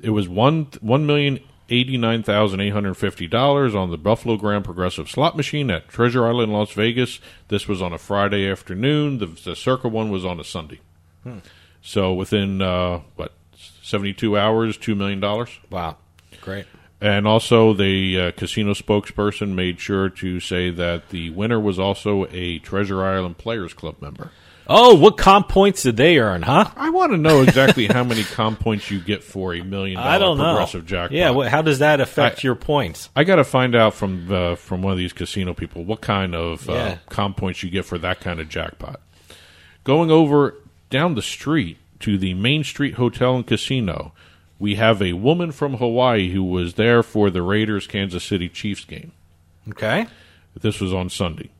It 0.00 0.10
was 0.10 0.26
one 0.26 0.68
one 0.80 1.04
million 1.04 1.40
eighty 1.68 1.98
nine 1.98 2.22
thousand 2.22 2.60
eight 2.60 2.70
hundred 2.70 2.94
fifty 2.94 3.26
dollars 3.26 3.74
on 3.74 3.90
the 3.90 3.98
Buffalo 3.98 4.38
Grand 4.38 4.64
Progressive 4.64 5.10
slot 5.10 5.36
machine 5.36 5.70
at 5.70 5.88
Treasure 5.88 6.26
Island, 6.26 6.54
Las 6.54 6.72
Vegas. 6.72 7.20
This 7.48 7.68
was 7.68 7.82
on 7.82 7.92
a 7.92 7.98
Friday 7.98 8.50
afternoon. 8.50 9.18
The, 9.18 9.26
the 9.26 9.54
Circa 9.54 9.88
one 9.88 10.10
was 10.10 10.24
on 10.24 10.40
a 10.40 10.44
Sunday. 10.44 10.80
Hmm. 11.24 11.40
So 11.82 12.14
within 12.14 12.62
uh, 12.62 13.00
what 13.16 13.34
seventy 13.82 14.14
two 14.14 14.38
hours, 14.38 14.78
two 14.78 14.94
million 14.94 15.20
dollars. 15.20 15.50
Wow, 15.68 15.98
great. 16.40 16.64
And 17.00 17.26
also, 17.26 17.72
the 17.72 18.20
uh, 18.20 18.30
casino 18.32 18.74
spokesperson 18.74 19.54
made 19.54 19.80
sure 19.80 20.10
to 20.10 20.38
say 20.38 20.68
that 20.70 21.08
the 21.08 21.30
winner 21.30 21.58
was 21.58 21.78
also 21.78 22.26
a 22.30 22.58
Treasure 22.58 23.02
Island 23.02 23.38
Players 23.38 23.72
Club 23.72 23.96
member. 24.02 24.30
Oh, 24.72 24.94
what 24.94 25.16
comp 25.16 25.48
points 25.48 25.82
did 25.82 25.96
they 25.96 26.18
earn, 26.18 26.42
huh? 26.42 26.70
I 26.76 26.90
want 26.90 27.10
to 27.12 27.16
know 27.18 27.42
exactly 27.42 27.86
how 27.86 28.04
many 28.04 28.22
comp 28.22 28.60
points 28.60 28.88
you 28.90 29.00
get 29.00 29.24
for 29.24 29.52
a 29.54 29.62
million 29.64 29.98
I 29.98 30.18
dollar 30.18 30.18
don't 30.18 30.38
know. 30.38 30.44
progressive 30.52 30.86
jackpot. 30.86 31.12
Yeah, 31.16 31.30
what, 31.30 31.48
how 31.48 31.62
does 31.62 31.80
that 31.80 32.00
affect 32.00 32.40
I- 32.40 32.42
your 32.42 32.54
points? 32.54 33.08
I 33.16 33.24
got 33.24 33.36
to 33.36 33.44
find 33.44 33.74
out 33.74 33.94
from 33.94 34.30
uh, 34.30 34.54
from 34.54 34.82
one 34.82 34.92
of 34.92 34.98
these 34.98 35.12
casino 35.12 35.54
people 35.54 35.84
what 35.84 36.02
kind 36.02 36.34
of 36.36 36.68
uh, 36.68 36.72
Yeah. 36.74 36.98
comp 37.08 37.36
points 37.38 37.62
you 37.64 37.70
get 37.70 37.84
for 37.84 37.98
that 37.98 38.20
kind 38.20 38.38
of 38.38 38.48
jackpot. 38.48 39.00
Going 39.84 40.10
over 40.10 40.54
down 40.90 41.14
the 41.14 41.22
street 41.22 41.78
to 42.00 42.16
the 42.18 42.34
Main 42.34 42.62
Street 42.62 42.94
Hotel 42.94 43.34
and 43.36 43.46
Casino, 43.46 44.12
we 44.60 44.76
have 44.76 45.02
a 45.02 45.14
woman 45.14 45.50
from 45.50 45.74
Hawaii 45.78 46.30
who 46.30 46.44
was 46.44 46.74
there 46.74 47.02
for 47.02 47.30
the 47.30 47.42
Raiders 47.42 47.86
Kansas 47.88 48.22
City 48.22 48.48
Chiefs 48.48 48.84
game. 48.84 49.10
Okay. 49.70 50.06
This 50.60 50.80
was 50.80 50.92
on 50.92 51.08
Sunday. 51.10 51.50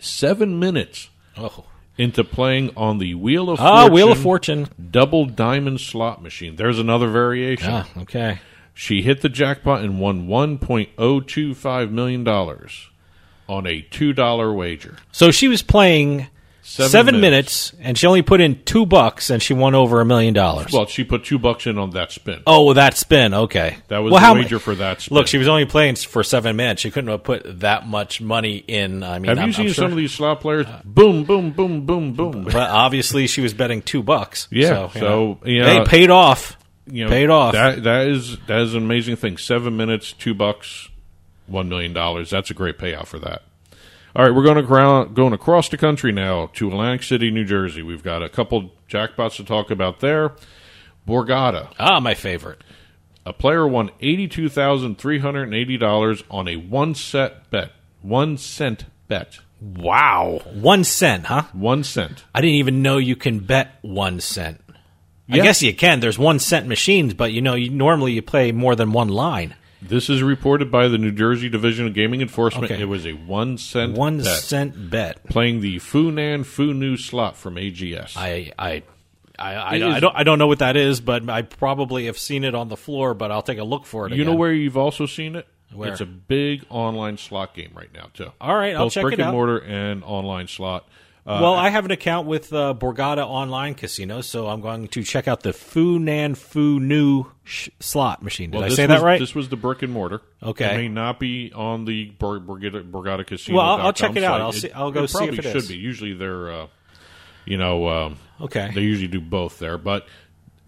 Seven 0.00 0.58
minutes 0.58 1.08
Oh. 1.36 1.64
into 1.98 2.22
playing 2.24 2.70
on 2.76 2.98
the 2.98 3.14
Wheel 3.14 3.50
of 3.50 3.58
Ah, 3.60 3.80
Fortune, 3.82 3.92
Wheel 3.94 4.12
of 4.12 4.18
Fortune. 4.18 4.68
double 4.90 5.24
diamond 5.26 5.80
slot 5.80 6.22
machine. 6.22 6.56
There's 6.56 6.78
another 6.78 7.08
variation. 7.08 7.70
Ah, 7.72 7.86
okay. 7.98 8.38
She 8.74 9.00
hit 9.02 9.22
the 9.22 9.28
jackpot 9.30 9.80
and 9.82 9.98
won 9.98 10.26
$1.025 10.28 11.90
million 11.90 12.26
on 12.28 13.66
a 13.66 13.82
$2 13.90 14.54
wager. 14.54 14.96
So 15.12 15.30
she 15.30 15.48
was 15.48 15.62
playing 15.62 16.26
Seven 16.68 16.90
seven, 16.90 17.20
minutes. 17.20 17.72
minutes. 17.72 17.86
and 17.88 17.96
she 17.96 18.06
only 18.08 18.22
put 18.22 18.40
in 18.40 18.62
two 18.64 18.86
bucks, 18.86 19.30
and 19.30 19.40
she 19.40 19.54
won 19.54 19.76
over 19.76 20.00
a 20.00 20.04
million 20.04 20.34
dollars. 20.34 20.72
Well, 20.72 20.86
she 20.86 21.04
put 21.04 21.24
two 21.24 21.38
bucks 21.38 21.64
in 21.66 21.78
on 21.78 21.90
that 21.90 22.10
spin. 22.10 22.42
Oh, 22.44 22.64
well, 22.64 22.74
that 22.74 22.96
spin. 22.96 23.32
Okay, 23.32 23.78
That 23.88 23.98
was 24.00 24.10
well, 24.10 24.20
the 24.20 24.26
how 24.26 24.34
wager 24.34 24.58
for 24.58 24.74
that 24.74 25.00
spin. 25.00 25.14
Look, 25.14 25.28
she 25.28 25.38
was 25.38 25.46
only 25.46 25.64
playing 25.64 25.94
for 25.94 26.24
seven 26.24 26.56
minutes. 26.56 26.82
She 26.82 26.90
couldn't 26.90 27.08
have 27.08 27.22
put 27.22 27.60
that 27.60 27.86
much 27.86 28.20
money 28.20 28.56
in. 28.56 29.04
I 29.04 29.20
mean, 29.20 29.28
Have 29.28 29.38
I'm, 29.38 29.46
you 29.46 29.52
seen 29.52 29.66
sure- 29.66 29.74
some 29.74 29.92
of 29.92 29.96
these 29.96 30.12
slot 30.12 30.40
players? 30.40 30.66
boom, 30.84 31.22
boom, 31.24 31.52
boom, 31.52 31.86
boom, 31.86 32.12
boom. 32.14 32.44
But 32.44 32.56
obviously, 32.70 33.28
she 33.28 33.40
was 33.40 33.54
betting 33.54 33.80
two 33.80 34.02
bucks. 34.02 34.48
Yeah, 34.50 34.68
so, 34.68 34.82
you 34.94 35.00
so, 35.00 35.00
know. 35.00 35.38
you 35.44 35.60
know, 35.60 35.66
hey, 35.66 35.84
paid 35.84 36.10
off. 36.10 36.58
You 36.88 37.04
know, 37.04 37.10
paid 37.10 37.30
off. 37.30 37.52
That 37.52 37.84
that 37.84 38.06
is 38.08 38.36
that 38.48 38.60
is 38.60 38.74
an 38.74 38.82
amazing 38.82 39.16
thing. 39.16 39.38
Seven 39.38 39.76
minutes, 39.76 40.12
two 40.12 40.34
bucks, 40.34 40.88
one 41.46 41.68
million 41.68 41.92
dollars. 41.92 42.28
That's 42.30 42.50
a 42.50 42.54
great 42.54 42.76
payout 42.78 43.06
for 43.06 43.18
that. 43.20 43.42
All 44.16 44.24
right, 44.24 44.34
we're 44.34 44.44
going 44.44 44.56
to 44.56 44.62
ground, 44.62 45.14
going 45.14 45.34
across 45.34 45.68
the 45.68 45.76
country 45.76 46.10
now 46.10 46.46
to 46.54 46.68
Atlantic 46.68 47.02
City, 47.02 47.30
New 47.30 47.44
Jersey. 47.44 47.82
We've 47.82 48.02
got 48.02 48.22
a 48.22 48.30
couple 48.30 48.72
jackpots 48.88 49.36
to 49.36 49.44
talk 49.44 49.70
about 49.70 50.00
there. 50.00 50.32
Borgata. 51.06 51.74
Ah, 51.78 52.00
my 52.00 52.14
favorite. 52.14 52.64
A 53.26 53.34
player 53.34 53.68
won 53.68 53.90
eighty-two 54.00 54.48
thousand 54.48 54.96
three 54.96 55.18
hundred 55.18 55.42
and 55.42 55.54
eighty 55.54 55.76
dollars 55.76 56.24
on 56.30 56.48
a 56.48 56.56
one 56.56 56.94
set 56.94 57.50
bet. 57.50 57.72
One 58.00 58.38
cent 58.38 58.86
bet. 59.06 59.38
Wow, 59.60 60.40
one 60.54 60.84
cent, 60.84 61.26
huh? 61.26 61.42
One 61.52 61.84
cent. 61.84 62.24
I 62.34 62.40
didn't 62.40 62.56
even 62.56 62.80
know 62.80 62.96
you 62.96 63.16
can 63.16 63.40
bet 63.40 63.76
one 63.82 64.20
cent. 64.20 64.62
I 65.30 65.40
guess 65.40 65.60
you 65.60 65.74
can. 65.74 66.00
There's 66.00 66.18
one 66.18 66.38
cent 66.38 66.66
machines, 66.66 67.12
but 67.12 67.32
you 67.32 67.42
know, 67.42 67.54
you, 67.54 67.68
normally 67.68 68.12
you 68.12 68.22
play 68.22 68.50
more 68.50 68.76
than 68.76 68.92
one 68.92 69.08
line. 69.08 69.56
This 69.82 70.08
is 70.08 70.22
reported 70.22 70.70
by 70.70 70.88
the 70.88 70.98
New 70.98 71.12
Jersey 71.12 71.48
Division 71.48 71.86
of 71.86 71.94
Gaming 71.94 72.20
Enforcement. 72.22 72.70
Okay. 72.70 72.80
It 72.82 72.86
was 72.86 73.06
a 73.06 73.12
one 73.12 73.58
cent 73.58 73.92
One 73.96 74.18
bet. 74.18 74.26
cent 74.26 74.90
bet. 74.90 75.24
playing 75.28 75.60
the 75.60 75.78
Fu 75.78 76.10
Nan 76.10 76.44
Fu 76.44 76.72
Nu 76.72 76.96
slot 76.96 77.36
from 77.36 77.56
AGS. 77.56 78.16
I 78.16 78.52
I 78.58 78.82
I, 79.38 79.74
I, 79.74 79.78
don't- 79.78 79.92
I 79.92 80.00
don't 80.00 80.16
I 80.16 80.22
don't 80.24 80.38
know 80.38 80.46
what 80.46 80.60
that 80.60 80.76
is, 80.76 81.00
but 81.02 81.28
I 81.28 81.42
probably 81.42 82.06
have 82.06 82.18
seen 82.18 82.42
it 82.42 82.54
on 82.54 82.68
the 82.68 82.76
floor. 82.76 83.12
But 83.12 83.30
I'll 83.30 83.42
take 83.42 83.58
a 83.58 83.64
look 83.64 83.84
for 83.84 84.06
it. 84.06 84.14
You 84.14 84.24
know 84.24 84.34
where 84.34 84.52
you've 84.52 84.78
also 84.78 85.04
seen 85.04 85.36
it? 85.36 85.46
Where? 85.74 85.90
It's 85.92 86.00
a 86.00 86.06
big 86.06 86.64
online 86.70 87.18
slot 87.18 87.52
game 87.54 87.72
right 87.74 87.92
now 87.92 88.08
too. 88.14 88.32
All 88.40 88.54
right, 88.56 88.74
I'll 88.74 88.84
Both 88.86 88.94
check 88.94 89.02
brick 89.02 89.18
it 89.18 89.20
and 89.22 89.32
mortar 89.32 89.58
and 89.58 90.02
online 90.04 90.46
slot. 90.48 90.88
Uh, 91.26 91.40
well, 91.42 91.54
I 91.54 91.70
have 91.70 91.84
an 91.84 91.90
account 91.90 92.28
with 92.28 92.52
uh, 92.52 92.72
Borgata 92.78 93.26
Online 93.26 93.74
Casino, 93.74 94.20
so 94.20 94.46
I'm 94.46 94.60
going 94.60 94.86
to 94.88 95.02
check 95.02 95.26
out 95.26 95.42
the 95.42 95.52
Fu 95.52 95.98
Nan 95.98 96.36
Fu 96.36 96.78
Nu 96.78 97.26
sh- 97.42 97.68
slot 97.80 98.22
machine. 98.22 98.50
Did 98.50 98.58
well, 98.58 98.66
I 98.66 98.68
say 98.68 98.86
was, 98.86 99.00
that 99.00 99.04
right? 99.04 99.18
This 99.18 99.34
was 99.34 99.48
the 99.48 99.56
brick 99.56 99.82
and 99.82 99.92
mortar. 99.92 100.22
Okay. 100.40 100.72
it 100.74 100.76
may 100.76 100.88
not 100.88 101.18
be 101.18 101.52
on 101.52 101.84
the 101.84 102.10
Bor- 102.18 102.38
Borgata, 102.38 102.88
Borgata 102.88 103.26
Casino. 103.26 103.58
Well, 103.58 103.66
I'll- 103.66 103.86
I'll 103.86 103.92
check 103.92 104.14
it 104.14 104.22
out. 104.22 104.40
I'll 104.40 104.52
see- 104.52 104.70
I'll 104.70 104.92
go 104.92 105.02
it 105.02 105.08
see 105.08 105.24
if 105.24 105.38
it 105.40 105.42
should 105.42 105.56
is. 105.56 105.68
be. 105.68 105.76
Usually 105.76 106.12
they're 106.14 106.52
uh, 106.52 106.66
You 107.44 107.56
know, 107.56 107.88
um, 107.88 108.18
Okay. 108.40 108.70
They 108.74 108.82
usually 108.82 109.08
do 109.08 109.20
both 109.20 109.58
there, 109.58 109.78
but 109.78 110.06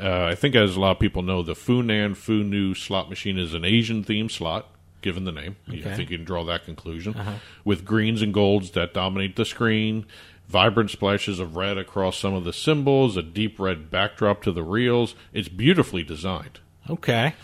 uh, 0.00 0.24
I 0.24 0.34
think 0.34 0.56
as 0.56 0.74
a 0.74 0.80
lot 0.80 0.92
of 0.92 0.98
people 0.98 1.22
know, 1.22 1.42
the 1.44 1.54
Fu 1.54 1.82
Nan 1.84 2.14
Fu 2.14 2.42
Nu 2.42 2.74
slot 2.74 3.08
machine 3.10 3.38
is 3.38 3.54
an 3.54 3.64
Asian 3.64 4.02
themed 4.04 4.30
slot. 4.32 4.66
Given 5.00 5.22
the 5.22 5.30
name, 5.32 5.54
Okay. 5.68 5.80
think 5.94 6.10
you 6.10 6.16
can 6.18 6.24
draw 6.24 6.42
that 6.46 6.64
conclusion 6.64 7.14
Uh-huh. 7.14 7.34
with 7.64 7.84
greens 7.84 8.20
and 8.20 8.34
golds 8.34 8.72
that 8.72 8.92
dominate 8.92 9.36
the 9.36 9.44
screen. 9.44 10.04
Vibrant 10.48 10.90
splashes 10.90 11.38
of 11.40 11.56
red 11.56 11.76
across 11.76 12.16
some 12.16 12.32
of 12.34 12.44
the 12.44 12.52
symbols, 12.54 13.16
a 13.16 13.22
deep 13.22 13.58
red 13.60 13.90
backdrop 13.90 14.42
to 14.44 14.52
the 14.52 14.62
reels. 14.62 15.14
It's 15.32 15.48
beautifully 15.48 16.02
designed. 16.02 16.60
Okay. 16.88 17.34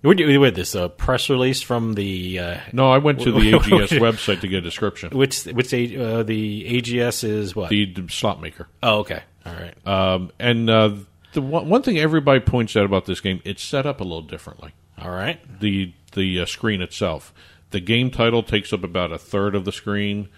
What 0.00 0.16
do 0.16 0.28
you 0.28 0.40
with 0.40 0.56
this? 0.56 0.74
A 0.74 0.88
press 0.88 1.28
release 1.30 1.62
from 1.62 1.92
the? 1.92 2.38
Uh, 2.38 2.56
No, 2.72 2.90
I 2.90 2.98
went 2.98 3.20
to 3.20 3.30
the 3.32 3.38
AGS 3.52 3.98
website 4.00 4.40
to 4.40 4.48
get 4.48 4.58
a 4.58 4.60
description. 4.62 5.16
Which 5.16 5.44
which 5.44 5.72
A- 5.72 5.96
uh, 5.96 6.22
the 6.24 6.64
AGS 6.80 7.22
is 7.22 7.54
what? 7.54 7.68
The 7.70 7.94
slot 8.08 8.40
maker. 8.40 8.66
Oh, 8.82 9.00
okay. 9.00 9.22
All 9.46 9.52
right. 9.52 9.86
Um, 9.86 10.32
and 10.40 10.68
uh, 10.68 10.94
the 11.34 11.42
one, 11.42 11.68
one 11.68 11.82
thing 11.82 11.98
everybody 11.98 12.40
points 12.40 12.74
out 12.76 12.84
about 12.84 13.06
this 13.06 13.20
game, 13.20 13.40
it's 13.44 13.62
set 13.62 13.86
up 13.86 14.00
a 14.00 14.04
little 14.04 14.22
differently. 14.22 14.72
All 14.98 15.10
right. 15.10 15.38
The 15.60 15.92
the 16.14 16.40
uh, 16.40 16.46
screen 16.46 16.80
itself, 16.82 17.32
the 17.70 17.80
game 17.80 18.10
title 18.10 18.42
takes 18.42 18.72
up 18.72 18.82
about 18.82 19.12
a 19.12 19.18
third 19.18 19.54
of 19.54 19.64
the 19.64 19.72
screen. 19.72 20.28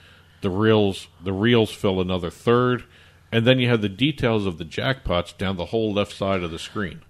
The 0.45 0.51
reels 0.51 1.09
the 1.23 1.33
reels 1.33 1.71
fill 1.71 2.03
another 2.03 2.29
third, 2.29 2.85
and 3.33 3.47
then 3.47 3.59
you 3.59 3.71
have 3.71 3.81
the 3.81 3.89
details 3.89 4.45
of 4.45 4.59
the 4.59 4.65
jackpots 4.67 5.35
down 5.39 5.57
the 5.57 5.65
whole 5.65 5.91
left 5.91 6.13
side 6.13 6.43
of 6.43 6.51
the 6.51 6.59
screen. 6.59 7.01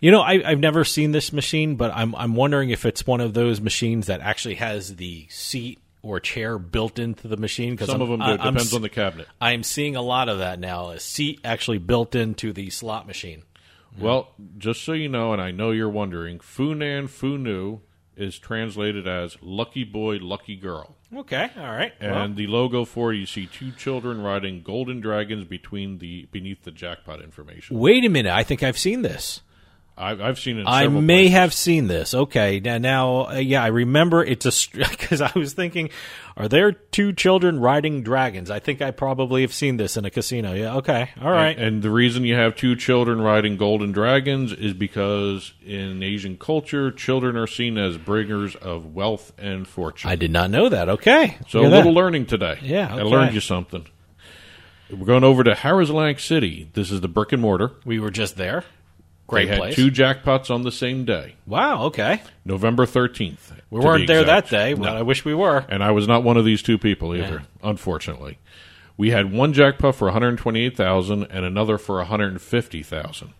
You 0.00 0.12
know, 0.12 0.20
I, 0.20 0.40
I've 0.48 0.60
never 0.60 0.84
seen 0.84 1.10
this 1.10 1.32
machine, 1.32 1.74
but 1.74 1.90
I'm 1.92 2.14
I'm 2.14 2.36
wondering 2.36 2.70
if 2.70 2.86
it's 2.86 3.04
one 3.04 3.20
of 3.20 3.34
those 3.34 3.60
machines 3.60 4.06
that 4.06 4.20
actually 4.20 4.54
has 4.54 4.94
the 4.94 5.26
seat 5.30 5.80
or 6.00 6.20
chair 6.20 6.60
built 6.60 7.00
into 7.00 7.26
the 7.26 7.36
machine. 7.36 7.74
Because 7.74 7.88
some 7.88 8.00
of 8.02 8.08
them 8.08 8.20
do. 8.20 8.34
It 8.34 8.36
depends 8.36 8.72
on 8.72 8.82
the 8.82 8.88
cabinet. 8.88 9.26
I'm 9.40 9.64
seeing 9.64 9.96
a 9.96 10.02
lot 10.02 10.28
of 10.28 10.38
that 10.38 10.60
now. 10.60 10.90
A 10.90 11.00
seat 11.00 11.40
actually 11.44 11.78
built 11.78 12.14
into 12.14 12.52
the 12.52 12.70
slot 12.70 13.08
machine. 13.08 13.42
Mm-hmm. 13.94 14.04
Well, 14.04 14.28
just 14.58 14.84
so 14.84 14.92
you 14.92 15.08
know, 15.08 15.32
and 15.32 15.42
I 15.42 15.50
know 15.50 15.72
you're 15.72 15.88
wondering, 15.88 16.38
Fu 16.38 16.72
Nan 16.72 17.08
Fu 17.08 17.36
Nu 17.36 17.80
is 18.16 18.38
translated 18.38 19.08
as 19.08 19.38
"lucky 19.42 19.82
boy, 19.82 20.18
lucky 20.20 20.54
girl." 20.54 20.95
Okay. 21.14 21.50
All 21.56 21.70
right. 21.70 21.92
And 22.00 22.12
Well, 22.12 22.28
the 22.34 22.46
logo 22.46 22.84
for 22.84 23.12
it, 23.12 23.18
you 23.18 23.26
see 23.26 23.46
two 23.46 23.70
children 23.72 24.22
riding 24.22 24.62
golden 24.62 25.00
dragons 25.00 25.44
between 25.46 25.98
the 25.98 26.26
beneath 26.32 26.64
the 26.64 26.70
jackpot 26.72 27.22
information. 27.22 27.78
wait 27.78 28.04
a 28.04 28.08
minute. 28.08 28.32
I 28.32 28.42
think 28.42 28.62
I've 28.62 28.78
seen 28.78 29.02
this. 29.02 29.40
I've, 29.98 30.20
I've 30.20 30.38
seen 30.38 30.58
it. 30.58 30.64
I 30.66 30.88
may 30.88 31.24
places. 31.24 31.32
have 31.32 31.54
seen 31.54 31.86
this. 31.86 32.14
Okay, 32.14 32.60
now, 32.60 32.76
now 32.78 33.28
uh, 33.28 33.34
yeah, 33.36 33.62
I 33.62 33.68
remember 33.68 34.22
it's 34.22 34.44
a 34.44 34.78
because 34.78 35.20
I 35.22 35.32
was 35.34 35.54
thinking, 35.54 35.88
are 36.36 36.48
there 36.48 36.72
two 36.72 37.14
children 37.14 37.60
riding 37.60 38.02
dragons? 38.02 38.50
I 38.50 38.58
think 38.58 38.82
I 38.82 38.90
probably 38.90 39.40
have 39.40 39.54
seen 39.54 39.78
this 39.78 39.96
in 39.96 40.04
a 40.04 40.10
casino. 40.10 40.52
Yeah. 40.52 40.76
Okay. 40.76 41.10
All 41.20 41.30
right. 41.30 41.56
And, 41.56 41.66
and 41.66 41.82
the 41.82 41.90
reason 41.90 42.24
you 42.24 42.34
have 42.34 42.56
two 42.56 42.76
children 42.76 43.22
riding 43.22 43.56
golden 43.56 43.92
dragons 43.92 44.52
is 44.52 44.74
because 44.74 45.54
in 45.64 46.02
Asian 46.02 46.36
culture, 46.36 46.90
children 46.90 47.36
are 47.36 47.46
seen 47.46 47.78
as 47.78 47.96
bringers 47.96 48.54
of 48.54 48.94
wealth 48.94 49.32
and 49.38 49.66
fortune. 49.66 50.10
I 50.10 50.16
did 50.16 50.30
not 50.30 50.50
know 50.50 50.68
that. 50.68 50.90
Okay. 50.90 51.38
So 51.48 51.60
a 51.60 51.64
at 51.64 51.70
little 51.70 51.94
that. 51.94 51.98
learning 51.98 52.26
today. 52.26 52.58
Yeah, 52.60 52.94
I 52.94 53.00
learned 53.00 53.32
you 53.34 53.40
something. 53.40 53.86
We're 54.90 55.06
going 55.06 55.24
over 55.24 55.42
to 55.42 55.52
Harrah's 55.52 55.88
Atlantic 55.88 56.20
City. 56.20 56.70
This 56.74 56.90
is 56.90 57.00
the 57.00 57.08
brick 57.08 57.32
and 57.32 57.40
mortar. 57.40 57.72
We 57.84 57.98
were 57.98 58.10
just 58.10 58.36
there. 58.36 58.64
Great 59.26 59.46
they 59.46 59.52
had 59.52 59.58
place. 59.58 59.74
two 59.74 59.90
jackpots 59.90 60.50
on 60.50 60.62
the 60.62 60.70
same 60.70 61.04
day. 61.04 61.34
Wow. 61.46 61.84
Okay. 61.84 62.22
November 62.44 62.86
13th. 62.86 63.52
We 63.70 63.80
weren't 63.80 64.06
there 64.06 64.20
exact. 64.20 64.50
that 64.50 64.56
day, 64.56 64.74
but 64.74 64.96
I 64.96 65.02
wish 65.02 65.24
we 65.24 65.34
were. 65.34 65.64
And 65.68 65.82
I 65.82 65.90
was 65.90 66.06
not 66.06 66.22
one 66.22 66.36
of 66.36 66.44
these 66.44 66.62
two 66.62 66.78
people 66.78 67.14
either, 67.14 67.42
unfortunately. 67.62 68.38
We 68.96 69.10
had 69.10 69.32
one 69.32 69.52
jackpot 69.52 69.96
for 69.96 70.06
128,000 70.06 71.24
and 71.24 71.44
another 71.44 71.76
for 71.76 71.96
150,000. 71.96 73.34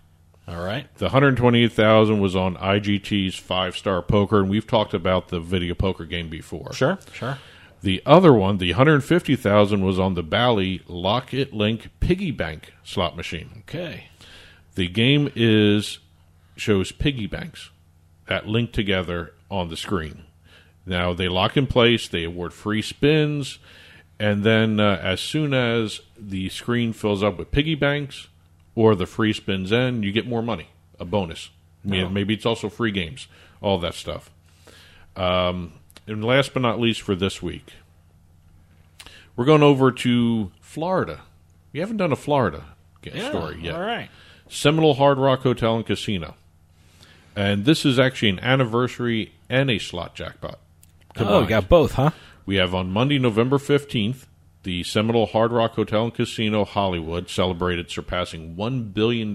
All 0.48 0.64
right. 0.64 0.92
The 0.96 1.06
128,000 1.06 2.20
was 2.20 2.36
on 2.36 2.56
IGT's 2.56 3.40
5-star 3.40 4.02
poker 4.02 4.40
and 4.40 4.50
we've 4.50 4.66
talked 4.66 4.94
about 4.94 5.28
the 5.28 5.40
video 5.40 5.74
poker 5.74 6.04
game 6.04 6.28
before. 6.28 6.72
Sure. 6.72 6.98
Sure. 7.12 7.38
The 7.82 8.02
other 8.04 8.32
one, 8.32 8.58
the 8.58 8.72
150,000 8.72 9.84
was 9.84 9.98
on 9.98 10.14
the 10.14 10.22
Bally 10.22 10.82
Lock 10.88 11.32
It 11.32 11.52
Link 11.52 11.88
piggy 12.00 12.30
bank 12.30 12.72
slot 12.84 13.16
machine. 13.16 13.62
Okay. 13.68 14.08
The 14.76 14.88
game 14.88 15.30
is 15.34 15.98
shows 16.56 16.90
piggy 16.92 17.26
banks 17.26 17.70
that 18.28 18.46
link 18.46 18.72
together 18.72 19.32
on 19.50 19.68
the 19.68 19.76
screen. 19.76 20.22
Now 20.86 21.12
they 21.12 21.28
lock 21.28 21.56
in 21.56 21.66
place. 21.66 22.06
They 22.08 22.24
award 22.24 22.52
free 22.52 22.80
spins, 22.82 23.58
and 24.18 24.44
then 24.44 24.78
uh, 24.80 25.00
as 25.02 25.20
soon 25.20 25.52
as 25.54 26.00
the 26.18 26.48
screen 26.50 26.92
fills 26.92 27.22
up 27.22 27.36
with 27.38 27.50
piggy 27.50 27.74
banks 27.74 28.28
or 28.74 28.94
the 28.94 29.06
free 29.06 29.32
spins 29.32 29.72
end, 29.72 30.04
you 30.04 30.12
get 30.12 30.26
more 30.28 30.42
money, 30.42 30.68
a 31.00 31.04
bonus. 31.04 31.50
Maybe- 31.84 32.02
Oh. 32.04 32.08
Maybe 32.08 32.34
it's 32.34 32.46
also 32.46 32.68
free 32.68 32.90
games, 32.92 33.26
all 33.60 33.78
that 33.78 33.94
stuff. 33.94 34.30
Um, 35.16 35.72
and 36.06 36.24
last 36.24 36.52
but 36.52 36.60
not 36.62 36.78
least 36.80 37.00
for 37.02 37.14
this 37.14 37.40
week, 37.42 37.72
we're 39.34 39.44
going 39.44 39.62
over 39.62 39.90
to 39.92 40.50
Florida. 40.60 41.20
We 41.72 41.80
haven't 41.80 41.96
done 41.98 42.12
a 42.12 42.16
Florida 42.16 42.64
Yeah, 43.02 43.28
story 43.28 43.58
yet. 43.62 43.74
all 43.74 43.80
right. 43.82 44.08
Seminole 44.48 44.94
Hard 44.94 45.18
Rock 45.18 45.40
Hotel 45.42 45.76
and 45.76 45.86
Casino. 45.86 46.34
And 47.34 47.64
this 47.64 47.84
is 47.84 47.98
actually 47.98 48.30
an 48.30 48.40
anniversary 48.40 49.32
and 49.48 49.70
a 49.70 49.78
slot 49.78 50.14
jackpot. 50.14 50.58
Oh, 51.18 51.42
we 51.42 51.46
got 51.46 51.68
both, 51.68 51.92
huh? 51.92 52.10
We 52.46 52.56
have 52.56 52.74
on 52.74 52.90
Monday, 52.90 53.18
November 53.18 53.58
15th, 53.58 54.26
the 54.62 54.82
Seminole 54.82 55.26
Hard 55.26 55.52
Rock 55.52 55.74
Hotel 55.74 56.04
and 56.04 56.14
Casino 56.14 56.64
Hollywood 56.64 57.28
celebrated 57.28 57.90
surpassing 57.90 58.54
$1 58.56 58.92
billion 58.94 59.28
in 59.30 59.34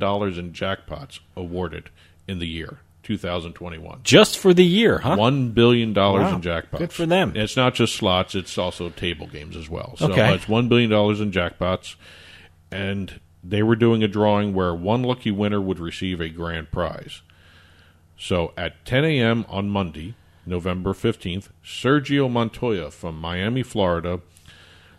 jackpots 0.53 1.19
awarded 1.35 1.89
in 2.27 2.39
the 2.39 2.47
year 2.47 2.79
2021. 3.03 4.01
Just 4.03 4.37
for 4.37 4.53
the 4.53 4.65
year, 4.65 4.99
huh? 4.99 5.15
$1 5.15 5.53
billion 5.53 5.93
Wow. 5.93 6.35
in 6.35 6.41
jackpots. 6.41 6.77
Good 6.79 6.93
for 6.93 7.05
them. 7.05 7.29
And 7.29 7.37
it's 7.37 7.57
not 7.57 7.73
just 7.75 7.95
slots, 7.95 8.35
it's 8.35 8.57
also 8.57 8.89
table 8.89 9.27
games 9.27 9.55
as 9.55 9.69
well. 9.69 9.95
So 9.97 10.11
Okay. 10.11 10.33
it's 10.33 10.45
$1 10.45 10.69
billion 10.69 10.91
in 10.91 11.31
jackpots. 11.31 11.95
And 12.71 13.19
they 13.43 13.63
were 13.63 13.75
doing 13.75 14.03
a 14.03 14.07
drawing 14.07 14.53
where 14.53 14.73
one 14.73 15.03
lucky 15.03 15.31
winner 15.31 15.61
would 15.61 15.79
receive 15.79 16.21
a 16.21 16.29
grand 16.29 16.71
prize. 16.71 17.21
So 18.17 18.53
at 18.55 18.85
10 18.85 19.03
a.m. 19.05 19.45
on 19.49 19.69
Monday, 19.69 20.15
November 20.45 20.93
15th, 20.93 21.49
Sergio 21.63 22.29
Montoya 22.29 22.91
from 22.91 23.19
Miami, 23.19 23.63
Florida, 23.63 24.21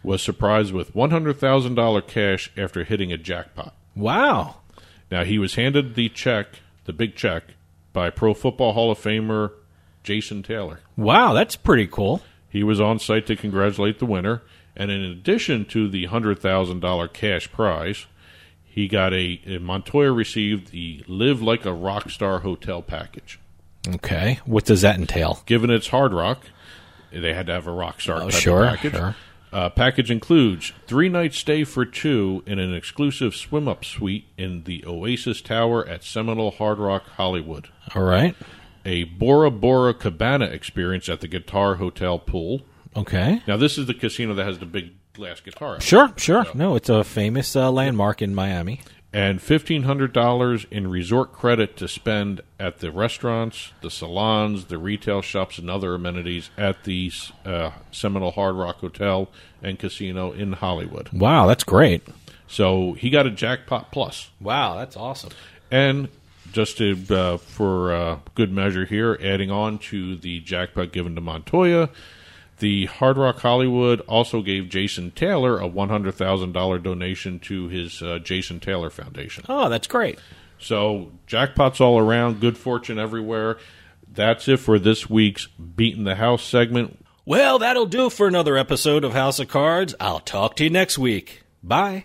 was 0.03 0.23
surprised 0.23 0.73
with 0.73 0.95
$100,000 0.95 2.07
cash 2.09 2.51
after 2.57 2.85
hitting 2.85 3.13
a 3.13 3.17
jackpot. 3.17 3.75
Wow. 3.95 4.57
Now, 5.11 5.25
he 5.25 5.39
was 5.39 5.55
handed 5.55 5.95
the 5.95 6.09
check, 6.09 6.61
the 6.85 6.93
big 6.93 7.15
check, 7.15 7.45
by 7.93 8.11
Pro 8.11 8.35
Football 8.35 8.73
Hall 8.73 8.91
of 8.91 8.99
Famer 8.99 9.53
Jason 10.03 10.43
Taylor. 10.43 10.81
Wow, 10.97 11.33
that's 11.33 11.55
pretty 11.55 11.87
cool. 11.87 12.23
He 12.49 12.63
was 12.63 12.81
on 12.81 12.99
site 12.99 13.27
to 13.27 13.37
congratulate 13.37 13.99
the 13.99 14.07
winner, 14.07 14.43
and 14.77 14.91
in 14.91 15.03
addition 15.03 15.65
to 15.67 15.89
the 15.89 16.07
$100,000 16.07 17.13
cash 17.13 17.53
prize, 17.53 18.07
he 18.75 18.89
got 18.89 19.13
a, 19.13 19.59
Montoya 19.61 20.11
received 20.13 20.71
the 20.73 21.05
Live 21.07 21.43
Like 21.43 21.65
a 21.67 21.73
Rock 21.73 22.09
Star 22.11 22.39
hotel 22.41 22.81
package. 22.83 23.39
Okay. 23.87 24.41
What 24.47 24.65
does 24.65 24.81
that 24.83 24.97
entail? 24.99 25.43
Given 25.47 25.69
it's 25.71 25.89
Hard 25.89 26.13
Rock, 26.13 26.45
they 27.11 27.35
had 27.35 27.47
to 27.47 27.53
have 27.53 27.67
a 27.67 27.73
rock 27.73 28.01
star 28.01 28.23
Oh, 28.23 28.31
type 28.31 28.41
sure, 28.41 28.65
of 28.65 28.71
package. 28.77 28.93
sure. 28.93 29.17
Uh, 29.53 29.69
package 29.69 30.11
includes 30.11 30.73
three 30.87 31.09
night 31.11 31.35
stay 31.35 31.65
for 31.65 31.85
two 31.85 32.43
in 32.47 32.59
an 32.59 32.73
exclusive 32.75 33.35
swim 33.35 33.69
up 33.69 33.85
suite 33.85 34.25
in 34.39 34.65
the 34.65 34.83
Oasis 34.87 35.43
Tower 35.43 35.87
at 35.87 36.03
Seminole 36.05 36.53
Hard 36.53 36.79
Rock 36.79 37.07
Hollywood. 37.17 37.69
All 37.95 38.03
right. 38.05 38.35
A 38.87 39.05
Bora 39.05 39.51
Bora 39.51 39.93
Cabana 39.93 40.47
experience 40.47 41.09
at 41.11 41.21
the 41.21 41.29
Guitar 41.29 41.75
Hotel 41.75 42.19
pool. 42.19 42.63
Okay. 42.97 43.43
Now 43.47 43.57
this 43.59 43.77
is 43.77 43.87
the 43.87 43.95
casino 43.95 44.33
that 44.35 44.45
has 44.47 44.59
the 44.59 44.65
big 44.67 44.93
glass 45.15 45.41
guitar. 45.41 45.77
out. 45.77 45.83
Sure, 45.83 46.13
sure. 46.17 46.47
No, 46.55 46.75
it's 46.75 46.89
a 46.89 47.05
famous 47.05 47.55
uh, 47.57 47.71
landmark 47.71 48.23
in 48.23 48.35
Miami. 48.35 48.81
and 49.13 49.43
fifteen 49.43 49.83
hundred 49.83 50.13
dollars 50.13 50.65
in 50.71 50.89
resort 50.89 51.33
credit 51.33 51.77
to 51.77 51.87
spend 51.89 52.41
at 52.59 52.79
the 52.79 52.91
restaurants, 52.91 53.73
the 53.83 53.91
salons, 53.91 54.67
the 54.67 54.79
retail 54.79 55.21
shops, 55.21 55.59
and 55.59 55.69
other 55.71 55.95
amenities 55.95 56.51
at 56.57 56.85
the 56.85 57.13
uh, 57.45 57.73
Seminole 57.91 58.31
Hard 58.33 58.55
Rock 58.57 58.77
Hotel 58.79 59.29
and 59.63 59.79
Casino 59.79 60.33
in 60.33 60.55
Hollywood. 60.55 61.11
Wow, 61.13 61.47
that's 61.47 61.65
great. 61.65 62.03
So 62.47 62.93
he 62.95 63.11
got 63.11 63.27
a 63.27 63.31
jackpot 63.31 63.93
plus, 63.93 64.31
Wow, 64.41 64.77
that's 64.77 64.97
awesome. 64.97 65.31
and 65.71 66.09
just 66.53 66.77
to 66.79 66.97
uh, 67.11 67.37
for 67.39 67.93
uh, 67.95 68.19
good 68.35 68.53
measure 68.53 68.85
here, 68.85 69.19
adding 69.23 69.51
on 69.51 69.79
to 69.79 70.17
the 70.17 70.41
jackpot 70.41 70.93
given 70.93 71.15
to 71.15 71.21
Montoya. 71.23 71.89
The 72.63 72.87
Hard 72.87 73.19
Rock 73.19 73.41
Hollywood 73.41 74.03
also 74.03 74.41
gave 74.41 74.69
Jason 74.69 75.11
Taylor 75.11 75.59
a 75.59 75.67
one 75.67 75.89
hundred 75.89 76.15
thousand 76.15 76.53
dollar 76.53 76.79
donation 76.79 77.41
to 77.41 77.67
his 77.67 78.01
uh, 78.01 78.21
Jason 78.21 78.61
Taylor 78.61 78.89
Foundation. 78.89 79.45
Oh, 79.49 79.69
that's 79.69 79.89
great. 79.89 80.21
So 80.61 81.11
jackpots 81.27 81.81
all 81.81 81.99
around, 81.99 82.39
good 82.39 82.57
fortune 82.57 83.01
everywhere. 83.01 83.59
That's 84.07 84.47
it 84.47 84.59
for 84.59 84.79
this 84.79 85.11
week's 85.11 85.47
Beating 85.47 86.05
the 86.05 86.15
House 86.15 86.45
segment. 86.45 87.05
Well, 87.25 87.59
that'll 87.59 87.87
do 87.87 88.09
for 88.11 88.29
another 88.29 88.57
episode 88.57 89.03
of 89.03 89.13
House 89.13 89.41
of 89.41 89.49
Cards. 89.49 89.97
I'll 89.99 90.21
talk 90.21 90.55
to 90.57 90.65
you 90.65 90.71
next 90.71 90.99
week. 90.99 91.43
Bye. 91.65 92.05